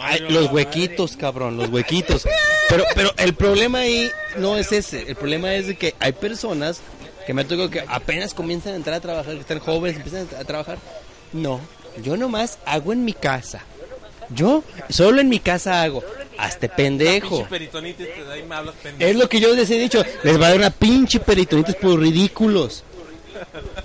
[0.02, 0.48] Ay, los madre.
[0.52, 2.26] huequitos, cabrón, los huequitos.
[2.70, 5.04] Pero, pero el problema ahí no es ese.
[5.08, 6.82] El problema es de que hay personas
[7.26, 10.44] que me tocado que apenas comienzan a entrar a trabajar, que están jóvenes, empiezan a
[10.44, 10.78] trabajar.
[11.34, 11.60] No,
[12.02, 13.62] yo nomás hago en mi casa.
[14.30, 16.04] Yo solo en mi casa hago.
[16.38, 17.48] Hasta pendejo.
[19.00, 20.04] Es lo que yo les he dicho.
[20.24, 22.84] Les va a dar una pinche peritonitis por ridículos.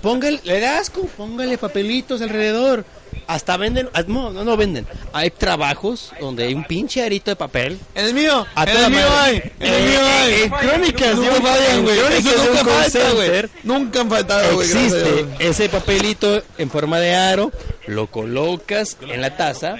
[0.01, 2.85] Póngale, le da asco, póngale papelitos alrededor.
[3.27, 4.85] Hasta venden, ah, no, no, no venden.
[5.13, 7.79] Hay trabajos donde hay un pinche arito de papel.
[7.95, 9.11] En el mío, A en el mío madre.
[9.59, 10.31] hay, en el mío hay.
[10.33, 11.29] eh, en crónicas, güey.
[11.29, 13.31] en crónicas Eso de un nunca falta, güey.
[13.63, 14.67] Nunca han faltado, güey.
[14.71, 17.51] Existe ese papelito en forma de aro,
[17.87, 19.75] lo colocas en la taza.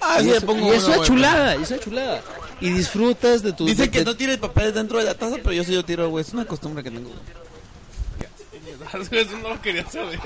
[0.00, 1.06] Ah, y sí, es, le pongo y es una güey.
[1.08, 2.20] chulada, y es una chulada.
[2.60, 3.66] Y disfrutas de tu.
[3.66, 6.08] Dicen de- que no tires papel dentro de la taza, pero yo sí lo tiro,
[6.10, 6.24] güey.
[6.24, 7.08] Es una costumbre que tengo.
[7.08, 7.20] güey.
[8.92, 10.18] Eso no lo quería saber.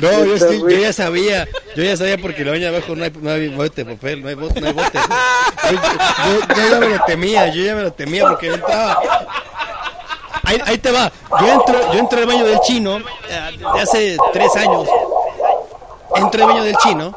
[0.00, 1.46] No, yo, sí- yo ya sabía,
[1.76, 4.28] yo ya sabía porque la baña abajo no hay, no hay bote de papel, no
[4.28, 4.98] hay bote, no hay bote.
[4.98, 9.00] Yo, yo- yo ya me lo temía, yo ya me lo temía porque no estaba.
[10.44, 11.10] ahí, ahí te va.
[11.40, 13.02] Yo entro, yo entro al baño del chino eh,
[13.58, 14.88] desde hace tres años.
[16.14, 17.14] Entro al baño del chino.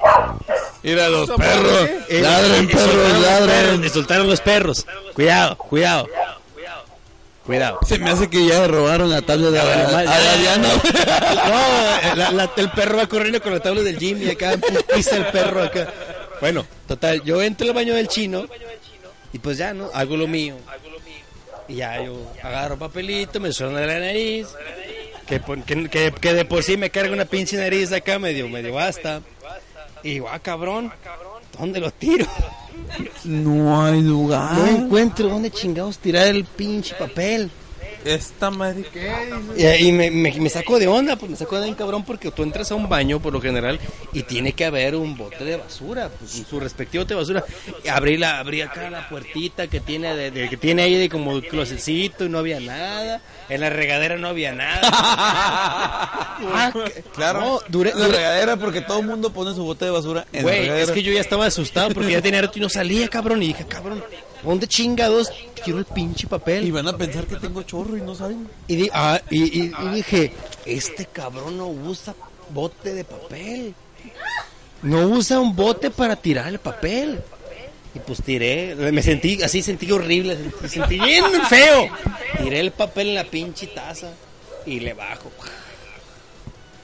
[0.83, 1.89] Mira los perros.
[2.09, 3.83] eh, Ladren, perros, ladren.
[3.83, 4.85] eh, soltaron los perros.
[5.13, 6.07] Cuidado, cuidado.
[7.49, 7.79] Cuidado.
[7.83, 10.33] Se me hace que ya robaron la tabla de Vale, mal, a ya.
[10.33, 10.67] Adriano.
[11.47, 14.53] No, la- la- el perro va corriendo con la tabla del gym y acá
[14.95, 15.91] pisa el perro acá.
[16.41, 18.45] Bueno, total, yo entro al baño del chino
[19.33, 19.89] y pues ya, ¿no?
[19.95, 20.57] Hago lo mío.
[21.67, 24.45] Y ya yo agarro papelito, me suena la nariz,
[25.25, 29.21] que de por sí me carga una pinche nariz acá, medio, medio basta.
[30.03, 30.93] Y digo, ah, cabrón,
[31.57, 32.27] ¿dónde lo tiro?
[33.25, 34.53] No hay lugar.
[34.57, 37.49] No encuentro dónde chingados tirar el pinche papel.
[38.05, 39.11] Esta madre, ¿qué?
[39.55, 39.81] Dice.
[39.81, 42.31] Y, y me, me, me saco de onda, pues me saco de onda, cabrón, porque
[42.31, 43.77] tú entras a un baño por lo general
[44.13, 47.43] y tiene que haber un bote de basura, pues su respectivo bote de basura.
[47.83, 51.09] Y abrí, la, abrí acá la puertita que tiene, de, de- que tiene ahí de
[51.09, 53.21] como closetcito y no había nada.
[53.49, 54.81] En la regadera no había nada.
[56.51, 59.91] Ah, que- Claro, No, duré, la regadera porque todo el mundo pone su bote de
[59.91, 60.85] basura en la Güey, regadera.
[60.85, 63.43] es que yo ya estaba asustado porque ya tenía rato y no salía, cabrón.
[63.43, 64.01] Y dije, cabrón,
[64.43, 65.29] ¿dónde chingados
[65.63, 66.63] quiero el pinche papel?
[66.65, 68.47] Y van a pensar que tengo chorro y no saben.
[68.67, 70.33] Y, di- ah, y, y- y dije,
[70.65, 72.15] este cabrón no usa
[72.51, 73.73] bote de papel.
[74.81, 77.21] No usa un bote para tirar el papel.
[77.95, 81.87] Y pues tiré, me sentí, así sentí horrible, me sentí bien feo.
[82.37, 84.11] Tiré el papel en la pinche taza
[84.65, 85.31] y le bajo.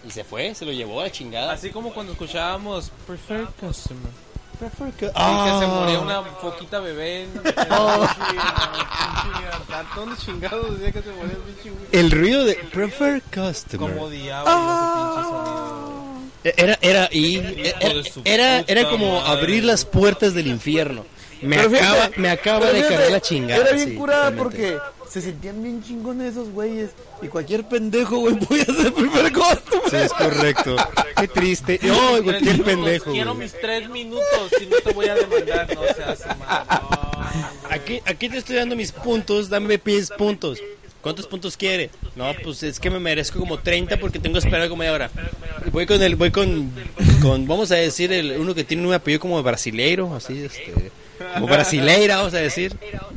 [0.08, 1.54] Y se fue, se lo llevó a la chingada.
[1.54, 4.12] Así como cuando escuchábamos Prefer Customer.
[4.60, 5.68] Prefer que- Y que se Ah.
[5.68, 7.66] moría una foquita bebé en, en el pinche-
[9.96, 11.72] ¿Dónde chingados decía que se el pinche?
[11.92, 13.94] El ruido de Prefer Customer.
[13.94, 15.95] Como diablo ese pinche sonido.
[16.58, 17.42] Era, era, y,
[18.24, 21.04] era, era, como abrir las puertas del infierno.
[21.42, 23.62] Me Pero fíjate, acaba, me acaba de fíjate, cargar la chingada.
[23.62, 24.78] Era bien sí, curada porque
[25.10, 26.92] se sentían bien chingones esos güeyes.
[27.22, 29.82] Y cualquier pendejo, güey, podía ser primer costo.
[29.90, 30.76] Sí, es correcto.
[31.20, 31.80] Qué triste.
[31.82, 33.12] No, cualquier pendejo.
[33.12, 33.46] Quiero güey.
[33.46, 37.16] mis tres minutos, si no te voy a demandar, no seas mamón.
[37.72, 40.60] Aquí, aquí te estoy dando mis puntos, dame mis puntos.
[41.06, 41.92] ¿Cuántos puntos quiere?
[42.16, 45.12] No, pues es que me merezco como 30 porque tengo que esperar como media hora.
[45.72, 46.72] Voy con el, voy con,
[47.22, 50.74] con, vamos a decir, el, uno que tiene un apellido como brasileiro, así, este,
[51.36, 52.76] como brasileira, vamos a decir.
[52.82, 53.10] Entonces,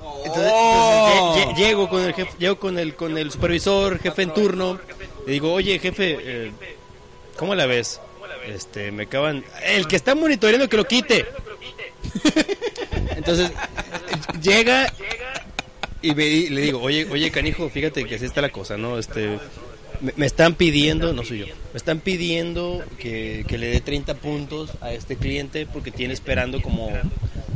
[0.00, 0.22] Oh.
[0.24, 4.32] entonces, lle- lle- llego con el jefe, llego con el, con el supervisor, jefe en
[4.32, 4.80] turno,
[5.26, 6.52] le digo, oye jefe, eh,
[7.36, 8.00] ¿cómo la ves?
[8.46, 11.26] Este, me acaban, el que está monitoreando que lo quite.
[13.16, 13.50] Entonces,
[14.42, 14.90] llega
[16.02, 18.98] y, me- y le digo, oye, oye, canijo, fíjate que así está la cosa, ¿no?
[18.98, 19.38] Este,
[20.00, 24.14] me, me están pidiendo, no soy yo, me están pidiendo que, que le dé 30
[24.14, 26.90] puntos a este cliente porque tiene esperando como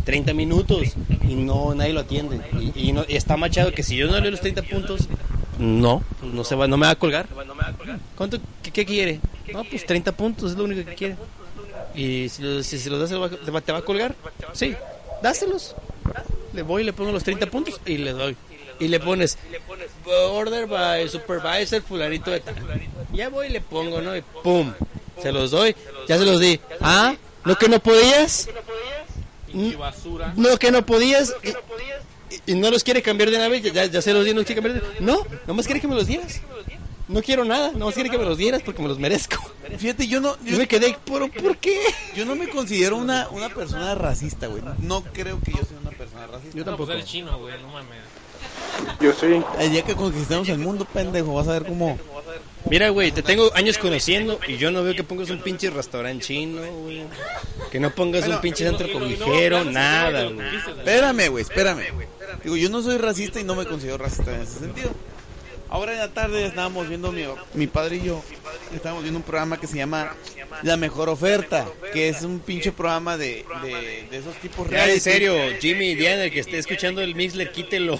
[0.04, 0.94] 30 minutos
[1.28, 2.40] y no nadie lo atiende.
[2.74, 5.02] Y, y no- y está machado que si yo no le doy los 30 puntos,
[5.58, 7.26] no, pues no se va, no me va a colgar.
[8.16, 9.20] ¿Cuánto, qué, qué quiere?
[9.52, 11.16] No, pues 30 puntos es lo único que quiere.
[11.94, 14.14] Y si, si se los das, ¿te va, te va- te va a colgar?
[14.54, 14.74] Sí,
[15.22, 15.76] dáselos.
[16.52, 18.36] Le voy y le pongo los 30 puntos y le doy.
[18.80, 19.38] Y le pones
[20.06, 22.54] order by supervisor fulanito de tal.
[23.12, 24.16] Ya voy y le pongo, ¿no?
[24.16, 24.72] Y pum,
[25.20, 25.76] se los doy.
[26.08, 26.60] Ya se los di.
[26.80, 28.48] Ah, ¿no que no podías?
[30.36, 31.34] No que no podías.
[32.46, 33.60] Y, y no los quiere cambiar de nave.
[33.60, 35.94] Ya, ya se los di, no los quiere cambiar de No, nomás quiere que me
[35.94, 36.40] los dieras.
[37.12, 39.36] No quiero nada, nomás quiere que me los dieras porque me los merezco.
[39.78, 41.78] Fíjate, yo no, Yo yo, me quedé, ¿pero por qué?
[42.16, 44.62] yo no me considero una, una persona racista, güey.
[44.78, 46.56] No creo que yo sea una persona racista.
[46.56, 46.92] Yo No, pues tampoco.
[46.92, 47.98] eres chino, güey, no mames.
[49.00, 49.42] Yo sí.
[49.58, 51.98] El día que conquistemos el mundo, pendejo, vas a ver cómo...
[52.70, 56.24] Mira, güey, te tengo años conociendo y yo no veo que pongas un pinche restaurante
[56.24, 57.02] chino, güey.
[57.70, 60.46] Que no pongas un pinche centro comijero, nada, güey.
[60.78, 61.82] Espérame, güey, espérame.
[62.42, 64.90] Digo, yo no soy racista y no me considero racista en ese sentido.
[65.72, 67.24] Ahora en la tarde estábamos viendo, mi,
[67.54, 68.22] mi padre y yo,
[68.74, 70.14] estábamos viendo un programa que se llama
[70.64, 74.94] La Mejor Oferta, que es un pinche programa de, de, de esos tipos Ya, reality.
[74.96, 77.98] en serio, Jimmy, Diana, el que esté escuchando el Mixler, quítelo.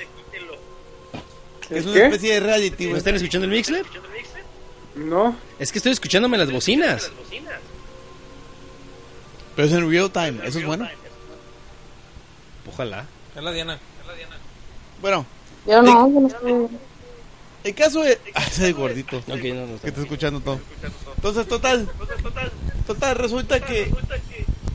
[1.71, 2.05] Es una ¿Qué?
[2.05, 3.87] especie de reality, ¿No están escuchando el Mixler?
[4.95, 5.35] No.
[5.59, 7.11] Es que estoy escuchándome las bocinas.
[9.57, 10.87] Pero es en real time, eso es bueno.
[12.71, 13.07] Ojalá.
[13.35, 13.79] Es la Diana.
[15.01, 15.25] Bueno,
[15.67, 16.69] Yo no, yo no estoy.
[17.65, 18.19] El caso es...
[18.35, 19.19] Ah, ese gordito.
[19.19, 19.81] Ok, no, no.
[19.81, 20.61] que está escuchando todo.
[21.17, 21.89] Entonces, total,
[22.87, 23.91] total, resulta que,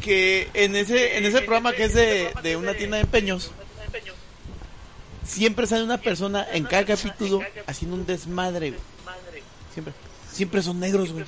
[0.01, 3.51] que en ese, en ese programa que es de, de una tienda de empeños,
[5.23, 8.81] siempre sale una persona en cada capítulo haciendo un desmadre, güey.
[9.73, 9.93] Siempre,
[10.31, 11.25] siempre son negros, güey.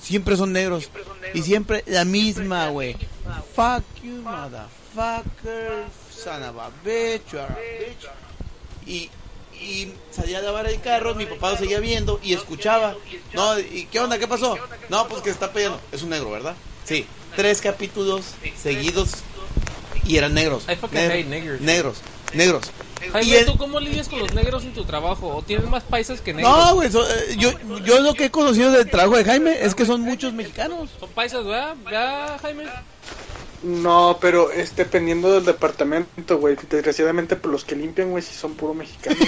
[0.00, 0.90] Siempre son negros.
[1.34, 2.96] Y siempre la misma, güey.
[3.54, 5.84] Fuck you, motherfucker.
[6.10, 8.06] Son of a bitch, you are a bitch.
[8.86, 9.10] Y
[9.60, 12.94] y salía a lavar el carro, mi papá lo seguía viendo y escuchaba.
[13.34, 14.18] No, ¿y qué onda?
[14.18, 14.58] ¿Qué pasó?
[14.88, 15.80] No, pues que está peleando.
[15.92, 16.54] Es un negro, ¿verdad?
[16.84, 17.06] Sí.
[17.36, 18.24] Tres capítulos
[18.60, 19.10] seguidos
[20.04, 20.64] y eran negros.
[21.60, 21.98] Negros,
[22.34, 22.70] negros.
[23.06, 25.28] Y Jaime, el- ¿tú cómo lidias con los negros en tu trabajo?
[25.36, 26.52] ¿O tienes más paisas que negros?
[26.54, 27.50] No, güey, so- eh, yo,
[27.84, 30.90] yo lo que he conocido del trabajo de Jaime es que son muchos mexicanos.
[31.00, 31.76] Son paisas, ¿verdad?
[31.90, 32.64] ¿Ya, Jaime?
[33.62, 36.56] No, pero es dependiendo del departamento, güey.
[36.68, 39.16] Desgraciadamente, pues, los que limpian, güey, sí son puro mexicano.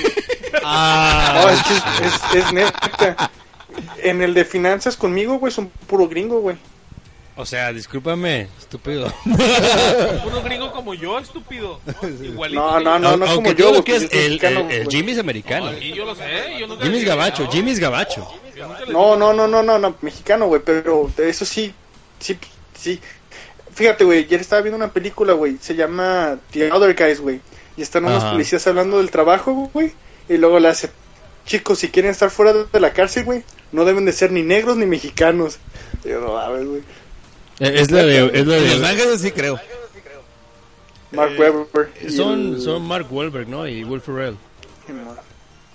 [0.65, 3.31] Ah, No, es que es, es, es neta.
[4.03, 6.57] En el de finanzas conmigo, güey, son puro gringo, güey.
[7.35, 9.11] O sea, discúlpame, estúpido.
[9.25, 11.81] Uno gringo como yo, estúpido.
[12.23, 12.61] Igualito.
[12.61, 14.89] No, no, no, no Aunque como yo, lo que pues, es el, mexicano, el-.
[14.89, 15.73] Jimmy es americano.
[15.79, 18.29] Y yo lo sé, yo nunca Jimmy es gabacho, no, Jimmy es gabacho.
[18.89, 21.73] No, no, no, no, no, no, mexicano, güey, pero de eso sí,
[22.21, 22.39] sí,
[22.79, 23.01] sí.
[23.75, 27.41] Fíjate, güey, ayer estaba viendo una película, güey, se llama The Other Guys, güey,
[27.77, 28.33] y están unos Ajá.
[28.33, 29.93] policías hablando del trabajo, güey,
[30.29, 30.91] y luego le hace,
[31.47, 34.77] chicos, si quieren estar fuera de la cárcel, güey, no deben de ser ni negros
[34.77, 35.59] ni mexicanos.
[36.05, 36.81] Y yo, no mames, güey.
[37.61, 38.27] Eh, Es la de...
[38.35, 39.59] Es la en Los de Ángeles sí creo.
[41.13, 41.91] Mark Webber.
[42.01, 43.67] Eh, son, el- son Mark Wahlberg, ¿no?
[43.69, 44.37] Y Will Ferrell.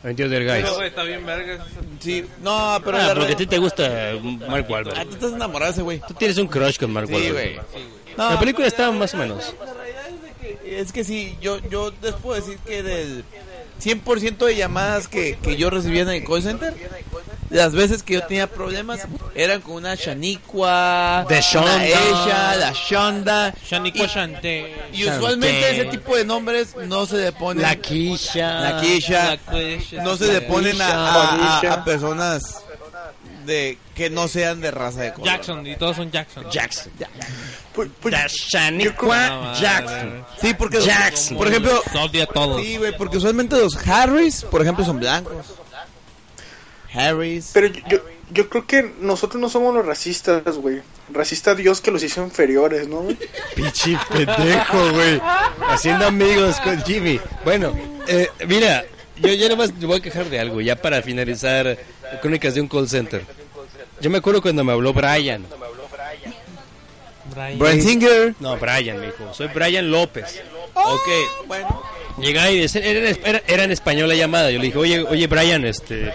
[0.04, 0.64] And the other guys.
[0.64, 1.66] Pero, güey, está bien verga.
[2.00, 4.14] Sí, no, pero Ah, la porque a ti te gusta
[4.48, 5.06] Mark Ah, Wahlberg.
[5.10, 6.02] tú estás enamorado de ese güey.
[6.08, 7.34] Tú tienes un crush con Mark Sí, Wahlberg.
[7.34, 7.88] güey.
[8.16, 9.54] La No, película está más o menos.
[9.64, 13.24] La realidad es de que es que sí, yo, yo les puedo decir que del
[13.82, 16.74] 100% de llamadas que, que yo recibía en el call center,
[17.50, 19.02] las veces que yo tenía problemas
[19.36, 21.86] eran con una Shaniqua, De una Shonda.
[21.86, 23.54] ella, la Shonda.
[23.66, 24.76] Shaniqua Y- Shante.
[24.94, 28.60] Y usualmente ese tipo de nombres no se le ponen La Kisha.
[28.60, 29.38] la Quisha.
[30.04, 31.74] no se le ponen a, a- a- Quisha.
[31.74, 32.64] a personas
[33.46, 35.30] de que no sean de raza de color.
[35.30, 36.46] Jackson, y todos son Jackson.
[36.52, 36.92] Jackson.
[37.74, 40.26] Pues, La Shaniqua Jackson.
[40.42, 41.38] Sí, porque Jackson.
[41.38, 42.62] por ejemplo, Odia a todos.
[42.62, 45.46] Sí, güey, porque usualmente los Harrys, por ejemplo, son blancos.
[46.98, 47.52] Harrys.
[47.54, 47.98] pero yo, yo,
[48.32, 50.82] yo creo que nosotros no somos los racistas, güey.
[51.12, 53.18] Racista Dios que los hizo inferiores, ¿no, güey?
[53.56, 55.22] Pichi pendejo, güey.
[55.70, 57.20] Haciendo amigos con Jimmy.
[57.46, 57.74] Bueno,
[58.08, 58.86] eh, mira,
[59.22, 61.78] yo ya nomás me voy a quejar de algo, ya para finalizar
[62.22, 63.22] Crónicas de un Call Center.
[64.02, 65.46] Yo me acuerdo cuando me habló Brian.
[67.34, 67.60] Brian.
[67.60, 68.36] Brian Singer.
[68.40, 69.34] No, Brian, me dijo.
[69.34, 70.42] Soy Brian López.
[70.74, 71.48] Ok.
[71.48, 71.84] Bueno,
[72.20, 74.50] Llega y dice- era, en- era, era en español la llamada.
[74.50, 76.12] Yo le dije, oye, oye Brian, este,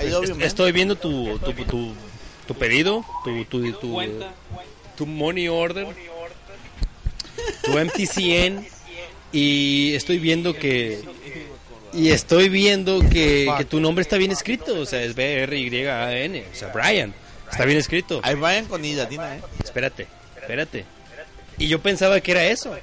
[0.00, 1.94] ahí estoy viendo tu, tu, tu,
[2.46, 3.72] tu pedido, tu, tu,
[4.96, 5.86] tu, money order,
[7.62, 8.66] tu MTCN
[9.32, 11.00] y estoy viendo que
[11.92, 15.58] y estoy viendo que, que tu nombre está bien escrito, o sea, es B R
[15.58, 17.12] Y A N, o sea, Brian,
[17.50, 18.20] está bien escrito.
[18.22, 19.40] Ahí Brian con I latina, ¿eh?
[19.62, 20.06] Espérate,
[20.40, 20.84] espérate.
[21.58, 22.74] Y yo pensaba que era eso.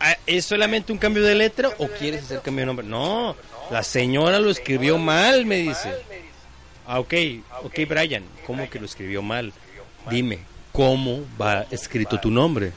[0.00, 2.86] Ah, ¿Es solamente un cambio de letra o quieres hacer cambio de nombre?
[2.86, 3.34] No,
[3.70, 5.92] la señora lo escribió mal, me dice.
[6.90, 7.14] Ah, ok,
[7.64, 9.52] ok, Brian, ¿cómo que lo escribió mal?
[10.10, 10.38] Dime,
[10.72, 12.72] ¿cómo va escrito tu nombre?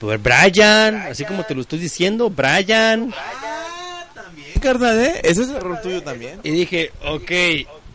[0.00, 3.14] Pues Brian, así como te lo estoy diciendo, Brian.
[4.60, 5.20] Carnal, ¿eh?
[5.22, 6.40] Ese es el error tuyo también.
[6.42, 7.30] Y dije, ok,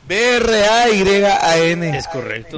[0.08, 1.98] B-R-A-Y-A-N.
[1.98, 2.58] es correcto.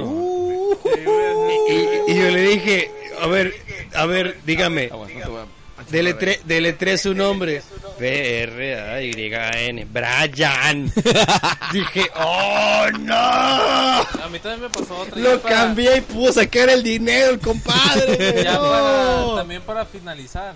[1.68, 2.90] Y, y- y yo le dije,
[3.20, 3.52] a ver,
[3.94, 5.57] a ver, dígame, Ah, bueno, no
[5.88, 7.62] a- Deletre, deletré su nombre.
[7.98, 9.84] B-R-A-Y-N.
[9.86, 10.92] Brian.
[11.72, 13.14] Dije, ¡oh, no!
[13.14, 15.16] A mí también me pasó otra.
[15.20, 18.42] Lo para- cambié y pudo sacar el dinero, el compadre.
[18.44, 18.70] Ya no.
[18.70, 20.54] para, también para finalizar.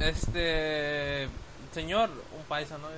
[0.00, 1.28] Este.
[1.72, 2.88] Señor, un paisa, ¿no?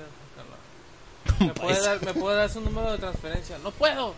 [1.45, 3.59] ¿Me puede, dar, ¿Me puede dar su número de transferencia?
[3.63, 4.15] ¡No puedo!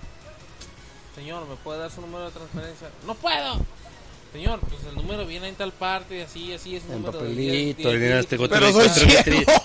[1.14, 2.88] Señor, ¿me puede dar su número de transferencia?
[3.06, 3.54] ¡No puedo!
[4.32, 7.24] Señor, pues el número viene en tal parte, así, así es el En número de
[7.24, 9.52] papelito, 10, le 10, dieron 10, este Pero soy ciego.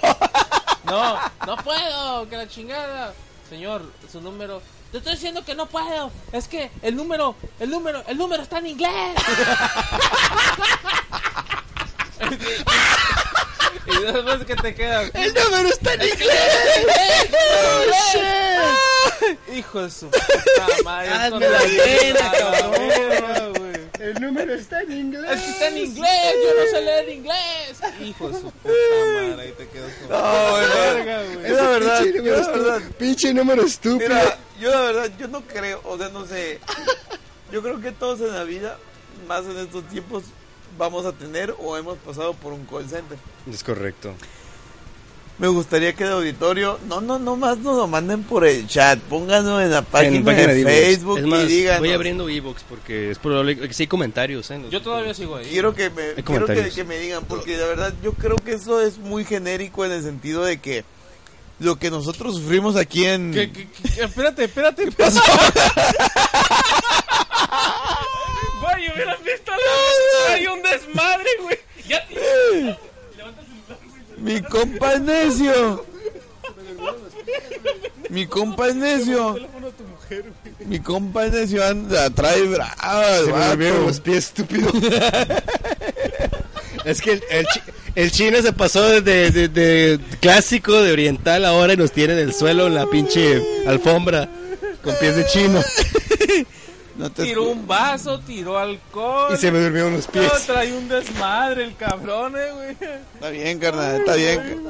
[0.85, 1.17] No,
[1.47, 3.13] no puedo, que la chingada.
[3.49, 3.81] Señor,
[4.11, 4.61] su número.
[4.91, 6.11] Te estoy diciendo que no puedo.
[6.31, 8.89] Es que el número, el número, el número está en inglés.
[13.87, 15.11] y después que te quedas.
[15.13, 17.29] El número está en inglés.
[19.53, 21.09] Hijo de su puta madre.
[21.09, 23.91] Hazme no la es pena, cabrón.
[23.99, 25.31] El número está en inglés.
[25.31, 27.79] Es que está en inglés, yo no sé leer inglés.
[28.01, 28.73] Hijo de su puta
[29.13, 30.09] madre, ahí te quedas como.
[30.19, 31.49] No, güey, Verga, güey.
[31.49, 34.09] Yo la verdad, yo la verdad, Pinche número estúpido.
[34.09, 36.59] mira, yo la verdad, yo no creo, o sea, no sé.
[37.51, 38.77] Yo creo que todos en la vida,
[39.27, 40.23] más en estos tiempos,
[40.77, 43.17] vamos a tener o hemos pasado por un call center.
[43.51, 44.13] Es correcto.
[45.39, 48.99] Me gustaría que el auditorio, no, no, no más nos lo manden por el chat,
[48.99, 50.63] pónganlo en la página, En página de.
[50.63, 51.79] Facebook Es más, y digan.
[51.79, 54.51] voy abriendo Evox porque es probable que sí hay comentarios.
[54.51, 54.61] ¿eh?
[54.69, 55.47] Yo todavía sigo ahí.
[55.47, 58.99] Quiero que me, quiero que, me digan, porque la verdad yo creo que eso es
[58.99, 60.85] muy genérico en el sentido de que
[61.59, 63.31] lo que nosotros sufrimos aquí en...
[63.31, 64.03] ¿Qué, qué, qué?
[64.03, 64.91] Espérate, espérate.
[64.91, 65.19] pasó?
[68.75, 70.33] Güey, hubieras visto la...
[70.33, 71.57] Hay un desmadre, güey.
[71.87, 72.05] Ya
[74.17, 75.85] Mi compa es necio.
[78.09, 79.37] Mi compa es necio.
[80.65, 83.25] Mi compa es necio anda, trae bravas.
[83.25, 84.71] Se me los pies, estúpido.
[86.85, 87.61] es que el, el chi-
[87.95, 92.13] el chino se pasó de, de- de- de clásico, de oriental ahora y nos tiene
[92.13, 94.29] en el suelo en la pinche alfombra
[94.83, 95.61] con pies de chino.
[96.95, 99.33] No te tiró un vaso, tiró alcohol.
[99.33, 100.45] Y se me durmieron los No, pies.
[100.45, 102.77] trae un desmadre el cabrón, eh, güey.
[103.15, 104.63] Está bien, carnal, está bien.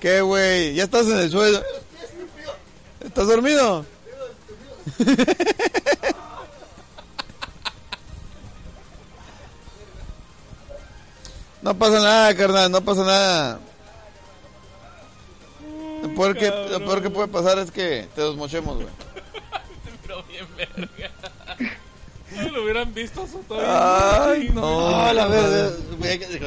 [0.00, 0.74] ¿Qué, güey?
[0.74, 1.62] Ya estás en el suelo.
[3.04, 3.84] ¿Estás dormido?
[11.62, 13.60] No pasa nada, carnal, no pasa nada.
[16.02, 18.88] Lo peor que, lo peor que puede pasar es que te desmochemos, güey.
[20.06, 21.10] Pero bien verga.
[22.42, 24.24] No lo hubieran visto eso todavía.
[24.30, 24.90] Ay, no.
[24.90, 25.72] No, la verdad,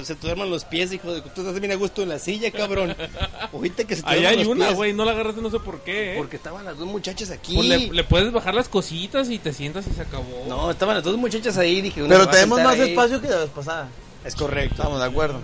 [0.03, 1.21] se te duerman los pies, hijo de...
[1.21, 2.95] Tú estás bien a gusto en la silla, cabrón.
[3.51, 5.81] Ojita que se te Ahí hay los una, güey, no la agarraste no sé por
[5.81, 6.17] qué, eh.
[6.17, 7.55] Porque estaban las dos muchachas aquí.
[7.55, 10.45] Pues le, le puedes bajar las cositas y te sientas y se acabó.
[10.47, 12.03] No, estaban las dos muchachas ahí, dije...
[12.07, 12.91] Pero tenemos más ahí.
[12.91, 13.89] espacio que la vez pasada.
[14.25, 14.75] Es correcto.
[14.75, 15.39] Estamos de acuerdo.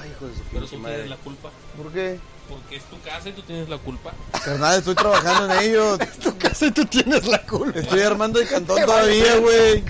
[0.00, 0.94] Ay, hijo de su Pero tú madre.
[0.96, 1.50] tienes la culpa.
[1.76, 2.18] ¿Por qué?
[2.50, 4.12] Porque es tu casa y tú tienes la culpa.
[4.44, 5.96] Carnal, estoy trabajando en ello.
[6.22, 7.78] tu casa y tú tienes la culpa.
[7.78, 9.82] Estoy armando el cantón todavía, güey.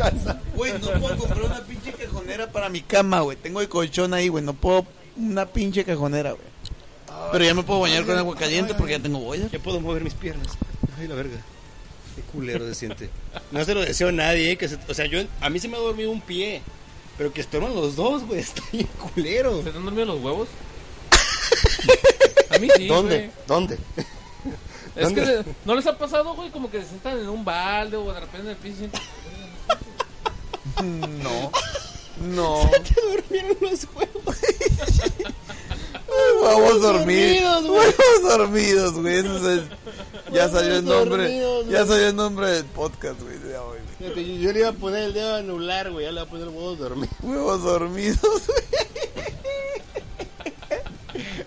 [0.54, 3.36] Güey, no puedo comprar una pinche cajonera para mi cama, güey.
[3.36, 4.44] Tengo el colchón ahí, güey.
[4.44, 6.44] No puedo una pinche cajonera, güey.
[7.32, 9.50] Pero ya me puedo bañar con agua caliente porque ya tengo boiler.
[9.50, 10.48] Ya puedo mover mis piernas.
[10.98, 11.38] Ay, la verga.
[12.16, 13.08] Qué culero se siente.
[13.52, 15.68] No se lo deseo a nadie, eh, que se- o sea, yo a mí se
[15.68, 16.60] me ha dormido un pie,
[17.16, 19.62] pero que estén los dos, güey, está bien culero.
[19.62, 20.48] ¿Se te han dormido los huevos?
[22.50, 23.16] A mí sí, ¿Dónde?
[23.18, 23.30] güey.
[23.46, 23.78] ¿Dónde?
[24.96, 25.20] Es ¿Dónde?
[25.20, 28.12] que se- no les ha pasado, güey, como que se sientan en un balde o
[28.12, 29.00] de repente en el piso y sienten...
[31.22, 31.50] No.
[32.20, 32.70] No.
[32.82, 34.36] Te durmieron los huevos.
[36.42, 37.88] Huevos dormidos, dormidos, güey.
[37.88, 39.14] Huevos dormidos, güey.
[39.18, 39.70] Ese es el-
[40.32, 41.22] Ya salió el nombre.
[41.24, 43.38] dormidos, Ya salió el nombre del podcast, güey.
[43.38, 43.96] de hoy, güey.
[43.98, 46.30] Fíjate, yo, yo le iba a poner el dedo anular, güey, ya le voy a
[46.30, 47.14] poner huevos dormidos.
[47.22, 49.39] Huevos dormidos, güey.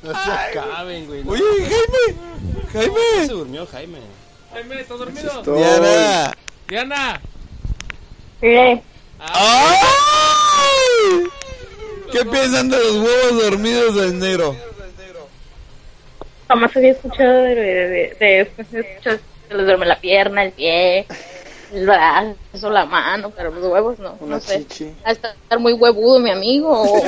[0.02, 1.24] No se acaben, güey.
[1.24, 1.32] no.
[1.32, 2.20] Oye, Jaime.
[2.72, 3.28] Se Jaime.
[3.28, 4.00] durmió Jaime.
[4.52, 5.42] Jaime, ¿estás dormido?
[5.44, 6.34] Diana.
[6.68, 7.22] Diana.
[8.42, 8.82] Eh,
[9.20, 9.78] ¡Ay!
[12.12, 14.56] ¿Qué piensan de los huevos dormidos del negro?
[16.48, 18.52] jamás había escuchado de, de, de, de
[19.02, 19.10] que
[19.56, 21.08] les duerme la pierna, el pie,
[21.74, 24.60] el brazo, la mano, pero los huevos no, Una no sé.
[24.68, 24.94] chichi.
[25.04, 26.70] A estar muy huevudo mi amigo.
[26.84, 27.02] o-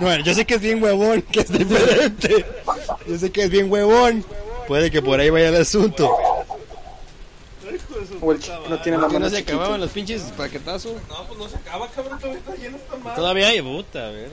[0.00, 2.44] Bueno, yo sé que es bien huevón, que es diferente.
[3.06, 4.24] Yo sé que es bien huevón.
[4.68, 6.14] Puede que por ahí vaya el asunto.
[8.22, 9.52] O el chico no tiene la ¿Por qué mano no se chiquita.
[9.54, 10.92] acababan los pinches paquetazos?
[11.08, 13.16] No, pues no se acaba, cabrón, todavía está lleno esta madre.
[13.16, 14.30] Todavía hay puta, a ver.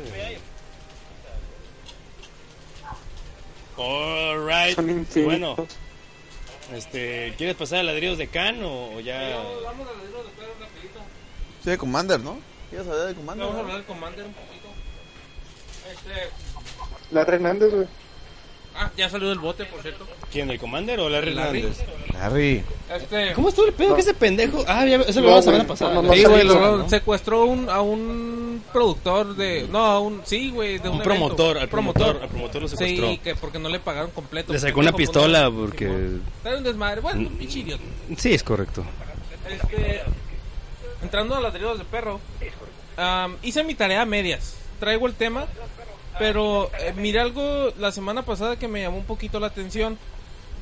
[3.77, 4.77] Alright.
[5.23, 5.55] Bueno,
[6.73, 9.37] este, ¿quieres pasar a ladrillos de can o, o ya?
[9.63, 10.99] Vamos a leerlo después rapidito.
[11.63, 12.39] Sí, de Commander, ¿no?
[12.69, 13.45] ¿Quieres hablar de Commander?
[13.45, 14.67] Vamos a hablar del Commander un poquito.
[15.91, 16.29] Este...
[17.11, 17.87] La Hernández, güey.
[18.79, 20.05] Ah, ya salió del bote, por cierto.
[20.31, 21.59] ¿Quién, el Commander o Larry Larry.
[21.61, 21.85] Hernández?
[22.21, 22.63] Harry.
[22.93, 23.33] Este...
[23.33, 24.63] ¿Cómo estuvo el pedo que ese pendejo?
[24.67, 25.63] Ah, ya, eso lo No, no,
[26.03, 26.89] no, Sí, no, güey, no, lo- ¿no?
[26.89, 29.67] secuestró un, a un productor de...
[29.71, 30.21] No, a un...
[30.25, 31.03] Sí, güey, de un, Un evento.
[31.03, 33.07] promotor, al promotor, al promotor lo secuestró.
[33.09, 34.53] Sí, que porque no le pagaron completo.
[34.53, 35.85] Le sacó una pistola no, porque...
[36.45, 37.01] Era un desmadre.
[37.01, 37.83] Bueno, un pinche idiota.
[38.17, 38.83] Sí, es correcto.
[39.49, 40.01] Este,
[41.01, 42.19] entrando a ladridos de perro,
[42.97, 44.55] am, hice mi tarea a medias.
[44.79, 45.45] Traigo el tema,
[46.19, 49.97] pero eh, miré algo la semana pasada que me llamó un poquito la atención.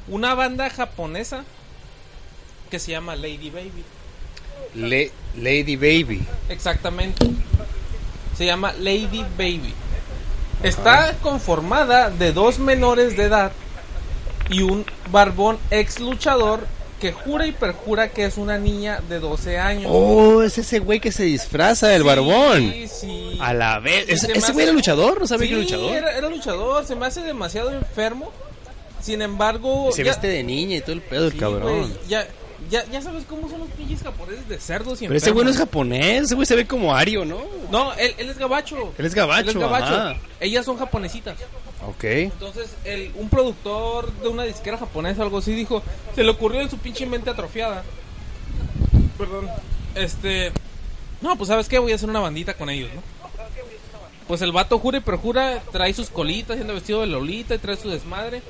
[0.08, 1.44] Una banda japonesa
[2.70, 3.84] que se llama Lady Baby.
[4.76, 6.26] Le- Lady Baby.
[6.50, 7.26] Exactamente.
[8.38, 9.74] Se llama Lady Baby.
[10.64, 13.52] Está conformada de dos menores de edad
[14.50, 16.68] y un barbón ex luchador
[17.00, 19.92] que jura y perjura que es una niña de 12 años.
[19.94, 22.74] Oh, es ese güey que se disfraza del Sí, barbón.
[22.88, 23.38] sí.
[23.42, 24.06] A la vez.
[24.08, 25.20] Y ¿Ese, güey era luchador?
[25.20, 25.96] ¿No sabía Sí, que era luchador?
[25.96, 28.32] Era, era luchador, se me hace demasiado enfermo.
[29.02, 31.80] Sin embargo, se ya- viste de niña y todo el pedo, el sí, cabrón.
[31.82, 32.26] güey, ya,
[32.72, 35.52] ya, ya sabes cómo son los pinches japoneses de cerdos y Pero ese güey no
[35.52, 35.70] es enfermos.
[35.90, 37.40] japonés, ese güey se ve como Ario, ¿no?
[37.70, 38.94] No, él, él es gabacho.
[38.98, 39.94] Él es gabacho, Él es gabacho.
[39.94, 40.16] ajá.
[40.40, 41.36] Ellas son japonesitas.
[41.88, 42.04] Ok.
[42.04, 45.84] Entonces, el, un productor de una disquera japonesa, algo así, dijo,
[46.16, 47.84] se le ocurrió en su pinche mente atrofiada.
[49.18, 49.48] Perdón.
[49.96, 50.52] Este...
[51.22, 53.02] No, pues sabes qué, voy a hacer una bandita con ellos, ¿no?
[54.28, 57.78] Pues el vato jura y perjura, trae sus colitas, siendo vestido de Lolita y trae
[57.78, 58.42] su desmadre,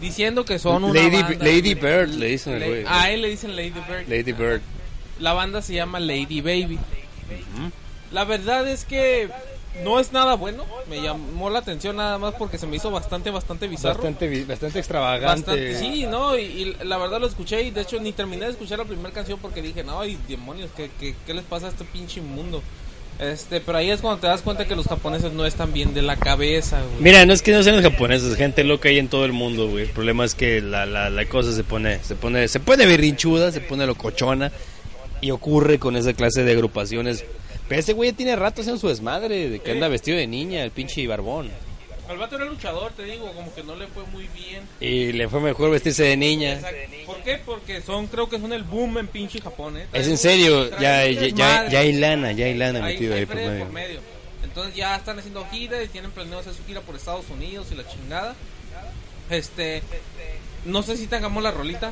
[0.00, 1.44] diciendo que son una Lady, banda.
[1.44, 2.84] Lady Bird le dicen La- güey.
[2.86, 4.08] a él le dicen Lady Bird.
[4.08, 4.62] Lady Bird.
[5.18, 6.78] La banda se llama Lady Baby.
[8.12, 9.28] La verdad es que
[9.82, 10.64] no es nada bueno.
[10.88, 14.02] Me llamó la atención nada más porque se me hizo bastante, bastante bizarro.
[14.02, 15.50] Bastante, extravagante.
[15.50, 18.52] Bastante, sí, no, y, y la verdad lo escuché y de hecho ni terminé de
[18.52, 21.70] escuchar la primera canción porque dije, no, ay, demonios, ¿qué, qué, qué les pasa a
[21.70, 22.62] este pinche mundo?
[23.18, 26.02] Este, pero ahí es cuando te das cuenta que los japoneses no están bien de
[26.02, 27.00] la cabeza, güey.
[27.00, 29.68] Mira, no es que no sean los japoneses, gente loca hay en todo el mundo,
[29.68, 29.84] güey.
[29.84, 33.52] El problema es que la, la, la cosa se pone, se pone, se pone berrinchuda,
[33.52, 34.50] se pone locochona
[35.20, 37.24] y ocurre con esa clase de agrupaciones.
[37.68, 40.62] Pero ese güey ya tiene rato haciendo su desmadre, de que anda vestido de niña,
[40.62, 41.50] el pinche barbón.
[42.10, 44.62] El vato era luchador, te digo, como que no le fue muy bien.
[44.78, 46.60] Y le fue mejor vestirse de niña.
[47.06, 47.40] ¿Por qué?
[47.44, 49.86] Porque son, creo que son el boom en pinche Japón, ¿eh?
[49.94, 53.26] Es en serio, ya, ya, ya, hay lana, ya hay lana Hay- metido hay ahí
[53.26, 53.64] por medio.
[53.64, 54.00] por medio.
[54.42, 57.74] Entonces ya están haciendo gira y tienen planeado hacer su gira por Estados Unidos y
[57.74, 58.34] la chingada.
[59.30, 59.82] Este,
[60.66, 61.90] no sé si tengamos la rolita.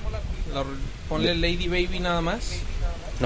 [0.53, 0.62] La
[1.09, 2.53] ponle Lady Baby nada más.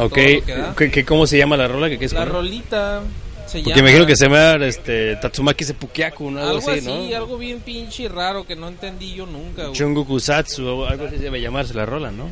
[0.04, 0.74] Ok, todo lo que da.
[0.76, 1.88] ¿Qué- qué- ¿cómo se llama la rola?
[1.88, 3.02] ¿Qué, qué es La rolita
[3.46, 6.40] se Porque llama imagino que se llama este, Tatsumaki Seppukiaku, ¿no?
[6.40, 7.16] algo así, ¿no?
[7.16, 9.62] algo bien pinche raro que no entendí yo nunca.
[9.62, 9.72] güey.
[9.74, 12.30] Chungoku Satsu, o algo así debe llamarse la rola, ¿no?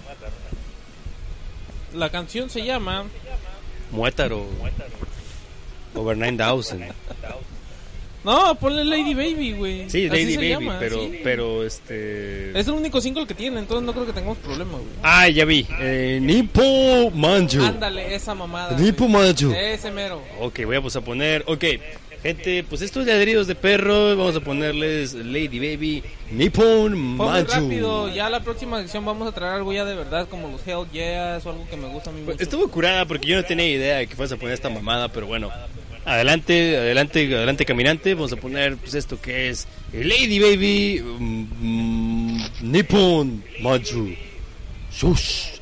[1.94, 3.04] La canción se llama
[3.92, 4.46] Muétaro.
[5.94, 6.86] Over 9000.
[8.24, 9.90] No, ponle Lady Baby, güey.
[9.90, 11.20] Sí, Así Lady Baby, llama, pero, sí.
[11.22, 12.58] pero este.
[12.58, 14.84] Es el único single que tiene, entonces no creo que tengamos problema, güey.
[15.02, 15.66] Ah, ya vi.
[15.80, 17.62] Eh, Nippo Manju.
[17.62, 18.78] Ándale, esa mamada.
[18.78, 19.26] Nippo güey.
[19.26, 19.52] Manju.
[19.52, 20.22] Ese mero.
[20.40, 21.44] Ok, voy a, pues, a poner.
[21.46, 21.64] Ok,
[22.22, 24.16] gente, pues estos ladridos de perro.
[24.16, 27.52] Vamos a ponerles Lady Baby Nippon Manju.
[27.52, 30.86] rápido, ya la próxima sección vamos a traer algo ya de verdad como los Hell
[30.90, 32.36] Yes o algo que me gusta a mí mucho.
[32.36, 35.08] Pues, Estuvo curada porque yo no tenía idea de que fueras a poner esta mamada,
[35.08, 35.50] pero bueno.
[36.04, 38.14] Adelante, adelante, adelante caminante.
[38.14, 44.14] Vamos a poner pues esto que es Lady Baby mm, Nippon Manju.
[44.92, 45.58] Shush.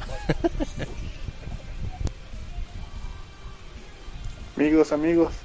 [4.56, 5.41] Amigos, amigos.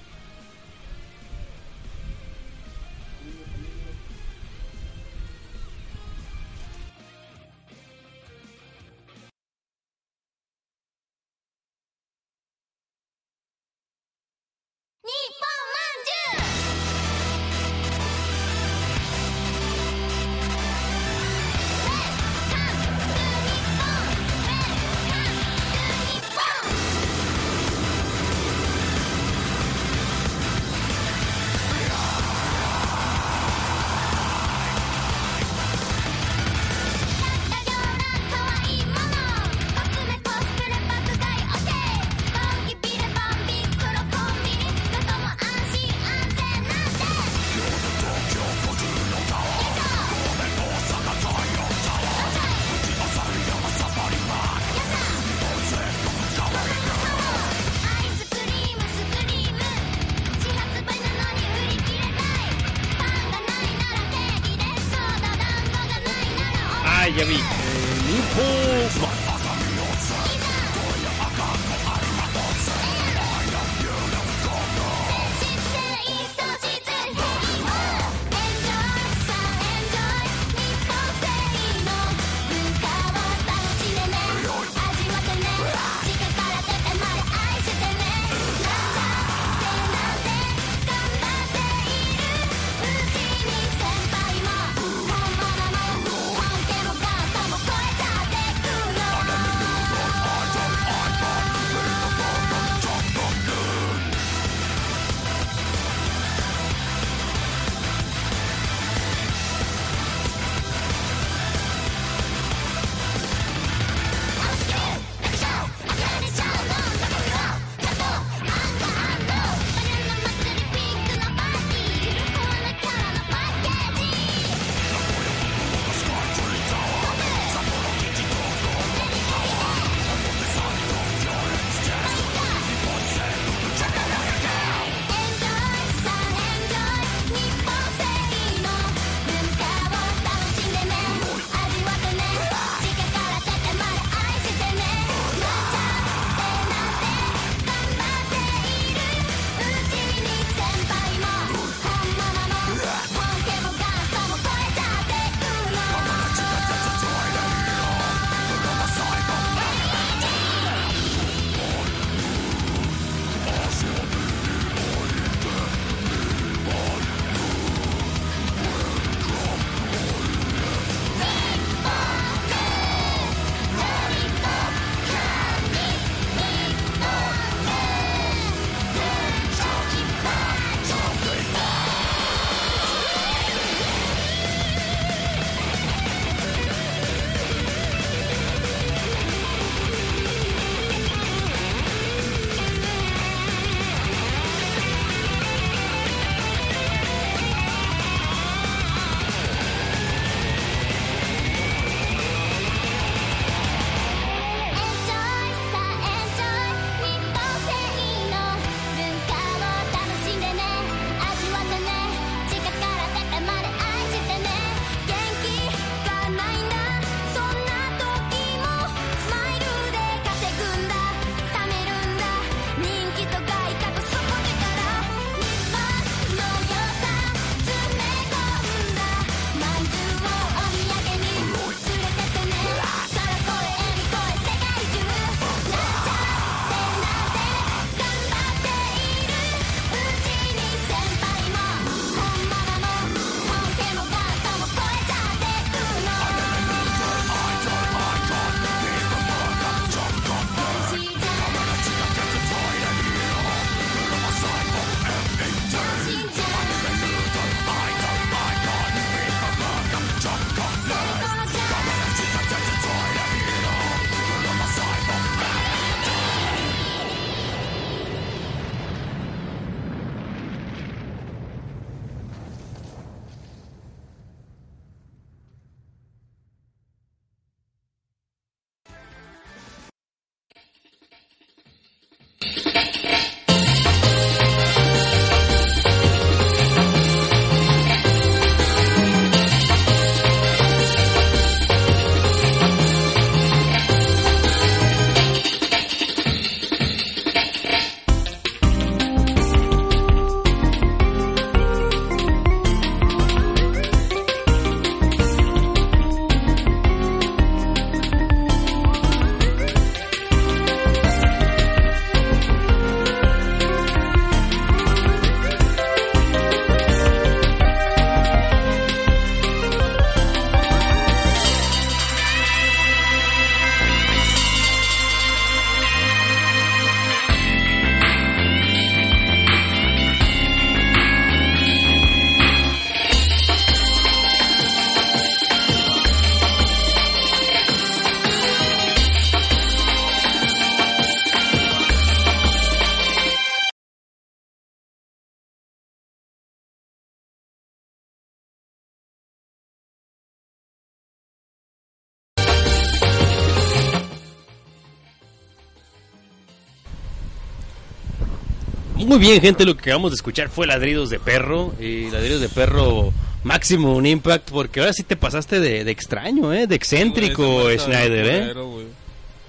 [359.18, 359.66] Muy bien, gente.
[359.66, 361.74] Lo que acabamos de escuchar fue ladridos de perro.
[361.80, 363.12] Y ladridos de perro
[363.44, 364.52] máximo un impact.
[364.52, 366.68] Porque ahora sí te pasaste de, de extraño, ¿eh?
[366.68, 368.54] De excéntrico, Schneider, ¿eh?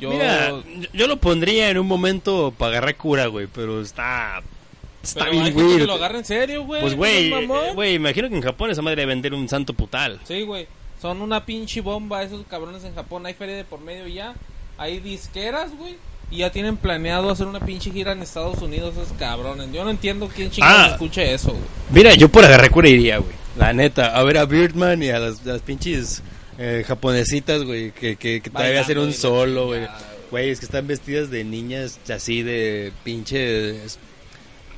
[0.00, 0.52] Yo, Mira,
[0.92, 3.48] yo- lo pondría en un momento para agarrar cura, güey.
[3.52, 4.40] Pero está.
[5.02, 6.80] Está pero bien que lo agarra en serio, güey.
[6.80, 10.20] Pues, ¿no güey, güey, imagino que en Japón esa madre debe vender un santo putal.
[10.24, 10.66] Sí, güey.
[11.00, 13.24] Son una pinche bomba esos cabrones en Japón.
[13.26, 14.34] Hay feria de por medio ya.
[14.76, 15.96] Hay disqueras, güey.
[16.30, 19.68] Y ya tienen planeado hacer una pinche gira en Estados Unidos esos cabrones.
[19.72, 20.90] Yo no entiendo quién chingados Ah.
[20.92, 21.62] escucha eso, güey.
[21.90, 23.32] Mira, yo por agarrar iría, güey.
[23.56, 26.22] La neta, a ver a Birdman y a las, las pinches
[26.58, 29.86] eh, japonesitas, güey, que, que, que todavía hacen un solo, güey.
[30.30, 30.50] güey.
[30.50, 33.98] Es que están vestidas de niñas así de pinches...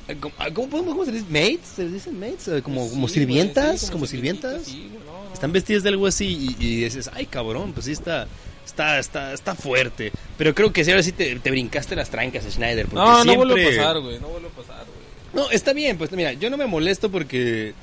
[0.07, 1.33] eh, ¿Cómo, ah, cómo, cómo se les dice?
[1.51, 1.67] ¿Mates?
[1.75, 2.47] ¿Se les dicen mates?
[2.47, 4.63] Eh, Como, Sí, como güey, sirvientas, sí, como sirvientas.
[4.63, 5.33] sí, güey, no, no.
[5.33, 6.25] Están vestidas de algo así
[6.59, 8.27] y, y dices, ay cabrón, pues sí está,
[8.71, 10.11] está, está, está fuerte.
[10.37, 12.87] Pero creo que si ahora sí te, te brincaste las trancas, Schneider.
[12.87, 14.19] Porque No, no vuelve a pasar, güey.
[14.19, 15.01] No vuelve a pasar, güey.
[15.33, 17.73] No, está bien, pues mira, yo no me molesto porque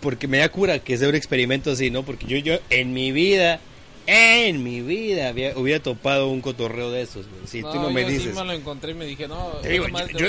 [0.00, 2.02] porque me da cura que sea un experimento así, ¿no?
[2.02, 3.60] Porque yo yo en mi vida
[4.06, 7.40] en mi vida había, hubiera topado un cotorreo de esos, güey.
[7.46, 8.32] Si tú no me yo dices.
[8.34, 9.52] Sí me lo encontré y me dije, no.
[9.62, 9.86] Te digo,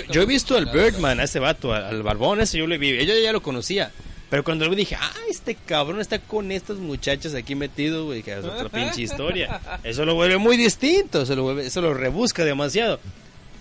[0.09, 0.65] yo, he visto al.
[0.67, 3.91] Birdman, a ese vato, al, al barbón ese yo lo vi, yo ya lo conocía.
[4.29, 8.23] Pero cuando lo vi dije, ah, este cabrón está con estas muchachas aquí metido, güey,
[8.23, 9.61] que es otra pinche historia.
[9.83, 12.99] Eso lo vuelve muy distinto, eso lo, vuelve, eso lo rebusca demasiado.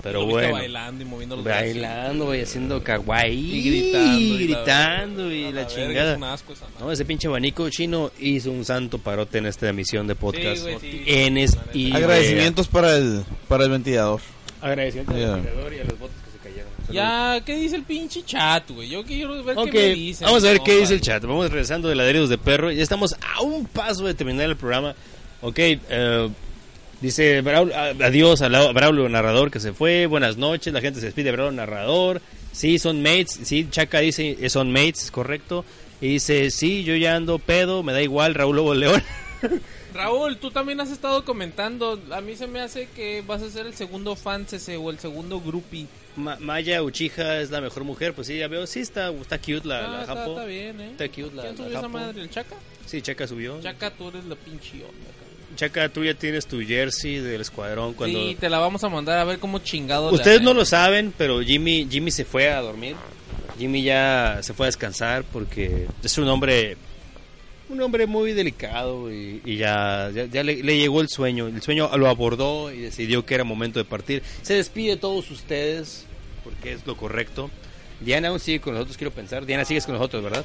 [0.03, 0.53] Pero Lo bueno.
[0.53, 1.45] bailando y moviendo los.
[1.45, 3.57] Bailando, güey, haciendo kawaii.
[3.57, 4.21] Y gritando.
[4.21, 6.13] Y y la- gritando y la, chingada.
[6.13, 6.77] Es un asco esa madre.
[6.81, 10.57] No, ese pinche abanico chino hizo un santo parote en esta emisión de podcast.
[10.59, 11.03] Sí, güey, sí.
[11.07, 14.21] En es- y Agradecimientos para el, para el ventilador.
[14.61, 16.71] Agradecimientos al vendedor y a los votos que se cayeron.
[16.71, 16.76] Saludos.
[16.93, 18.89] Ya, ¿qué dice el pinche chat, güey?
[18.89, 20.27] Yo quiero ver Ok, qué me dicen.
[20.27, 21.23] vamos a ver qué dice el chat.
[21.25, 22.71] Vamos regresando de ladridos de perro.
[22.71, 24.95] Ya estamos a un paso de terminar el programa.
[25.43, 26.29] Ok, eh,
[27.01, 30.07] dice Braulio- a- adiós a Braulio Narrador que se fue.
[30.07, 32.21] Buenas noches, la gente se despide de Braulio Narrador.
[32.53, 33.39] Sí, son mates.
[33.43, 35.65] Sí, Chaca dice eh, son mates, es correcto.
[36.01, 39.03] Y dice, sí, yo ya ando pedo, me da igual, Raúl Lobo León.
[39.97, 42.01] Raúl, tú también has estado comentando.
[42.13, 45.41] A mí se me hace que vas a ser el segundo fancese o el segundo
[45.41, 45.87] groupie.
[46.17, 49.63] Ma- Maya Uchija es la mejor mujer, pues sí, ya veo, sí, está, está cute
[49.69, 50.31] la, Ah, la está, Japo.
[50.33, 50.91] está bien, ¿eh?
[50.93, 51.89] Está cute la, ¿Quién la subió esa Japo.
[51.91, 52.23] madre?
[52.23, 52.57] ¿El Chaca?
[52.87, 53.61] Sí, Chaca subió.
[53.61, 55.11] Chaca, tú eres la pinche onda.
[55.57, 58.19] Chaca, tú ya tienes tu jersey del escuadrón cuando...
[58.19, 60.11] Sí, te la vamos a mandar a ver cómo chingado.
[60.11, 62.95] Ustedes no lo saben, pero Jimmy, Jimmy se fue a dormir.
[63.59, 66.77] Jimmy ya se fue a descansar porque es un hombre,
[67.69, 71.49] un hombre muy delicado y, y ya, ya, ya le, le llegó el sueño.
[71.49, 74.23] El sueño lo abordó y decidió que era momento de partir.
[74.43, 76.05] Se despide de todos ustedes
[76.45, 77.51] porque es lo correcto.
[78.01, 79.47] Diana aún sigue con nosotros, quiero pensar.
[79.47, 80.45] Diana, sigues con nosotros, ¿verdad?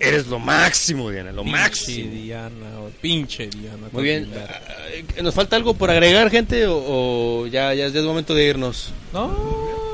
[0.00, 2.10] Eres lo máximo, Diana, lo Pinche máximo.
[2.12, 3.88] Diana, o pinche Diana.
[3.90, 4.30] Muy bien.
[4.36, 6.68] Ah, ¿Nos falta algo por agregar, gente?
[6.68, 6.76] ¿O,
[7.42, 8.92] o ya, ya, ya es momento de irnos?
[9.12, 9.87] No.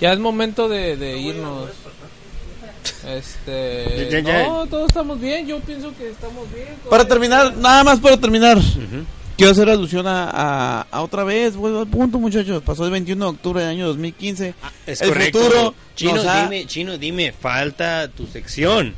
[0.00, 1.68] Ya es momento de, de irnos.
[3.06, 4.08] Este.
[4.10, 4.46] Ya, ya.
[4.46, 5.46] No, todos estamos bien.
[5.46, 6.68] Yo pienso que estamos bien.
[6.90, 8.58] Para terminar, nada más para terminar.
[9.36, 12.62] Quiero hacer alusión a, a, a otra vez, vuelvo al punto muchachos.
[12.62, 14.54] Pasó el 21 de octubre del año 2015.
[14.86, 15.38] Es el correcto.
[15.40, 18.94] futuro Chino, ha- dime, Chino, dime, falta tu sección.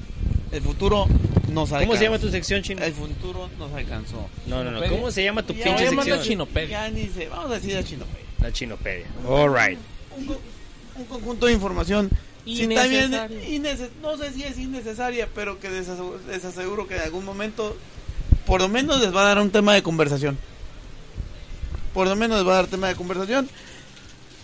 [0.53, 1.07] El futuro
[1.53, 1.87] nos alcanzó.
[1.89, 2.83] ¿Cómo se llama tu sección, Chino?
[2.85, 4.29] El futuro nos alcanzó.
[4.47, 4.79] No, no, no.
[4.79, 4.97] Chinopedia?
[4.97, 6.23] ¿Cómo se llama tu Ya, pinche sección?
[6.23, 6.69] Chinopedia.
[6.87, 8.25] Ya ni sé, vamos a decir a Chinopedia.
[8.41, 9.07] La Chinopedia.
[9.29, 9.79] All right.
[10.17, 10.41] Un, co-
[10.99, 12.11] un conjunto de información.
[12.45, 12.63] Si
[13.57, 15.89] innece- no sé si es innecesaria, pero que les
[16.45, 17.77] aseguro, que en algún momento,
[18.47, 20.39] por lo menos les va a dar un tema de conversación.
[21.95, 23.49] Por lo menos les va a dar tema de conversación.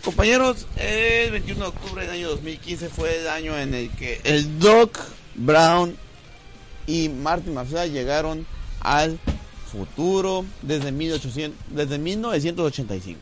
[0.04, 4.58] Compañeros, el 21 de octubre del año 2015 fue el año en el que el
[4.58, 4.98] Doc
[5.34, 5.96] Brown
[6.86, 8.46] y Martin McFly llegaron
[8.80, 9.18] al
[9.72, 13.18] futuro desde 1800, desde 1985.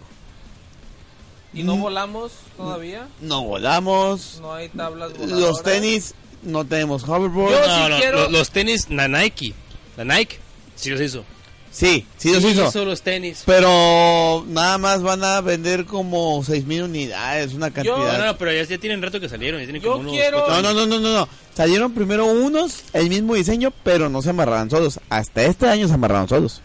[1.54, 1.80] ¿Y no Mm.
[1.82, 3.08] volamos todavía?
[3.20, 5.40] No volamos, No hay tablas voladoras.
[5.40, 7.52] los tenis no tenemos hoverboard.
[7.52, 9.54] Yo No, sí no, quiero- lo- los tenis, la Nike.
[9.96, 10.38] La Nike,
[10.76, 11.24] sí los hizo.
[11.70, 12.84] Sí, sí los hizo.
[12.84, 13.42] los tenis.
[13.46, 18.18] Pero nada más van a vender como 6000 unidades, una No, cantidad.
[18.18, 19.58] no, no, pero ya, ya tienen rato que salieron.
[19.60, 21.28] Ya tienen Yo como unos quiero- No, no, no, no, no, no.
[21.54, 25.00] Salieron primero unos, el mismo diseño, pero no se amarraban solos.
[25.08, 26.60] Hasta este año se amarraron solos.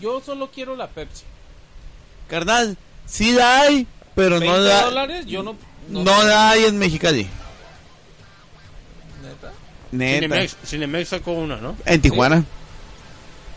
[0.00, 1.24] Yo solo quiero la Pepsi.
[2.28, 2.76] Carnal,
[3.06, 5.56] sí la hay, pero 20 no la, dólares, yo no.
[5.88, 7.26] no la hay en Mexicali.
[9.22, 9.52] ¿Neta?
[9.92, 10.14] Neta.
[10.20, 11.76] Cinemex, Cinemex sacó una, ¿no?
[11.84, 12.44] En Tijuana,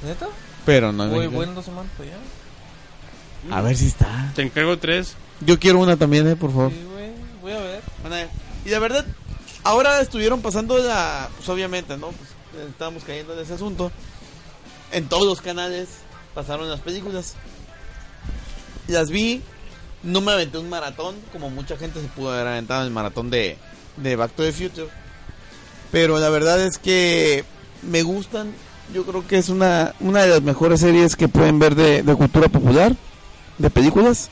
[0.04, 0.28] ¿Neta?
[0.66, 1.36] pero no en Voy, Mexicali.
[1.38, 2.20] voy en dos semanas para allá.
[3.58, 4.32] A ver si está.
[4.36, 5.16] Te encargo tres.
[5.42, 6.72] Yo quiero una también, eh, por favor.
[6.72, 7.10] Sí, güey.
[7.42, 7.82] Voy a ver.
[8.02, 8.30] Bueno,
[8.66, 9.06] y la verdad,
[9.64, 11.30] ahora estuvieron pasando la.
[11.36, 12.08] Pues obviamente, ¿no?
[12.08, 12.30] Pues
[12.70, 13.92] estábamos cayendo en ese asunto.
[14.92, 15.90] En todos los canales
[16.34, 17.36] pasaron las películas.
[18.88, 19.42] Las vi,
[20.04, 23.30] no me aventé un maratón, como mucha gente se pudo haber aventado en el maratón
[23.30, 23.58] de,
[23.98, 24.88] de Back to the Future.
[25.92, 27.44] Pero la verdad es que
[27.84, 28.52] me gustan.
[28.94, 32.16] Yo creo que es una, una de las mejores series que pueden ver de, de
[32.16, 32.96] cultura popular,
[33.58, 34.30] de películas.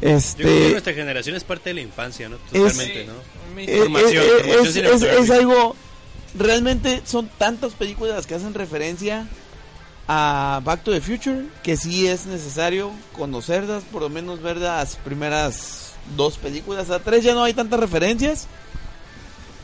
[0.00, 2.36] Yo creo que Este, nuestra generación es parte de la infancia, ¿no?
[2.36, 3.12] Totalmente, Es- ¿no?
[3.60, 5.76] Eh, Información, eh, eh, información es, es algo
[6.36, 9.28] realmente son tantas películas que hacen referencia
[10.08, 14.96] a Back to the Future que sí es necesario conocerlas por lo menos ver las
[14.96, 18.46] primeras dos películas a tres ya no hay tantas referencias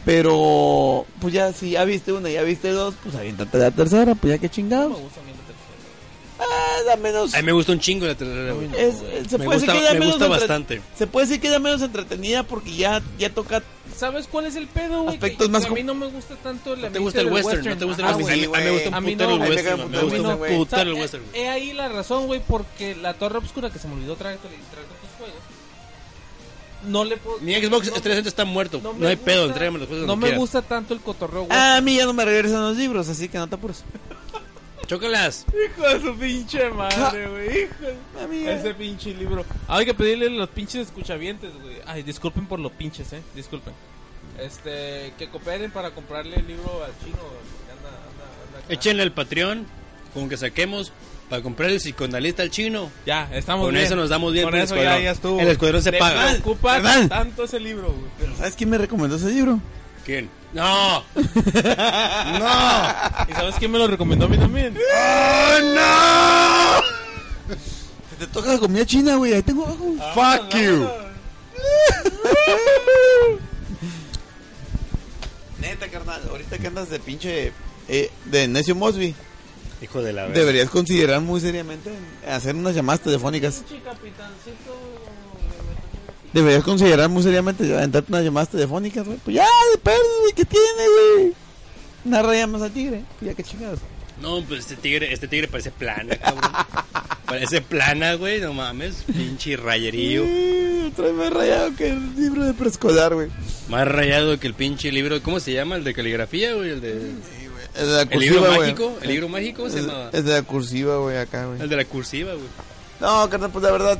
[0.04, 4.14] pero pues ya si ya viste una y ya viste dos pues aviéntate la tercera
[4.14, 6.52] pues ya que no me chingados gusta a mí la tercera.
[6.52, 8.96] ah, da menos A mí me gusta un chingo la tercera, es-
[9.28, 10.82] se Me puede gusta, decir que me menos gusta entre- bastante.
[10.96, 13.62] se puede decir que ya menos entretenida porque ya ya toca
[14.00, 15.14] ¿Sabes cuál es el pedo, güey?
[15.16, 17.20] Aspectos Que- más que a com- mí no me gusta tanto el ¿No te gusta
[17.20, 17.64] el del western?
[17.68, 18.38] ¿No te gusta el Ah, western?
[18.38, 18.44] güey.
[18.44, 19.36] a, mí, a me gusta un A putero no.
[19.36, 19.90] el A western.
[19.90, 21.22] Me gusta un putero el western.
[21.34, 24.56] He ahí la razón, güey, porque la Torre Obscura que se me olvidó traer traer
[24.56, 25.36] tus juegos.
[26.88, 27.38] No le puedo.
[27.40, 28.80] Mi Xbox no- 360 está muerto.
[28.82, 31.58] No, hay pedo, gusta- entrégame los juegos No me gusta tanto el cotorreo, güey.
[31.58, 33.84] Ah, a mí ya no me regresan los libros así que no te apures
[34.90, 35.46] Chócalas.
[35.54, 37.62] Hijo de su pinche madre, güey.
[37.62, 38.52] Hijo de...
[38.52, 39.44] Ese pinche libro.
[39.68, 41.76] Ah, hay que pedirle a los pinches escuchavientes, güey.
[41.86, 43.22] Ay, disculpen por los pinches, eh.
[43.36, 43.72] Disculpen.
[44.40, 47.18] Este, que cooperen para comprarle el libro al chino.
[47.70, 48.74] Anda, anda, anda.
[48.74, 49.64] Échenle al Patreon
[50.12, 50.90] con que saquemos
[51.28, 52.90] para comprar el psicoanalista al chino.
[53.06, 53.86] Ya, estamos Con bien.
[53.86, 55.04] eso nos damos bien Con con el eso ya, escuadrón.
[55.04, 55.40] ya estuvo.
[55.40, 56.30] El escuadrón se paga.
[56.30, 57.06] preocupa ¿Verdad?
[57.08, 58.10] tanto ese libro, güey.
[58.18, 59.60] Pero ¿sabes quién me recomendó ese libro?
[60.04, 60.28] ¿Quién?
[60.52, 61.04] ¡No!
[61.14, 61.22] ¡No!
[63.28, 64.76] ¿Y sabes quién me lo recomendó a mí también?
[64.76, 66.80] ¡Oh,
[68.18, 69.32] Te toca la comida china, güey.
[69.34, 69.94] Ahí tengo abajo.
[70.14, 70.88] ¡Fuck you!
[75.60, 76.20] Neta, carnal.
[76.30, 77.52] Ahorita que andas de pinche.
[77.88, 79.14] eh, de Necio Mosby.
[79.82, 80.38] Hijo de la verga.
[80.38, 81.90] Deberías considerar muy seriamente
[82.28, 83.62] hacer unas llamadas telefónicas.
[83.66, 84.89] Pinche capitancito.
[86.32, 89.18] Deberías considerar muy seriamente aventarte unas llamadas telefónicas, güey.
[89.24, 90.32] Pues ya, de perros, güey.
[90.34, 90.66] ¿Qué tiene,
[91.16, 91.32] güey?
[92.04, 93.02] Una raya más al tigre.
[93.18, 93.80] Pues ya, que chingados.
[94.22, 96.52] No, pues este tigre, este tigre parece plana, cabrón.
[97.26, 99.02] parece plana, güey, no mames.
[99.06, 100.22] Pinche rayerío.
[100.26, 103.28] Eh, Trae más rayado que el libro de preescolar, güey.
[103.68, 105.22] Más rayado que el pinche libro.
[105.22, 105.76] ¿Cómo se llama?
[105.76, 106.70] El de caligrafía, güey.
[106.70, 106.92] El de.
[107.76, 108.98] El de la El libro cursiva, mágico.
[109.00, 110.10] El libro mágico, ¿cómo se Es, llamaba?
[110.12, 111.60] es de la cursiva, güey, acá, güey.
[111.62, 112.46] El de la cursiva, güey.
[113.00, 113.98] No, carnal, pues la verdad,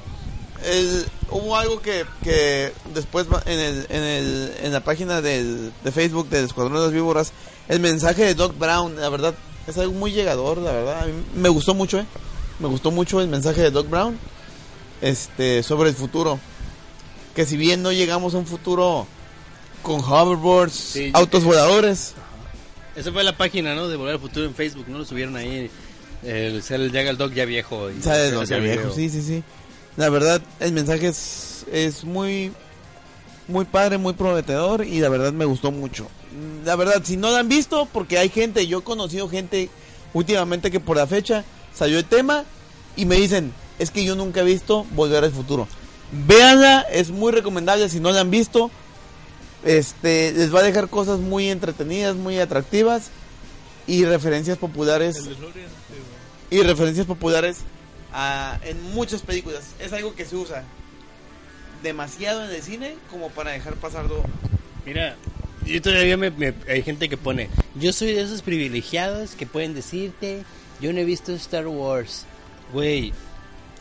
[0.65, 5.73] el, hubo algo que, que después va- en, el, en, el, en la página del,
[5.85, 7.33] de Facebook del Escuadrón de las Víboras,
[7.69, 9.35] el mensaje de Doc Brown, la verdad,
[9.67, 11.03] es algo muy llegador, la verdad.
[11.03, 12.07] A mí me gustó mucho, ¿eh?
[12.59, 14.19] Me gustó mucho el mensaje de Doc Brown
[15.01, 16.39] este, sobre el futuro.
[17.35, 19.07] Que si bien no llegamos a un futuro
[19.83, 22.15] con hoverboards, Sí, autos voladores,
[22.97, 23.89] Esa fue la página, ¿no?
[23.89, 24.99] De Volver al Futuro en Facebook, ¿no?
[24.99, 25.71] Lo subieron ahí.
[26.25, 27.89] El, el el Dog ya viejo.
[27.91, 28.95] Y Sale Doc ya viejo, video.
[28.95, 29.43] sí, sí, sí.
[30.01, 32.53] La verdad, el mensaje es, es muy,
[33.49, 36.09] muy padre, muy prometedor y la verdad me gustó mucho.
[36.65, 39.69] La verdad, si no la han visto, porque hay gente, yo he conocido gente
[40.15, 41.45] últimamente que por la fecha
[41.75, 42.47] salió el tema
[42.97, 45.69] y me dicen, es que yo nunca he visto Volver al Futuro.
[46.27, 48.71] Véanla, es muy recomendable si no la han visto.
[49.67, 53.11] Este, les va a dejar cosas muy entretenidas, muy atractivas
[53.87, 55.29] y referencias populares
[56.49, 57.59] y referencias populares
[58.13, 59.71] a- en muchas películas.
[59.81, 60.65] Es algo que se usa
[61.83, 64.23] demasiado en el cine como para dejar pasarlo.
[64.85, 65.17] Mira,
[65.67, 69.75] yo todavía me, me- hay gente que pone, yo soy de esos privilegiados que pueden
[69.75, 70.43] decirte,
[70.81, 72.27] yo no he visto Star Wars.
[72.73, 73.13] Güey,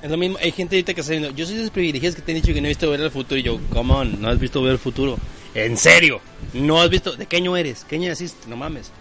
[0.01, 2.21] es lo mismo, hay gente ahorita que está diciendo, yo soy de esos privilegiados que
[2.21, 4.29] te han dicho que no he visto ver el futuro y yo, come on, no
[4.29, 5.17] has visto ver el futuro.
[5.55, 6.21] En serio,
[6.53, 7.85] no has visto, ¿de qué año eres?
[7.89, 8.47] ¿Qué año naciste?
[8.47, 8.91] No mames.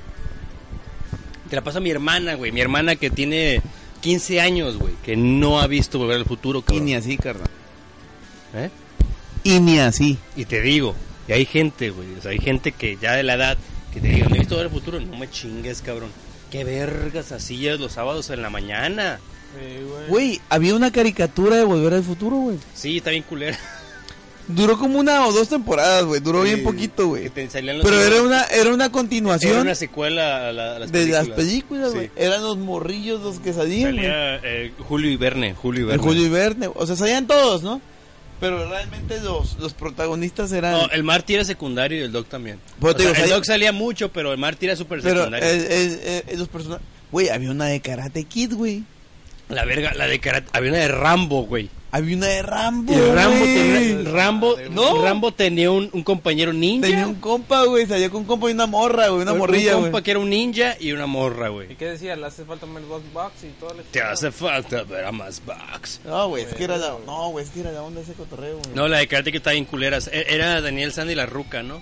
[1.51, 3.63] Te la pasa a mi hermana, güey, mi hermana que tiene
[4.01, 6.85] 15 años, güey, que no ha visto volver al futuro, Y cabrón.
[6.85, 7.49] ni así, carnal.
[8.55, 8.71] ¿Eh?
[9.45, 10.19] Y ni así.
[10.37, 10.95] Y te digo,
[11.29, 13.59] y hay gente, güey, o sea, hay gente que ya de la edad
[13.93, 16.11] que te diga, no he visto ver el futuro, no me chingues, cabrón.
[16.51, 19.21] Qué vergas hacías los sábados en la mañana.
[20.09, 22.59] Güey, había una caricatura de Volver al Futuro, güey.
[22.75, 23.59] Sí, está bien culera.
[24.49, 26.21] Duró como una o dos temporadas, güey.
[26.21, 27.29] Duró bien poquito, güey.
[27.29, 31.29] Pero era una, era una Era continuación una secuela a, la- a las de películas.
[31.29, 32.07] las películas, güey.
[32.07, 32.13] Sí.
[32.17, 34.05] Eran los morrillos los que salían, güey.
[34.07, 36.03] Salía eh, Julio y Verne, Julio y El Verne.
[36.03, 36.71] Julio y Verne.
[36.75, 37.81] O sea, salían todos, ¿no?
[38.41, 40.73] Pero realmente los, los protagonistas eran...
[40.73, 42.59] No, el Marty era secundario y el Doc también.
[42.81, 45.49] Pero sea, el Doc salía mucho, pero el Marty era súper Pero secundario.
[45.49, 46.87] el- el- el- los personajes...
[47.11, 48.85] Güey, había una de Karate Kid, güey.
[49.49, 50.49] La verga, la de karate.
[50.53, 51.71] Había una de Rambo, güey.
[51.91, 52.93] Había una de Rambo.
[52.93, 53.55] Y Rambo, güey.
[53.55, 55.03] tenía, Rambo, ¿No?
[55.03, 56.87] Rambo tenía un, un compañero ninja.
[56.87, 57.87] Tenía un compa, güey.
[57.87, 59.23] Salió con un compa y una morra, güey.
[59.23, 59.93] Una un- morrilla, un güey.
[59.93, 61.77] compa que era un ninja y una morra, ¿Y güey.
[61.77, 62.15] qué decía?
[62.15, 65.41] ¿Le hace falta más box box y todo el Te hace falta ver a más
[65.43, 66.01] bugs.
[66.05, 66.95] No, güey, es que era la...
[67.07, 68.75] No, güey, es que era la onda ese cotorreo, güey.
[68.75, 70.11] No, la de karate que está bien culeras.
[70.13, 71.81] Era Daniel Sandy la ruca, ¿no?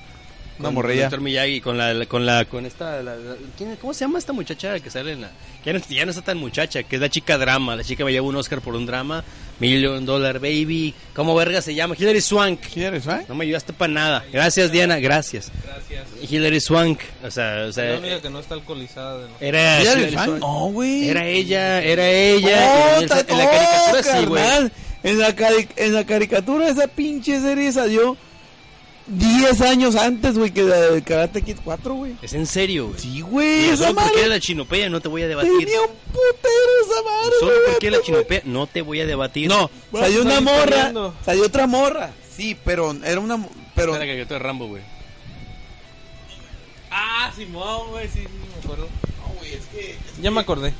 [0.64, 1.08] Con morrilla.
[1.08, 1.20] Dr.
[1.20, 4.78] Miyagi, con la, con la, con esta, la- la- ¿quién- ¿cómo se llama esta muchacha
[4.80, 5.30] que sale en la,
[5.64, 8.12] ya no, ya no está tan muchacha, que es la chica drama, la chica me
[8.12, 9.22] llevó un Oscar por un drama,
[9.60, 11.94] Million Dollar Baby, ¿cómo verga se llama?
[11.98, 12.60] Hilary Swank.
[12.72, 13.24] ¿Quién eres, eh?
[13.28, 14.24] No me ayudaste para nada.
[14.32, 15.50] Gracias, Diana, gracias.
[15.64, 16.30] Gracias.
[16.30, 19.98] Hilary Swank, o sea, o la sea, única que no está alcoholizada de era ¿Quién
[19.98, 20.12] Hilary?
[20.12, 20.40] Swank.
[20.40, 21.08] No, güey.
[21.08, 22.72] Era ella, era ella.
[22.74, 24.42] Oh, en, el- ta- en la oh, caricatura sí, güey.
[24.42, 24.72] carnal.
[25.02, 28.16] En la, cari- en la caricatura esa pinche serie salió
[29.06, 32.16] 10 años antes, güey, que la de Karate Kid 4, güey.
[32.22, 33.00] Es en serio, güey.
[33.00, 35.52] Sí, güey, esa solo porque madre era la chinopeya no te voy a debatir.
[35.58, 39.00] tenía un putero esa madre, Solo güey, porque era la vato, chinopea no te voy
[39.00, 39.48] a debatir.
[39.48, 42.10] No, Bueno, salió una morra, salió otra morra.
[42.36, 43.46] Sí, pero era una...
[43.74, 43.94] Pero...
[43.94, 44.82] Era la caricatura de Rambo, güey.
[46.90, 48.88] Ah, Simón, güey, sí, sí, me acuerdo.
[50.20, 50.72] Ya me acordé.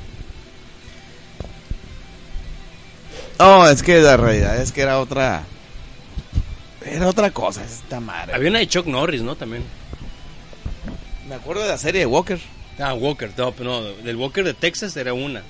[3.39, 5.45] No, es que la realidad es que era otra...
[6.89, 8.33] Era otra cosa esta madre.
[8.33, 9.35] Había una de Chuck Norris, ¿no?
[9.35, 9.63] También.
[11.27, 12.39] Me acuerdo de la serie de Walker.
[12.79, 15.41] Ah, Walker, no, pero no, del Walker de Texas era una.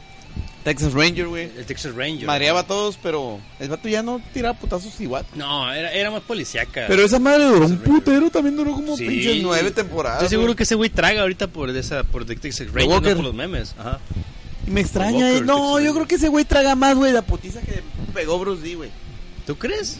[0.64, 1.50] Texas Ranger, güey.
[1.58, 2.26] El Texas Ranger.
[2.26, 5.26] Madreaba a todos, pero el vato ya no tiraba putazos igual.
[5.36, 6.86] No, era, era más policíaca.
[6.88, 7.84] Pero esa madre duró un Ranger.
[7.94, 9.06] putero, también duró como Sí.
[9.08, 10.24] pinches nueve temporadas.
[10.24, 13.10] Estoy seguro que ese güey traga ahorita por esa por The Texas Ranger, Walker.
[13.12, 13.76] no por los memes.
[13.78, 14.00] Ajá.
[14.66, 15.46] Y me extraña, Walker, eh.
[15.46, 17.82] No, Texas yo creo que ese güey traga más, güey, la putiza que
[18.14, 18.90] pegó Bruce Lee, güey.
[19.46, 19.98] ¿Tú crees?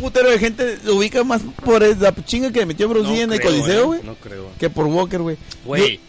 [0.00, 3.40] Putero de gente lo ubica más por la chinga que metió Bruce No en el
[3.40, 4.00] Coliseo, eh, güey.
[4.02, 4.48] No creo.
[4.58, 5.36] Que por Walker, güey.
[5.64, 6.00] Güey,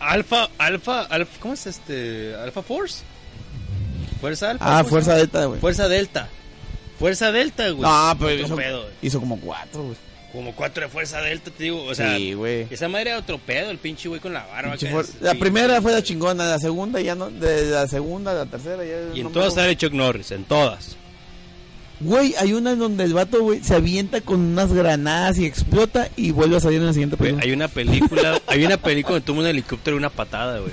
[0.00, 2.34] Alfa, Alfa, Alfa, ¿cómo es este?
[2.34, 3.02] Alfa Force.
[4.20, 4.64] Fuerza Alfa.
[4.64, 5.14] Ah, ¿cómo se Fuerza?
[5.16, 5.60] Delta, güey.
[5.60, 6.28] Fuerza Delta.
[6.98, 7.82] Fuerza Delta, güey.
[7.82, 8.92] No, pero Otro hizo, pedo, güey.
[9.02, 9.96] hizo como cuatro, güey.
[10.32, 11.82] Como cuatro de Fuerza Delta, te digo.
[11.84, 12.66] O sea, Sí, güey.
[12.70, 14.74] esa madre era otro pedo, el pinche güey con la barba.
[14.74, 17.30] Es- La sí, primera fue la chingona, la segunda ya no.
[17.30, 19.14] De la segunda a la tercera ya.
[19.14, 20.96] Y en no todas sale Chuck Norris, en todas.
[22.00, 26.08] Güey, hay una en donde el vato, güey, se avienta con unas granadas y explota
[26.16, 27.44] y vuelve a salir en la siguiente Güey, película.
[27.46, 30.72] hay una película, hay una película donde toma un helicóptero y una patada, güey.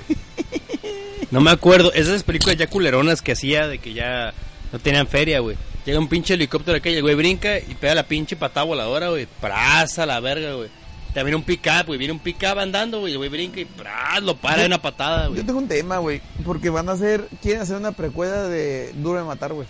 [1.30, 4.34] No me acuerdo, esas películas ya culeronas que hacía de que ya
[4.72, 5.56] no tenían feria, güey.
[5.86, 9.08] Llega un pinche helicóptero acá y el güey brinca y pega la pinche patada voladora,
[9.08, 9.26] güey.
[9.40, 10.68] Praza la verga, güey.
[11.12, 11.98] También un pick-up, güey.
[11.98, 13.12] Viene un pick-up andando, güey.
[13.12, 14.22] El güey brinca y ¡pras!
[14.22, 15.40] lo para de una patada, güey.
[15.40, 19.18] Yo tengo un tema, güey, porque van a hacer, quieren hacer una precuela de Duro
[19.18, 19.66] de Matar, güey.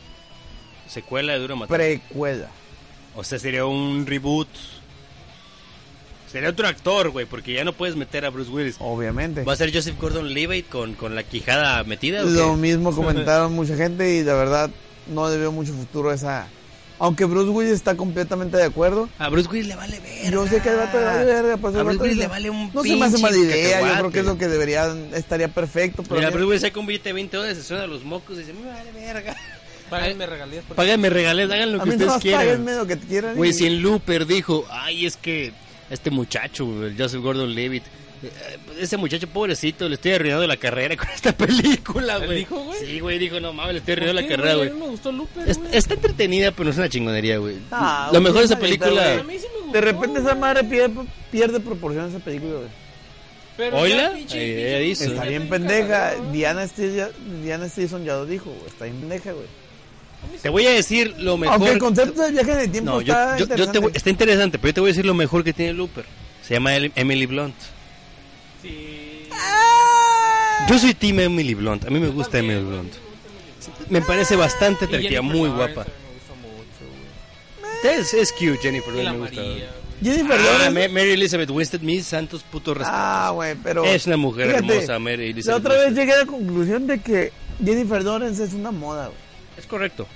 [0.88, 1.76] Secuela de Duro Matar.
[1.76, 2.48] Precuela.
[3.16, 4.48] O sea, sería un reboot.
[6.30, 8.76] Sería otro actor, güey, porque ya no puedes meter a Bruce Willis.
[8.80, 9.44] Obviamente.
[9.44, 14.16] ¿Va a ser Joseph Gordon-Levitt con, con la quijada metida Lo mismo comentaron mucha gente
[14.16, 14.70] y la verdad
[15.06, 16.48] no le veo mucho futuro a esa.
[16.98, 19.08] Aunque Bruce Willis está completamente de acuerdo.
[19.18, 20.30] A Bruce Willis le vale verga.
[20.30, 22.70] Yo sé que el vato le vale verga, pues A Bruce Willis le vale un
[22.72, 26.02] No se me hace mala idea, yo creo que es lo que debería, estaría perfecto.
[26.02, 28.36] Pero mira, Bruce Willis saca un billete de 20 dólares, se suena a los mocos
[28.36, 29.36] y dice, me vale verga.
[30.00, 32.40] Páganme regalías por Páganme regalés, hagan lo a que mí ustedes no quieran.
[32.40, 33.36] páguenme lo que quieran.
[33.36, 35.52] Güey, y- si en Looper dijo, ay, es que
[35.90, 37.82] este muchacho, el Joseph Gordon-Levitt,
[38.22, 38.30] eh,
[38.80, 42.38] ese muchacho pobrecito, le estoy arruinando la carrera con esta película, ¿Él güey.
[42.38, 42.78] dijo, güey?
[42.80, 44.70] Sí, güey, dijo, no mames, le estoy ¿Por arruinando la qué, carrera, A güey.
[44.70, 47.56] mí me gustó Looper, Es- está entretenida, pero no es una chingonería, güey.
[47.70, 49.18] Ah, Lo mejor de esa película...
[49.20, 50.94] A mí sí me gustó, De repente esa madre pierde,
[51.30, 52.84] pierde proporción a esa película, güey.
[53.56, 53.76] Pero
[54.84, 55.04] dice.
[55.06, 56.14] Looper Está bien pendeja.
[56.32, 56.66] Diana
[57.68, 58.66] Stilson ya lo dijo, güey.
[58.66, 59.46] Está bien pendeja, güey.
[60.42, 61.54] Te voy a decir lo mejor...
[61.56, 63.78] Aunque el concepto del viaje en el tiempo No, yo, está yo- yo te interesante.
[63.80, 66.04] voy- está interesante, pero yo te voy a decir lo mejor que tiene Looper.
[66.42, 67.54] Se llama Emily Blunt.
[68.62, 69.28] Sí.
[70.68, 71.84] Yo soy team Emily Blunt.
[71.86, 72.92] A mí me gusta Emily Blunt.
[73.90, 75.84] Me parece bastante atractiva, muy Lawrence guapa.
[75.84, 76.82] también Me gusta
[77.62, 77.94] mucho, güey.
[78.00, 78.94] Es, es cute, Jennifer.
[78.94, 79.36] Y la me gusta.
[79.42, 79.70] María.
[80.02, 80.88] Jennifer Ah, Lawrence.
[80.88, 83.00] Ma- Mary Elizabeth Winstead, mis santos putos respetos.
[83.02, 83.84] Ah, güey, pero.
[83.84, 85.60] es una mujer fíjate, hermosa, Mary La Elizabeth.
[85.60, 86.02] otra vez Winstead.
[86.04, 87.32] llegué a la conclusión de que
[87.64, 89.18] Jennifer Lawrence es una moda, güey.
[89.64, 90.06] Es correcto.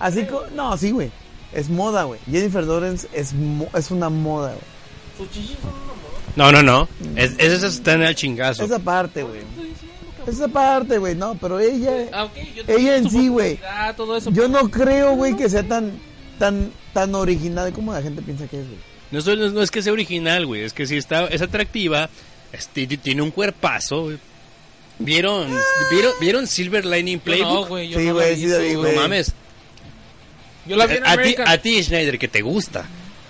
[0.00, 0.46] Así como.
[0.54, 1.10] No, sí, güey.
[1.52, 2.18] Es moda, güey.
[2.28, 4.64] Jennifer Lawrence es, mo- es una moda, güey.
[5.16, 6.12] Sus chichis son una moda.
[6.34, 6.88] No, no, no.
[7.16, 8.64] Es, esas están al chingazo.
[8.64, 9.40] Esa parte, güey.
[10.26, 11.14] Esa parte, güey.
[11.14, 12.08] No, pero ella.
[12.12, 13.60] Ah, yo Ella en sí, güey.
[14.32, 15.92] Yo no creo, güey, que sea tan.
[16.38, 18.78] Tan, tan original como la gente piensa que es, güey.
[19.12, 20.62] No, es- no es que sea original, güey.
[20.62, 22.10] Es que sí está, es atractiva.
[22.52, 24.18] este, tiene un cuerpazo, güey.
[24.98, 25.48] ¿Vieron,
[25.90, 27.50] ¿vieron, ¿Vieron Silver Lining Yo Playbook?
[27.62, 27.88] no, güey.
[27.88, 28.46] yo Sí, no güey, sí
[28.96, 29.32] mames.
[30.66, 32.86] Yo la vi en a ti, a ti, Schneider, que te gusta.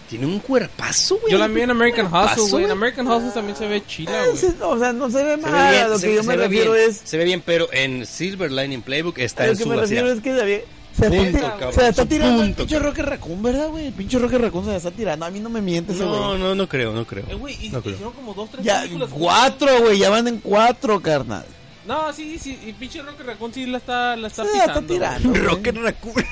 [0.08, 1.32] Tiene un cuerpazo, güey.
[1.32, 2.64] Yo la vi en American Cuerpazo, Hustle, güey.
[2.66, 4.54] En American Hustle también se ve chila, Eh, güey.
[4.60, 5.52] o sea, no se ve Se mal.
[5.52, 7.00] ve a bien, lo se, que yo se me refiero bien, es.
[7.02, 9.76] se ve bien, pero en Silver Lining Playbook está A lo en que su me
[9.76, 10.58] refiero es que David.
[10.96, 12.92] Se, Punto, está, cabrón, se la está tirando el punto, pinche cabrón.
[12.92, 13.86] Roque Raccoon, ¿verdad, güey?
[13.88, 15.26] El pinche Roque Raccoon se la está tirando.
[15.26, 16.20] A mí no me miente ese güey.
[16.20, 17.24] No, no, no creo, no creo.
[17.28, 17.94] Eh, güey, y- No creo.
[17.94, 19.10] hicieron como dos, tres Ya, películas.
[19.12, 19.98] cuatro, güey.
[19.98, 21.44] Ya van en cuatro, carnal.
[21.86, 24.80] No, sí, sí, y pinche Rocket Raccoon sí la está, la está Se la pisando.
[24.80, 25.34] está tirando.
[25.50, 26.14] Rocket Raccoon.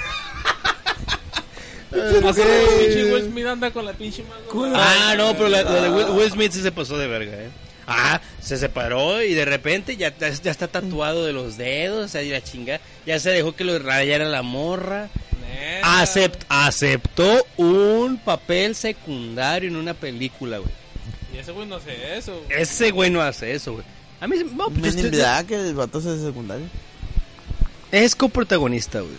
[1.93, 2.43] Rato
[2.78, 4.72] pinche Will Smith anda con la pinche mano.
[4.76, 7.51] Ah, no, pero la, la de Will, Will Smith sí se pasó de verga, eh.
[7.87, 12.23] Ah, se separó y de repente ya, ya está tatuado de los dedos, o sea,
[12.23, 12.81] y la chinga.
[13.07, 15.09] Ya se dejó que lo rayara la morra.
[15.83, 20.71] Acept- aceptó un papel secundario en una película, güey.
[21.35, 22.43] Y ese güey no hace eso.
[22.47, 22.61] güey.
[22.63, 23.85] Ese güey no hace eso, güey.
[24.21, 26.67] A mí, no, pues, este- Black, el vato es de secundario.
[27.91, 29.13] es coprotagonista, güey.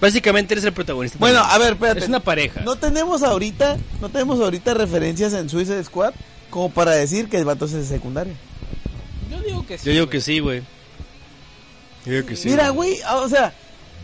[0.00, 1.16] Básicamente eres el protagonista.
[1.20, 1.54] Bueno, también.
[1.54, 2.00] a ver, espérate.
[2.00, 2.60] Es una pareja.
[2.62, 6.12] No tenemos ahorita, no tenemos ahorita referencias en Suicide Squad
[6.52, 8.34] como para decir que el vato es de secundario.
[9.30, 9.86] Yo digo que sí.
[9.86, 10.10] Yo digo güey.
[10.12, 10.62] que sí, güey.
[12.04, 12.48] Yo digo que sí.
[12.50, 13.52] Mira, güey, ah, o sea,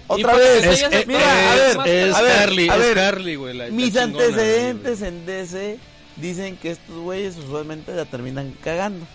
[0.06, 0.64] otra vez.
[0.64, 2.94] Es, es- Mira, a es- ver, es a ver, Carly, a es ver.
[2.94, 3.70] Carly, güey.
[3.70, 5.78] Mis chingona, antecedentes en DC
[6.16, 9.06] dicen que estos güeyes usualmente la terminan cagando.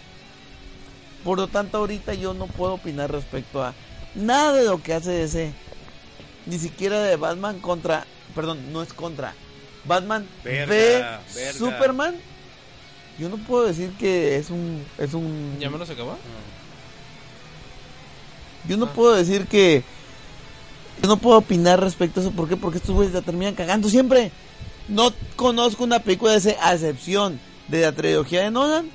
[1.23, 3.73] Por lo tanto, ahorita yo no puedo opinar respecto a
[4.15, 5.51] nada de lo que hace DC.
[6.45, 8.05] Ni siquiera de Batman contra.
[8.35, 9.33] Perdón, no es contra.
[9.85, 11.53] Batman Verga, verga.
[11.57, 12.15] Superman.
[13.19, 14.83] Yo no puedo decir que es un.
[14.97, 16.17] Es un ¿Ya me lo se acabó?
[18.67, 19.83] yo no puedo decir que.
[21.01, 22.31] Yo no puedo opinar respecto a eso.
[22.31, 22.55] ¿Por qué?
[22.55, 24.31] Porque estos güeyes la terminan cagando siempre.
[24.87, 28.89] No conozco una película de ese, a excepción de la trilogía de Nolan.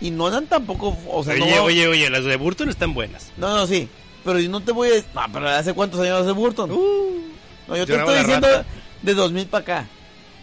[0.00, 0.96] Y Nolan tampoco.
[1.08, 3.32] O sea, Oye, no, oye, oye, las de Burton están buenas.
[3.36, 3.88] no, no, sí.
[4.24, 4.96] Pero yo no te voy a.
[5.14, 6.68] No, pero ¿hace cuántos años hace Burton?
[6.70, 8.66] no, yo te estoy diciendo rata.
[9.02, 9.88] de 2000 para acá.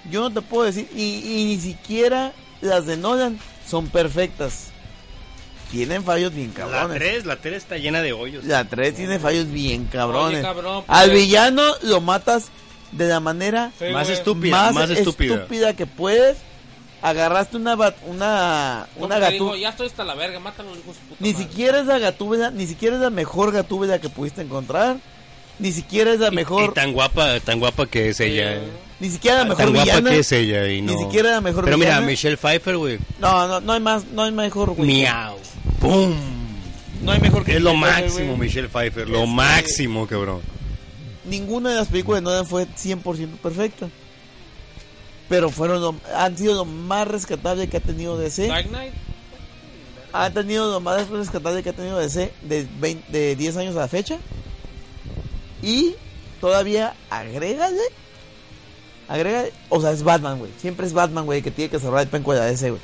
[0.10, 0.88] Yo no te puedo decir.
[0.96, 1.02] Y,
[1.42, 4.68] y ni siquiera las de Nolan son perfectas.
[5.72, 6.98] Tienen fallos bien La cabrones.
[7.00, 8.46] 3, la 3 está llena de hoyos.
[8.46, 10.36] La 3 tiene fallos bien cabrones.
[10.40, 11.22] Oye, cabrón, Al pues.
[11.22, 12.50] villano lo matas
[12.92, 15.36] de la manera Sí, más estúpida, más, más, estúpida.
[15.36, 16.38] estúpida que puedes.
[17.02, 19.58] Agarraste una bat- una No, una porque dijo, gatú.
[19.60, 21.46] ya estoy hasta la verga, mátalo, hijo puta Ni madre.
[21.46, 24.98] siquiera es la gatúbela, ni siquiera es la mejor gatúbela que pudiste encontrar.
[25.60, 28.56] Ni siquiera es la mejor, Y, tan guapa, tan guapa que es ella.
[28.56, 28.68] Eh.
[29.00, 30.10] ni siquiera la mejor tan guapa villana.
[30.12, 31.00] que es ella y Ni no.
[31.00, 32.02] siquiera la mejor Pero mira.
[32.02, 33.00] Michelle Pfeiffer, güey.
[33.20, 34.88] No, no, no hay más, no hay mejor, güey.
[34.88, 35.38] Miau.
[35.80, 36.14] ¡Pum!
[37.04, 38.38] No hay mejor que Es lo Michelle máximo.
[38.38, 39.08] Michelle Pfeiffer.
[39.10, 40.42] Lo Este- máximo, cabrón.
[41.26, 43.88] ninguna de las películas de Nolan fue 100% perfecta.
[45.30, 48.48] Pero fueron lo- han sido lo más rescatable que ha tenido DC.
[48.48, 48.94] Dark Knight.
[50.14, 53.80] Ha tenido lo más rescatable que ha tenido DC de, 20 de 10 años a
[53.80, 54.18] la fecha.
[55.66, 55.96] Y
[56.40, 57.82] todavía agrégale.
[59.08, 59.52] Agrégale.
[59.70, 60.52] O sea, es Batman, güey.
[60.60, 62.82] Siempre es Batman, güey, que tiene que salvar el penco de la DC, güey.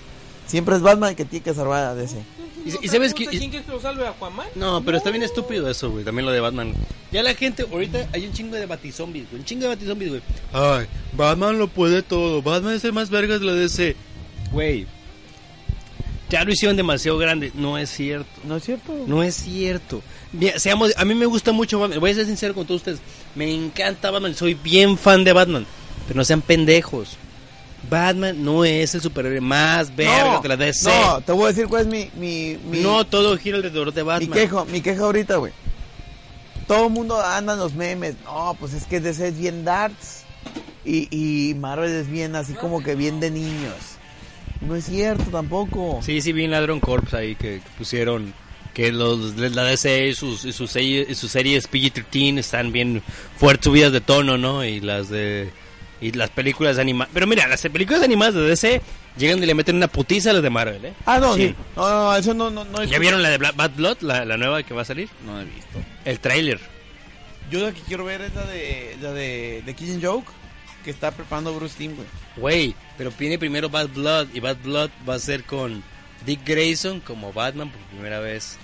[0.47, 2.17] Siempre es Batman el que tiene que salvar a la DC.
[2.65, 4.05] Y- y sabes que- ¿Quién quieres que lo salve?
[4.07, 4.45] ¿Aquaman?
[4.55, 6.03] No, pero está bien estúpido eso, güey.
[6.03, 6.73] También lo de Batman.
[7.11, 9.39] Ya la gente, ahorita hay un chingo de batizombies, güey.
[9.41, 10.21] Un chingo de batizombies, güey.
[10.53, 12.41] Ay, Batman lo puede todo.
[12.41, 13.95] Batman es el más vergas de la DC.
[14.51, 14.85] Güey.
[16.29, 17.51] Ya lo hicieron demasiado grande.
[17.55, 18.29] No es cierto.
[18.45, 18.93] ¿No es cierto?
[19.07, 20.01] No es cierto.
[20.33, 21.99] Bien, seamos, a mí me gusta mucho Batman.
[21.99, 22.99] Voy a ser sincero con todos ustedes.
[23.35, 24.33] Me encanta Batman.
[24.35, 25.65] Soy bien fan de Batman.
[26.07, 27.17] Pero no sean pendejos.
[27.89, 30.89] Batman no es el superhéroe más verga de la DC.
[30.89, 34.03] no, te voy a decir cuál es mi, mi, mi, No todo gira alrededor de
[34.03, 34.31] mi Batman.
[34.31, 35.51] queja, mi queja ahorita, güey.
[36.67, 38.15] Todo el mundo anda en los memes.
[38.23, 40.23] No, pues es que DC es bien darts.
[40.85, 43.75] Y, y Marvel es bien así como que bien de niños.
[44.61, 45.99] No es cierto tampoco.
[46.03, 48.33] Sí, sí, vi en Ladron Corps ahí que, que pusieron
[48.73, 52.71] que los de la DC y sus, y sus, series, y sus series PG-13 están
[52.71, 53.01] bien
[53.37, 54.63] fuertes subidas de tono, ¿no?
[54.65, 55.51] Y las de
[55.99, 57.11] y las películas animadas.
[57.13, 58.81] Pero mira, las películas animadas de DC
[59.17, 60.93] llegan y le meten una putiza a las de Marvel, ¿eh?
[61.05, 61.49] Ah, no, Sí.
[61.49, 61.55] sí.
[61.75, 64.25] No, no, eso no, no, no es- ¿Ya vieron la de Bla- Bad Blood, la,
[64.25, 65.09] la nueva que va a salir?
[65.25, 65.79] No he visto.
[66.05, 66.59] El tráiler.
[67.51, 70.31] Yo la que quiero ver es la de, la de, de Killing Joke,
[70.83, 72.07] que está preparando Bruce Timm, güey.
[72.37, 75.83] Güey, pero viene primero Bad Blood y Bad Blood va a ser con
[76.25, 78.57] Dick Grayson como Batman por primera vez.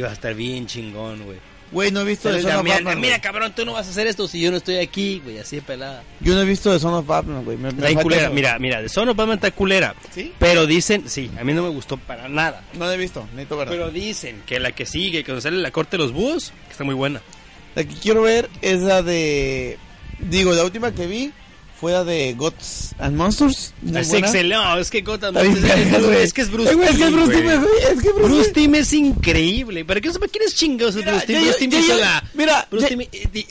[0.00, 1.38] Va a estar bien chingón, güey.
[1.70, 4.06] Güey, no he visto de Son of Batman, mira, cabrón, tú no vas a hacer
[4.06, 6.02] esto si yo no estoy aquí, güey, así de pelada.
[6.20, 7.58] Yo no he visto de Son of Batman, güey.
[7.96, 9.94] Culera, mira, mira, de Son of Batman está culera.
[10.10, 10.32] ¿Sí?
[10.38, 12.62] Pero dicen, sí, a mí no me gustó para nada.
[12.72, 13.72] No la he visto, necesito verla.
[13.72, 16.84] Pero dicen que la que sigue, que sale la corte de los búhos, que está
[16.84, 17.20] muy buena.
[17.74, 19.78] La que quiero ver es la de...
[20.20, 21.32] Digo, la última que vi
[21.80, 23.72] fuera de Gods and Monsters.
[23.94, 24.54] Es excelente.
[24.56, 25.04] No, es que es,
[26.04, 26.22] güey.
[26.22, 27.50] es que es Bruce Eh, güey, Es que es Timm, Bruce Timm.
[27.50, 28.62] Es que Bruce Bruce Timm.
[28.64, 29.84] Timm es increíble.
[29.84, 31.42] ¿Para qué quién es chingados es Mira, Bruce Timm?
[31.42, 33.00] Bruce Timm ya- hizo ya- la- mira, Bruce Timm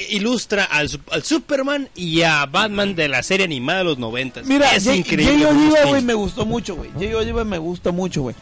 [0.10, 4.46] ilustra al, su- al Superman y a Batman de la serie animada de los noventas.
[4.46, 5.26] Mira, es Jay, increíble.
[5.36, 5.90] Jay Oliva, Timm.
[5.90, 6.90] güey, me gustó mucho, güey.
[7.00, 8.36] Jay Oliva me gusta mucho, güey.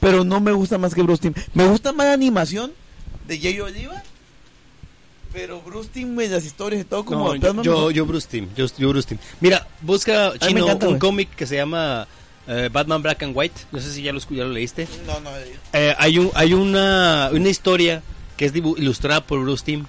[0.00, 1.34] Pero no me gusta más que Bruce Timm.
[1.54, 2.72] Me gusta más la animación
[3.26, 4.02] de Jay Oliva.
[5.32, 7.34] Pero Bruce güey, las historias y todo como...
[7.34, 9.18] No, yo, yo, Bruce Timm, yo, yo Bruce Timm.
[9.40, 12.08] Mira, busca chino encanta, un cómic que se llama
[12.46, 13.60] eh, Batman Black and White.
[13.72, 14.88] No sé si ya lo, ya lo leíste.
[15.06, 15.30] No, no,
[15.74, 18.02] eh, hay un, hay una, una historia
[18.36, 19.84] que es ilustrada por Bruce Timm,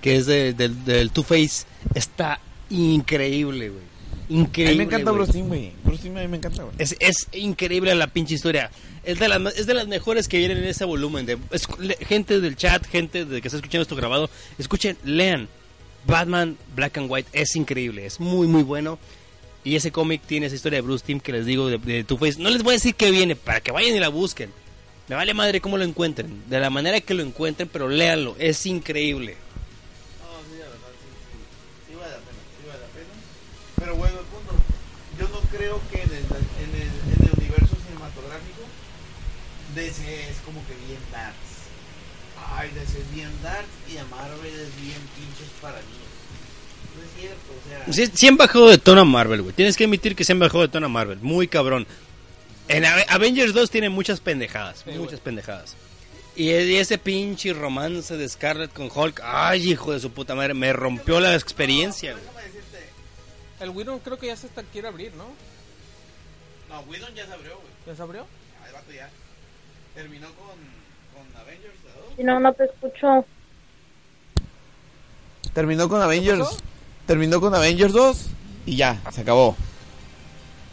[0.00, 1.64] que es de- del- del Two Face.
[1.94, 2.38] Está
[2.70, 3.95] increíble, güey.
[4.28, 4.72] A Increíble.
[4.72, 5.10] mí me encanta.
[5.12, 5.72] Bruce Timm, güey.
[5.84, 6.74] Bruce Timm a mí me encanta, güey.
[6.78, 8.70] Es, es increíble la pinche historia.
[9.04, 11.26] Es de, las, ma- es de las mejores que vienen en ese volumen.
[11.26, 14.28] De, es- le- gente del chat, gente de que está escuchando esto grabado,
[14.58, 15.48] escuchen, lean.
[16.06, 18.98] Batman Black and White es increíble, es muy muy bueno.
[19.64, 22.16] Y ese cómic tiene esa historia de Bruce Timm que les digo de, de Two
[22.18, 22.40] Face.
[22.40, 24.50] No les voy a decir que viene para que vayan y la busquen.
[25.08, 28.64] Me vale madre cómo lo encuentren, de la manera que lo encuentren, pero léanlo, es
[28.66, 29.36] increíble.
[35.56, 38.62] Creo que en el, en el, en el universo cinematográfico
[39.74, 41.36] DC es como que bien darks.
[42.54, 46.14] Ay, DC es bien darks y a Marvel es bien pinches para niños.
[46.96, 47.92] No es cierto, o sea...
[48.06, 49.54] Sí, sí han bajado de tono a Marvel, güey.
[49.54, 51.18] Tienes que admitir que se han bajado de tono a Marvel.
[51.20, 51.86] Muy cabrón.
[52.68, 54.82] En Ave- Avengers 2 tiene muchas pendejadas.
[54.84, 55.74] Sí, muchas pendejadas.
[56.34, 59.20] Y y ese pinche romance de Scarlett con Hulk.
[59.24, 60.52] Ay, hijo de su puta madre.
[60.54, 62.24] Me rompió la experiencia, güey.
[63.60, 65.24] El Widow creo que ya se está, quiere abrir, ¿no?
[66.68, 67.72] no, Whedon ya se abrió, güey.
[67.86, 68.26] ¿Ya se abrió?
[68.64, 69.08] Ahí va ya.
[69.94, 70.46] Terminó con,
[71.14, 71.74] con Avengers.
[72.16, 73.24] Si no, no te escucho.
[75.54, 76.58] Terminó con Avengers.
[77.06, 78.26] Terminó con Avengers 2
[78.66, 79.56] y ya, se acabó.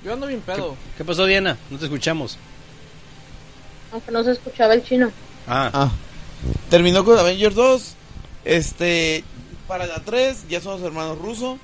[0.03, 0.76] Yo ando bien pedo.
[0.97, 1.57] ¿Qué pasó, Diana?
[1.69, 2.38] No te escuchamos.
[3.93, 5.11] Aunque no se escuchaba el chino.
[5.47, 5.91] Ah, Ah.
[6.69, 7.95] Terminó con Avengers 2.
[8.43, 9.23] Este.
[9.68, 11.57] Para la 3, ya somos hermanos rusos.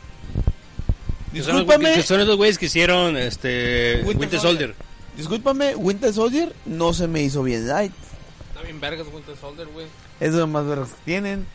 [1.33, 1.93] Discúlpame.
[1.93, 4.69] que son esos güeyes que hicieron este Winter Winter, Soldier.
[4.69, 4.75] Soldier.
[5.17, 7.91] Discúlpame, Winter Soldier no se me hizo bien light.
[8.49, 9.85] Está bien vergas Winter Soldier, güey.
[10.19, 11.45] Es de lo más vergas que tienen.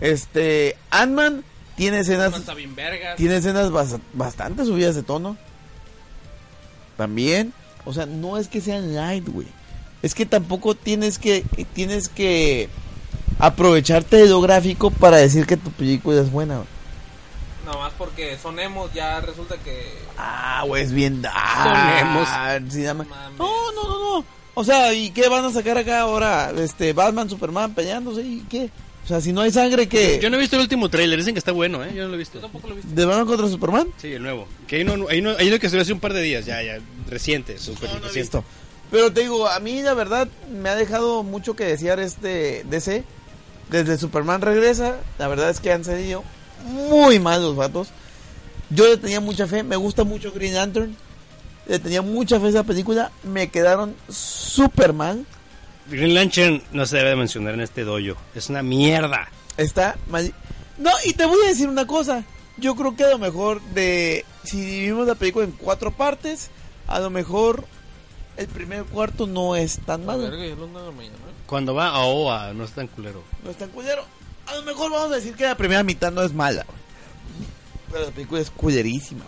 [0.00, 0.76] Este.
[0.90, 1.42] Ant-Man
[1.76, 2.34] tiene escenas.
[2.36, 3.16] Está bien vergas.
[3.16, 5.36] Tiene escenas bas- bastante subidas de tono.
[6.96, 7.52] También.
[7.84, 9.46] O sea, no es que sean light, güey.
[10.02, 11.44] Es que tampoco tienes que.
[11.74, 12.68] Tienes que.
[13.38, 16.56] Aprovecharte de lo gráfico para decir que tu película es buena.
[16.56, 16.68] güey.
[17.64, 19.92] Nada más porque son emos, ya resulta que.
[20.18, 22.28] Ah, güey, es bien Sonemos.
[22.28, 22.64] dark.
[22.70, 23.38] sí, dame- Mames.
[23.38, 24.24] No, no, no, no.
[24.54, 26.52] O sea, ¿y qué van a sacar acá ahora?
[26.56, 28.70] Este, Batman, Superman peleándose y qué?
[29.04, 30.18] O sea, si no hay sangre, ¿qué?
[30.22, 31.18] Yo no he visto el último trailer.
[31.18, 31.92] Dicen que está bueno, ¿eh?
[31.94, 32.34] Yo no lo he visto.
[32.38, 32.90] Yo tampoco lo he visto.
[32.94, 33.88] ¿De Batman contra Superman?
[33.98, 34.46] Sí, el nuevo.
[34.66, 36.62] Que hay uno, hay uno, hay uno que salió hace un par de días, ya,
[36.62, 36.78] ya,
[37.10, 38.40] reciente, súper No, no reciente.
[38.90, 43.04] Pero te digo, a mí la verdad me ha dejado mucho que desear este DC.
[43.70, 46.22] Desde Superman regresa, la verdad es que han salido
[46.64, 47.88] muy mal los vatos.
[48.70, 50.96] Yo le tenía mucha fe, me gusta mucho Green Lantern.
[51.66, 55.24] Le tenía mucha fe a esa película, me quedaron súper mal.
[55.86, 58.16] Green Lantern no se debe de mencionar en este doyo.
[58.34, 59.28] Es una mierda.
[59.56, 60.34] Está mal.
[60.78, 62.24] No, y te voy a decir una cosa.
[62.56, 66.50] Yo creo que a lo mejor de si dividimos la película en cuatro partes,
[66.86, 67.64] a lo mejor
[68.36, 70.30] el primer cuarto no es tan malo.
[71.46, 73.22] Cuando va a OA, no es tan culero.
[73.42, 74.04] No es tan culero.
[74.46, 76.66] A lo mejor vamos a decir que la primera mitad no es mala.
[77.90, 79.24] Pero la película es culerísima.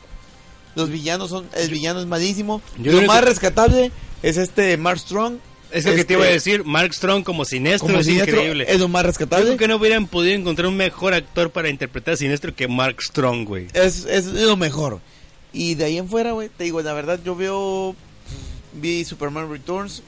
[0.75, 1.47] Los villanos son.
[1.55, 2.61] El villano es malísimo.
[2.79, 5.39] Yo lo más que- rescatable es este Mark Strong.
[5.73, 6.65] Es lo que Este, te iba a decir.
[6.65, 8.67] Mark Strong como Sinestro Como es increíble.
[8.69, 9.47] Es lo más Yo rescatable.
[9.47, 13.03] creo que no hubieran podido encontrar un mejor actor para interpretar a Sinestro que Mark
[13.03, 13.67] Strong, güey.
[13.73, 15.01] Es, es lo mejor.
[15.53, 17.97] Y de ahí en fuera, güey, te digo, la verdad, yo veo.
[18.75, 20.03] Vi Superman Returns.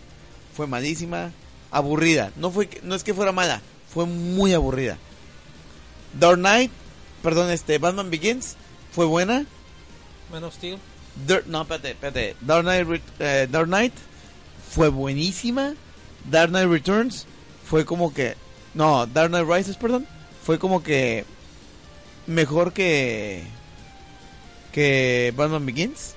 [0.54, 1.32] Fue malísima.
[1.70, 2.32] Aburrida.
[2.36, 3.60] No, fue, no es que fuera mala.
[3.92, 4.98] Fue muy aburrida.
[6.18, 6.70] Dark Knight.
[7.22, 7.78] Perdón, este.
[7.78, 8.56] Batman Begins.
[8.92, 9.44] Fue buena.
[10.32, 10.78] Man of Steel.
[11.26, 12.36] Dark- no, espérate, espérate.
[12.40, 13.92] Dark Knight, eh, Dark Knight
[14.70, 15.74] fue buenísima.
[16.30, 17.26] Dark Knight Returns
[17.64, 18.34] fue como que.
[18.74, 20.06] No, Dark Knight Rises, perdón.
[20.44, 21.24] Fue como que.
[22.26, 23.42] Mejor que.
[24.72, 26.14] Que Batman Begins.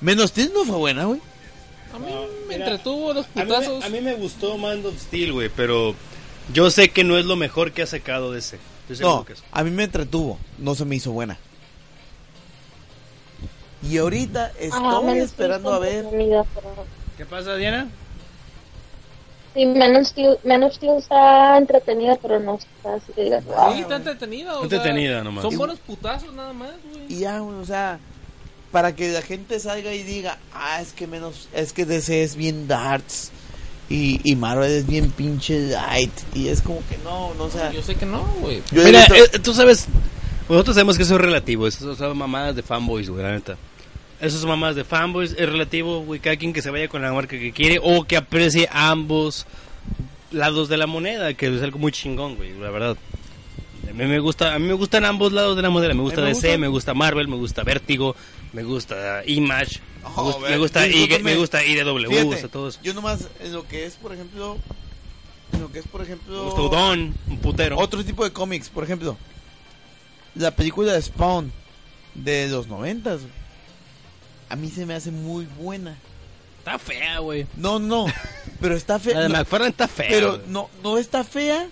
[0.00, 1.20] Menos Steel no fue buena, güey.
[1.94, 3.84] A mí No, me mira, entretuvo los A mí, me- putazos.
[3.84, 5.94] a mí me gustó Man of Steel, güey, pero
[6.52, 8.34] yo sé que no es lo mejor que ha sacado.
[8.36, 10.38] Estoy seguro No, que a mí me entretuvo.
[10.58, 11.38] No se me hizo buena.
[13.88, 16.06] Y ahorita estoy Ah, menos esperando a ver.
[16.10, 16.46] pero-
[17.16, 17.88] ¿Qué pasa, Diana?
[19.54, 23.44] Sí, Man of, Steel, Man of Steel está entretenida, pero no está así que digas,
[23.44, 23.74] wow.
[23.74, 24.58] Sí, está entretenida.
[24.58, 25.42] o Entretenida sea, nomás.
[25.42, 27.04] Son Y- buenos putazos nada más, güey.
[27.12, 27.98] Y ya, güey, o sea,
[28.70, 32.34] para que la gente salga y diga, ah, es que menos, es que DC es
[32.36, 33.30] bien darts
[33.92, 36.12] y, y Marvel es bien pinche light.
[36.34, 38.62] Y es como que no, no, o sea, Yo sé que no, güey.
[38.72, 39.86] Mira, visto- eh, tú sabes,
[40.48, 43.56] nosotros sabemos que eso es relativo, eso son mamadas de fanboys, güey, la neta.
[44.20, 47.12] Eso son mamadas de fanboys, es relativo, güey, cada quien que se vaya con la
[47.12, 49.46] marca que quiere o que aprecie ambos
[50.30, 52.96] lados de la moneda, que es algo muy chingón, güey, la verdad.
[53.92, 56.22] A mí me gusta, a mí me gustan ambos lados de la moneda, me gusta
[56.22, 56.58] me DC, gusta.
[56.58, 58.16] me gusta Marvel, me gusta Vértigo,
[58.52, 62.48] me gusta Image, me Oh, gusta, me gusta, I- me gusta IDW, Fíjate, o sea,
[62.48, 62.78] todo eso.
[62.82, 64.56] Yo nomás, en lo que es, por ejemplo,
[65.52, 67.78] en lo que es, por Me ejemplo, gusta Udon, un putero.
[67.78, 69.16] otro tipo de cómics, por ejemplo,
[70.34, 71.52] la película de Spawn
[72.14, 73.20] de los noventas,
[74.48, 75.96] a mí se me hace muy buena.
[76.58, 77.46] Está fea, güey.
[77.56, 78.06] No, no,
[78.60, 79.14] pero está fea.
[79.14, 80.06] La de no, McFarlane está fea.
[80.08, 81.68] pero no, no está fea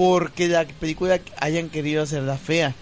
[0.00, 2.74] porque la película hayan querido hacerla fea.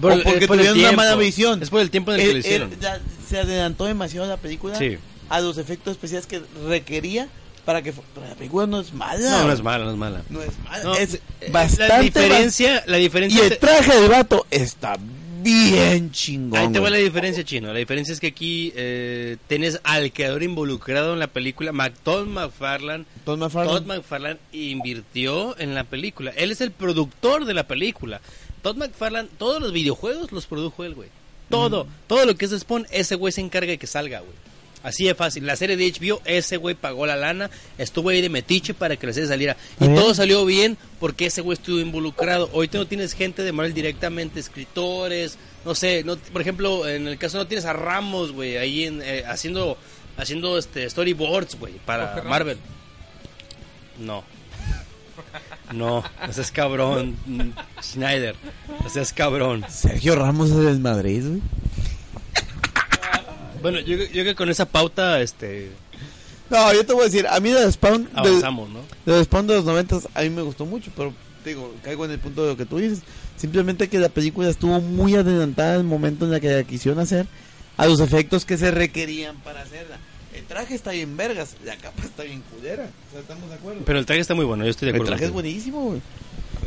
[0.00, 1.62] Por- o porque por tuvieron una mala visión.
[1.62, 2.72] Es por el tiempo en el que Él- lo hicieron.
[2.72, 4.96] él ya se adelantó demasiado la película Sí.
[5.28, 7.28] a los efectos especiales que requería
[7.66, 7.92] para que
[8.26, 9.20] la película no es mala.
[9.20, 10.22] No, no es mala, no es mala.
[10.30, 10.82] No es mala.
[10.84, 11.20] No, es eh,
[11.52, 14.96] bastante la diferencia, la bas- Y diferencia el traje del vato está
[15.42, 16.58] bien chingón.
[16.58, 17.72] Ahí te va la diferencia, chino.
[17.72, 22.26] La diferencia es que aquí eh, tienes al creador involucrado en la película, Mac- Todd
[22.26, 23.04] McFarlane.
[23.24, 23.78] Todd McFarlane.
[23.78, 26.32] Todd McFarlane invirtió en la película.
[26.36, 28.20] Él es el productor de la película.
[28.62, 31.08] Todd McFarlane, todos los videojuegos los produjo él, güey.
[31.48, 34.32] Todo, todo lo que es Spawn, ese güey se encarga de que salga, güey.
[34.82, 35.46] Así de fácil.
[35.46, 39.06] La serie de HBO, ese güey pagó la lana, estuvo ahí de metiche para que
[39.06, 39.56] la serie saliera.
[39.80, 42.50] Y todo salió bien porque ese güey estuvo involucrado.
[42.52, 47.06] Hoy tú no tienes gente de Marvel directamente, escritores, no sé, no, por ejemplo, en
[47.06, 49.78] el caso no tienes a Ramos, güey, ahí en, eh, haciendo
[50.16, 52.30] haciendo este storyboards, güey, para Jorge Ramos.
[52.30, 52.58] Marvel.
[54.00, 54.24] No.
[55.72, 57.16] No, no seas cabrón,
[57.82, 58.34] Schneider.
[58.82, 59.64] No seas cabrón.
[59.68, 61.40] Sergio Ramos es del Madrid, güey.
[63.62, 65.70] Bueno, yo, yo creo que con esa pauta, este,
[66.50, 68.80] No, yo te voy a decir, a mí de Spawn, de, avanzamos, ¿no?
[69.06, 71.14] de Spawn de los noventas, a mí me gustó mucho, pero
[71.44, 73.00] digo, caigo en el punto de lo que tú dices.
[73.36, 77.26] Simplemente que la película estuvo muy adelantada el momento en el que la quisieron hacer
[77.76, 79.98] a los efectos que se requerían para hacerla.
[80.34, 82.84] El traje está bien vergas, la capa está bien culera.
[83.08, 83.80] O sea, estamos de acuerdo.
[83.84, 85.10] Pero el traje está muy bueno, yo estoy de el acuerdo.
[85.12, 86.00] traje es buenísimo, güey.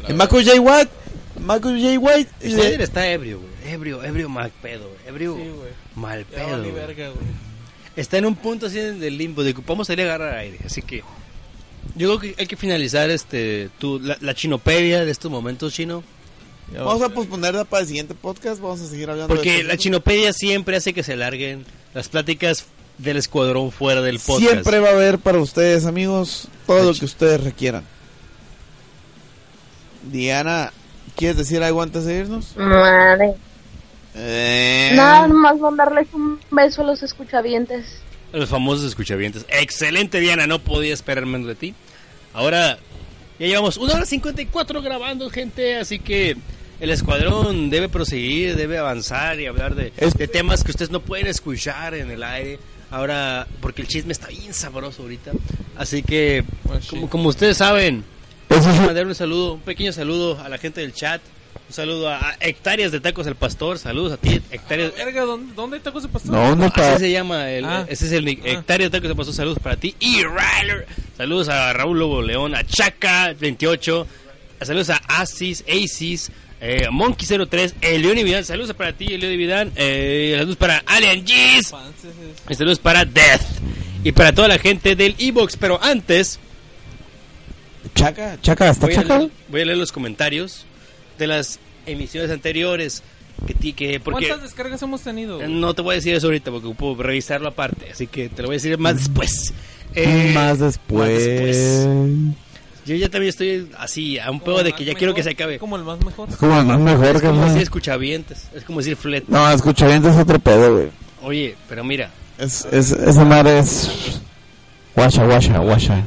[0.07, 0.61] El Michael J.
[0.61, 0.91] White,
[1.39, 1.97] Michael J.
[1.99, 3.73] White, le- está ebrio, güey.
[3.73, 4.99] Ebrio, ebrio mal pedo, güey.
[5.07, 5.71] Ebrio Sí, güey.
[5.95, 6.49] mal pedo.
[6.49, 6.71] vale güey.
[6.71, 7.25] verga, güey.
[7.95, 10.59] Está en un punto así del limbo de que vamos a ir a agarrar aire,
[10.65, 11.03] así que
[11.95, 16.03] yo creo que hay que finalizar este tu, la, la chinopedia de estos momentos chino,
[16.77, 20.75] vamos a posponerla para el siguiente podcast, vamos a seguir hablando porque la chinopedia siempre
[20.77, 21.63] hace que se larguen
[21.93, 22.65] las pláticas
[22.97, 24.51] del escuadrón fuera del podcast.
[24.51, 27.83] Siempre va a haber para ustedes, amigos, todo lo que ustedes requieran.
[30.03, 30.71] Diana,
[31.15, 32.55] ¿quieres decir algo antes de irnos?
[32.57, 33.33] Madre.
[34.15, 38.01] Eh, Nada más mandarles un beso a los escuchavientes.
[38.31, 39.45] Los famosos escuchavientes.
[39.49, 41.73] Excelente, Diana, no podía esperar menos de ti.
[42.33, 42.77] Ahora,
[43.39, 46.35] ya llevamos una hora 54 grabando, gente, así que
[46.79, 50.99] el escuadrón debe proseguir, debe avanzar y hablar de, Es- de temas que ustedes no
[51.01, 52.59] pueden escuchar en el aire.
[52.91, 55.31] Ahora, porque el chisme está bien sabroso ahorita.
[55.75, 58.03] Así que, Pues como, como ustedes saben,
[58.49, 61.21] mandar un saludo, un pequeño saludo a la gente del chat.
[61.67, 63.79] Un saludo a, a Hectáreas de Tacos al Pastor.
[63.79, 64.93] Saludos a ti, Hectáreas.
[64.95, 66.31] Verga, ¿dónde, dónde hay tacos de pastor?
[66.33, 67.85] No, no, pa- Así se llama, el, Ah.
[67.89, 68.41] ese es el nick.
[68.45, 68.49] Ah.
[68.51, 69.35] Hectáreas de Tacos al Pastor.
[69.35, 69.95] Saludos para ti.
[69.99, 70.85] Y Ryler.
[71.17, 74.05] Saludos a Raúl Lobo León, a Chaca28.
[74.61, 76.31] Saludos a Asis, Asis,
[76.61, 78.45] eh, Monkey03, Elión y Vidal.
[78.45, 79.71] Saludos para ti, Elión y Vidal.
[79.75, 81.73] Eh, saludos para Alien G's.
[82.49, 83.41] Y saludos para Death.
[84.03, 85.57] Y para toda la gente del Evox.
[85.57, 86.39] Pero antes,
[87.93, 89.17] Chaca, Chaca, ¿está voy a, Chaca?
[89.19, 90.65] leer, voy a leer los comentarios
[91.17, 93.03] de las emisiones anteriores.
[93.45, 95.37] Que, ti- que porque ¿Cuántas descargas hemos tenido?
[95.37, 95.51] güey?
[95.51, 97.91] no te voy a decir eso ahorita porque puedo revisarlo aparte.
[97.91, 99.53] Así que te lo voy a decir más después.
[99.97, 101.09] Eh, más después.
[101.09, 101.87] más después.
[102.85, 105.23] Yo ya también estoy así, a un pedo de el que ya quiero que mejor,
[105.23, 105.57] se acabe.
[105.57, 106.27] Como el más mejor.
[106.27, 109.23] Es como más mejor Es como decir escuchavientes, es como decir flet.
[109.29, 110.89] No, escucha bien, es otro pedo, güey.
[111.23, 114.19] Oye, pero mira, Es, es, esa madre es.
[114.95, 116.05] Guacha, guacha, guacha.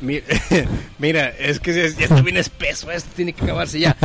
[0.00, 0.24] Mira,
[0.98, 3.96] mira, es que ya está bien espeso, esto tiene que acabarse ya.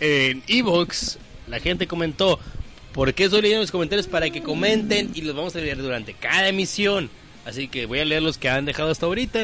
[0.00, 2.38] En Evox, la gente comentó,
[2.92, 4.06] ¿por qué estoy leyendo los comentarios?
[4.06, 7.10] Para que comenten y los vamos a leer durante cada emisión.
[7.46, 9.42] Así que voy a leer los que han dejado hasta ahorita.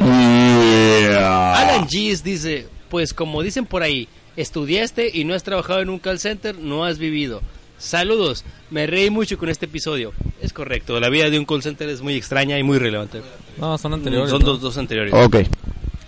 [1.54, 6.00] Alan G's dice, pues como dicen por ahí, estudiaste y no has trabajado en un
[6.00, 7.42] call center, no has vivido.
[7.82, 10.12] Saludos, me reí mucho con este episodio.
[10.40, 13.22] Es correcto, la vida de un call center es muy extraña y muy relevante.
[13.58, 14.30] No, son anteriores.
[14.30, 14.46] Son ¿no?
[14.46, 15.12] dos, dos anteriores.
[15.12, 15.38] Ok.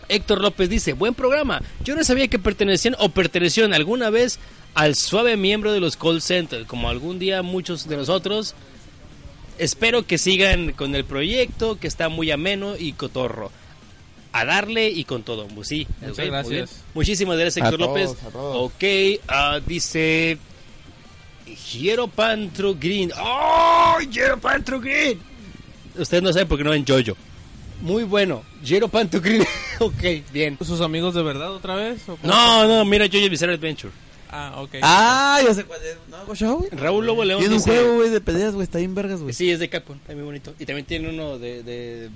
[0.08, 1.60] Héctor López dice, buen programa.
[1.82, 4.38] Yo no sabía que pertenecían o pertenecieron alguna vez
[4.74, 8.54] al suave miembro de los call centers, como algún día muchos de nosotros.
[9.58, 13.50] Espero que sigan con el proyecto, que está muy ameno y cotorro.
[14.32, 15.48] A darle y con todo.
[15.48, 16.82] Pues sí, Muchas gracias.
[16.94, 18.24] Muchísimas gracias, A Héctor todos, López.
[18.24, 18.56] a todos.
[18.72, 18.84] Ok,
[19.26, 20.38] ah, dice...
[21.54, 23.10] Hieropantro Green.
[23.18, 23.98] ¡Oh!
[24.10, 25.18] Hieropantro Green.
[25.96, 27.16] Ustedes no saben por qué no ven Jojo.
[27.82, 28.42] Muy bueno.
[28.64, 29.44] Hieropantro Green.
[29.78, 30.02] ok,
[30.32, 30.58] bien.
[30.60, 32.08] ¿Sus amigos de verdad otra vez?
[32.08, 32.18] o?
[32.22, 33.92] No, no, mira Jojo Bizarre Adventure.
[34.30, 34.70] Ah, ok.
[34.82, 35.96] Ah, ya sé cuál es.
[36.10, 36.70] ¿No hago show, güey?
[36.70, 37.70] Raúl Lobo León Tiene un dice...
[37.70, 38.64] juego, güey, de peleas, güey.
[38.64, 39.32] Está bien vergas, güey.
[39.32, 40.54] Sí, es de Capcom, está muy bonito.
[40.58, 42.10] Y también tiene uno de, de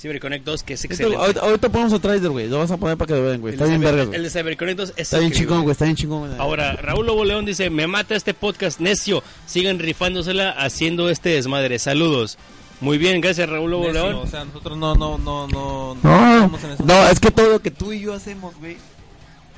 [0.00, 1.16] CyberConnect 2 que es Esto- excelente.
[1.22, 2.48] ahorita, ahorita ponemos otro trailer, güey.
[2.48, 3.54] Lo vas a poner para que lo vean, güey.
[3.54, 5.72] El Está de bien vergas, El de CyberConnect 2 es Está bien chingón, güey.
[5.72, 6.34] Está bien chingón.
[6.40, 11.78] Ahora, Raúl Lobo León dice, me mata este podcast necio, sigan rifándosela haciendo este desmadre.
[11.78, 12.38] Saludos.
[12.80, 14.14] Muy bien, gracias Raúl Lobo Necio, León.
[14.16, 15.96] O sea, nosotros no, no, no, no.
[16.02, 16.84] No, estamos en eso.
[16.86, 18.78] no, es que todo lo que tú y yo hacemos, güey,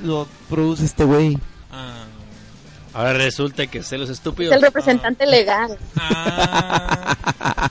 [0.00, 1.38] lo produce este güey.
[1.70, 2.04] Ah.
[2.94, 4.54] Ahora resulta que celos Es estúpidos.
[4.54, 5.78] el representante legal.
[5.96, 7.16] Ah.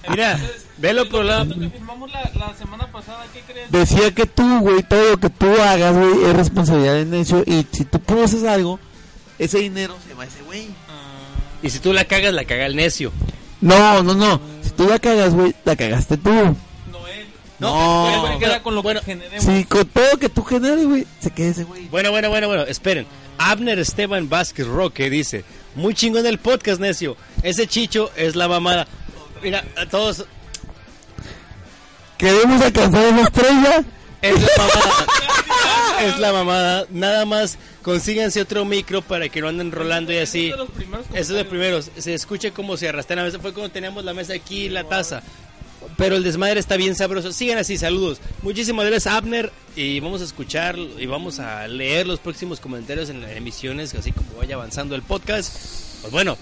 [0.09, 0.39] Mira,
[0.77, 1.43] velo por la...
[1.43, 3.71] Lo que firmamos la, la semana pasada, ¿qué crees?
[3.71, 7.43] Decía que tú, güey, todo lo que tú hagas, güey, es responsabilidad del necio.
[7.45, 8.79] Y si tú produces algo,
[9.37, 10.67] ese dinero se va a ese güey.
[10.89, 11.59] Ah.
[11.61, 13.11] Y si tú la cagas, la caga el necio.
[13.61, 14.41] No, no, no.
[14.63, 16.55] Si tú la cagas, güey, la cagaste tú.
[17.61, 18.27] No.
[18.33, 18.39] No.
[18.39, 19.45] Queda con lo Bueno, que generemos.
[19.45, 21.87] Si con todo que tú generes, güey, se queda ese güey.
[21.89, 23.05] Bueno, bueno, bueno, bueno, esperen.
[23.37, 25.43] Abner Esteban Vázquez Roque dice,
[25.75, 27.15] muy chingón el podcast, necio.
[27.43, 28.87] Ese chicho es la mamada.
[29.41, 30.25] Mira, a todos...
[32.17, 33.83] Queremos alcanzar esa estrella.
[34.21, 35.05] Es la mamada.
[36.01, 36.85] es la mamada.
[36.91, 40.49] Nada más consíganse otro micro para que no anden rolando y así.
[40.49, 41.91] Es de los primeros Eso es de primeros.
[41.97, 43.39] Se escucha cómo se arrastra la mesa.
[43.39, 45.23] Fue cuando teníamos la mesa aquí y la taza.
[45.97, 47.31] Pero el desmadre está bien sabroso.
[47.31, 48.19] Sigan así, saludos.
[48.41, 49.51] Muchísimas gracias, Abner.
[49.75, 54.11] Y vamos a escuchar y vamos a leer los próximos comentarios en las emisiones, así
[54.11, 55.53] como vaya avanzando el podcast.
[56.01, 56.37] Pues bueno,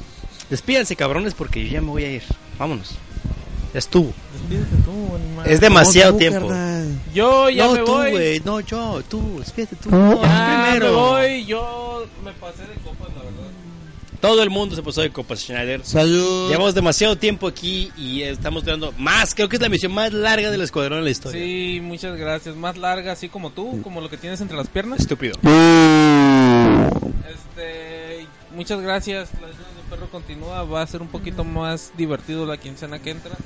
[0.50, 2.24] despídanse, cabrones, porque yo ya me voy a ir.
[2.58, 2.92] Vámonos.
[3.74, 4.12] Ya estuvo.
[4.34, 5.48] Despídete tú, animal.
[5.48, 6.48] Es demasiado No, tú, tiempo.
[6.48, 7.00] carnal.
[7.14, 8.12] Yo ya no, me tú, voy.
[8.12, 8.40] güey.
[8.40, 9.04] No, yo.
[9.08, 9.36] Tú.
[9.40, 9.92] Despídete tú.
[9.92, 10.22] No.
[10.22, 10.86] Primero.
[10.88, 11.46] me voy.
[11.46, 13.19] Yo me pasé de verdad.
[14.22, 15.86] Todo el mundo se pasó de Copas Schneider.
[15.86, 16.50] Salud.
[16.50, 19.34] Llevamos demasiado tiempo aquí y estamos dando más.
[19.34, 21.42] Creo que es la misión más larga del escuadrón en la historia.
[21.42, 22.56] Sí, muchas gracias.
[22.56, 25.00] Más larga, así como tú, como lo que tienes entre las piernas.
[25.00, 25.36] Estúpido.
[25.42, 26.90] Uh.
[27.30, 29.30] Este, muchas gracias.
[29.40, 30.64] La Leyendas del perro continúa.
[30.64, 33.38] Va a ser un poquito más divertido la quincena que entra.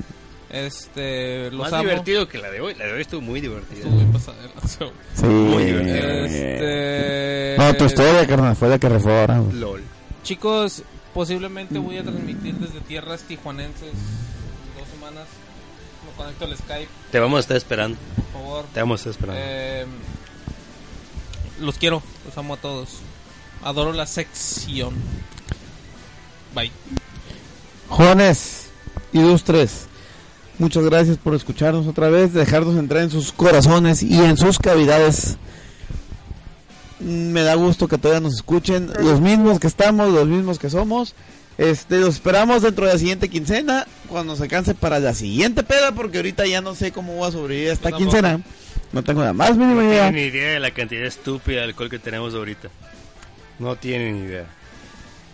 [0.50, 1.82] Este, los Más amo.
[1.84, 2.76] divertido que la de hoy.
[2.76, 3.80] La de hoy estuvo muy divertida.
[3.80, 4.38] Estuvo bien pasada.
[5.16, 5.26] Sí.
[5.26, 6.26] Muy divertido.
[6.26, 9.54] Este, No, tu historia, carnal, fue la que güey.
[9.54, 9.84] LOL.
[10.24, 10.84] Chicos,
[11.14, 13.92] posiblemente voy a transmitir desde tierras tijuanenses
[14.78, 15.28] dos semanas.
[16.06, 17.98] Me conecto al Skype, Te vamos a estar esperando.
[18.16, 18.66] por favor.
[18.74, 19.42] Te vamos a estar esperando.
[19.46, 19.86] Eh,
[21.60, 22.90] los quiero, los amo a todos.
[23.64, 24.94] Adoro la sección.
[26.56, 26.72] Bye.
[27.90, 28.68] Jóvenes,
[29.12, 29.88] ilustres,
[30.60, 35.38] muchas gracias por escucharnos otra vez, dejarnos entrar en sus corazones y en sus cavidades.
[37.04, 41.16] Me da gusto que todavía nos escuchen, los mismos que estamos, los mismos que somos.
[41.58, 45.92] Este, los esperamos dentro de la siguiente quincena, cuando se canse para la siguiente peda,
[45.92, 48.42] porque ahorita ya no sé cómo voy a sobrevivir esta quincena.
[48.92, 50.10] No tengo la más mínima No idea.
[50.10, 52.70] tienen ni idea de la cantidad estúpida de alcohol que tenemos ahorita.
[53.60, 54.46] No tienen ni idea.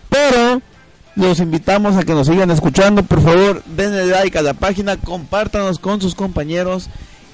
[0.10, 0.62] Pero
[1.16, 3.04] los invitamos a que nos sigan escuchando.
[3.04, 6.90] Por favor, denle like a la página, compártanos con sus compañeros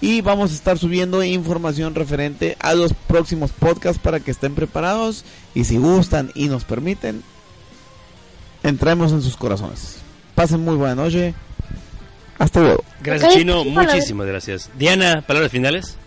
[0.06, 5.26] y vamos a estar subiendo información referente a los próximos podcasts para que estén preparados
[5.56, 7.24] y si gustan y nos permiten,
[8.62, 9.98] entremos en sus corazones.
[10.36, 11.34] Pasen muy buena noche.
[12.38, 12.84] Hasta luego.
[13.02, 13.66] Gracias, Chino.
[13.66, 14.70] Muchísimas gracias.
[14.78, 15.98] Diana, palabras finales.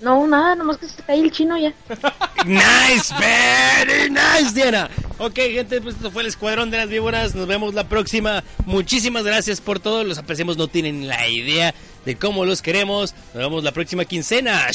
[0.00, 1.72] No, nada, nomás que se cae el chino ya.
[2.44, 4.90] Nice, very nice, Diana.
[5.18, 7.36] Ok, gente, pues esto fue el Escuadrón de las Víboras.
[7.36, 8.42] Nos vemos la próxima.
[8.66, 10.02] Muchísimas gracias por todo.
[10.02, 10.56] Los apreciamos.
[10.56, 11.72] No tienen la idea
[12.04, 13.14] de cómo los queremos.
[13.34, 14.68] Nos vemos la próxima quincena.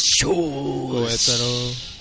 [0.92, 1.97] Cohetero.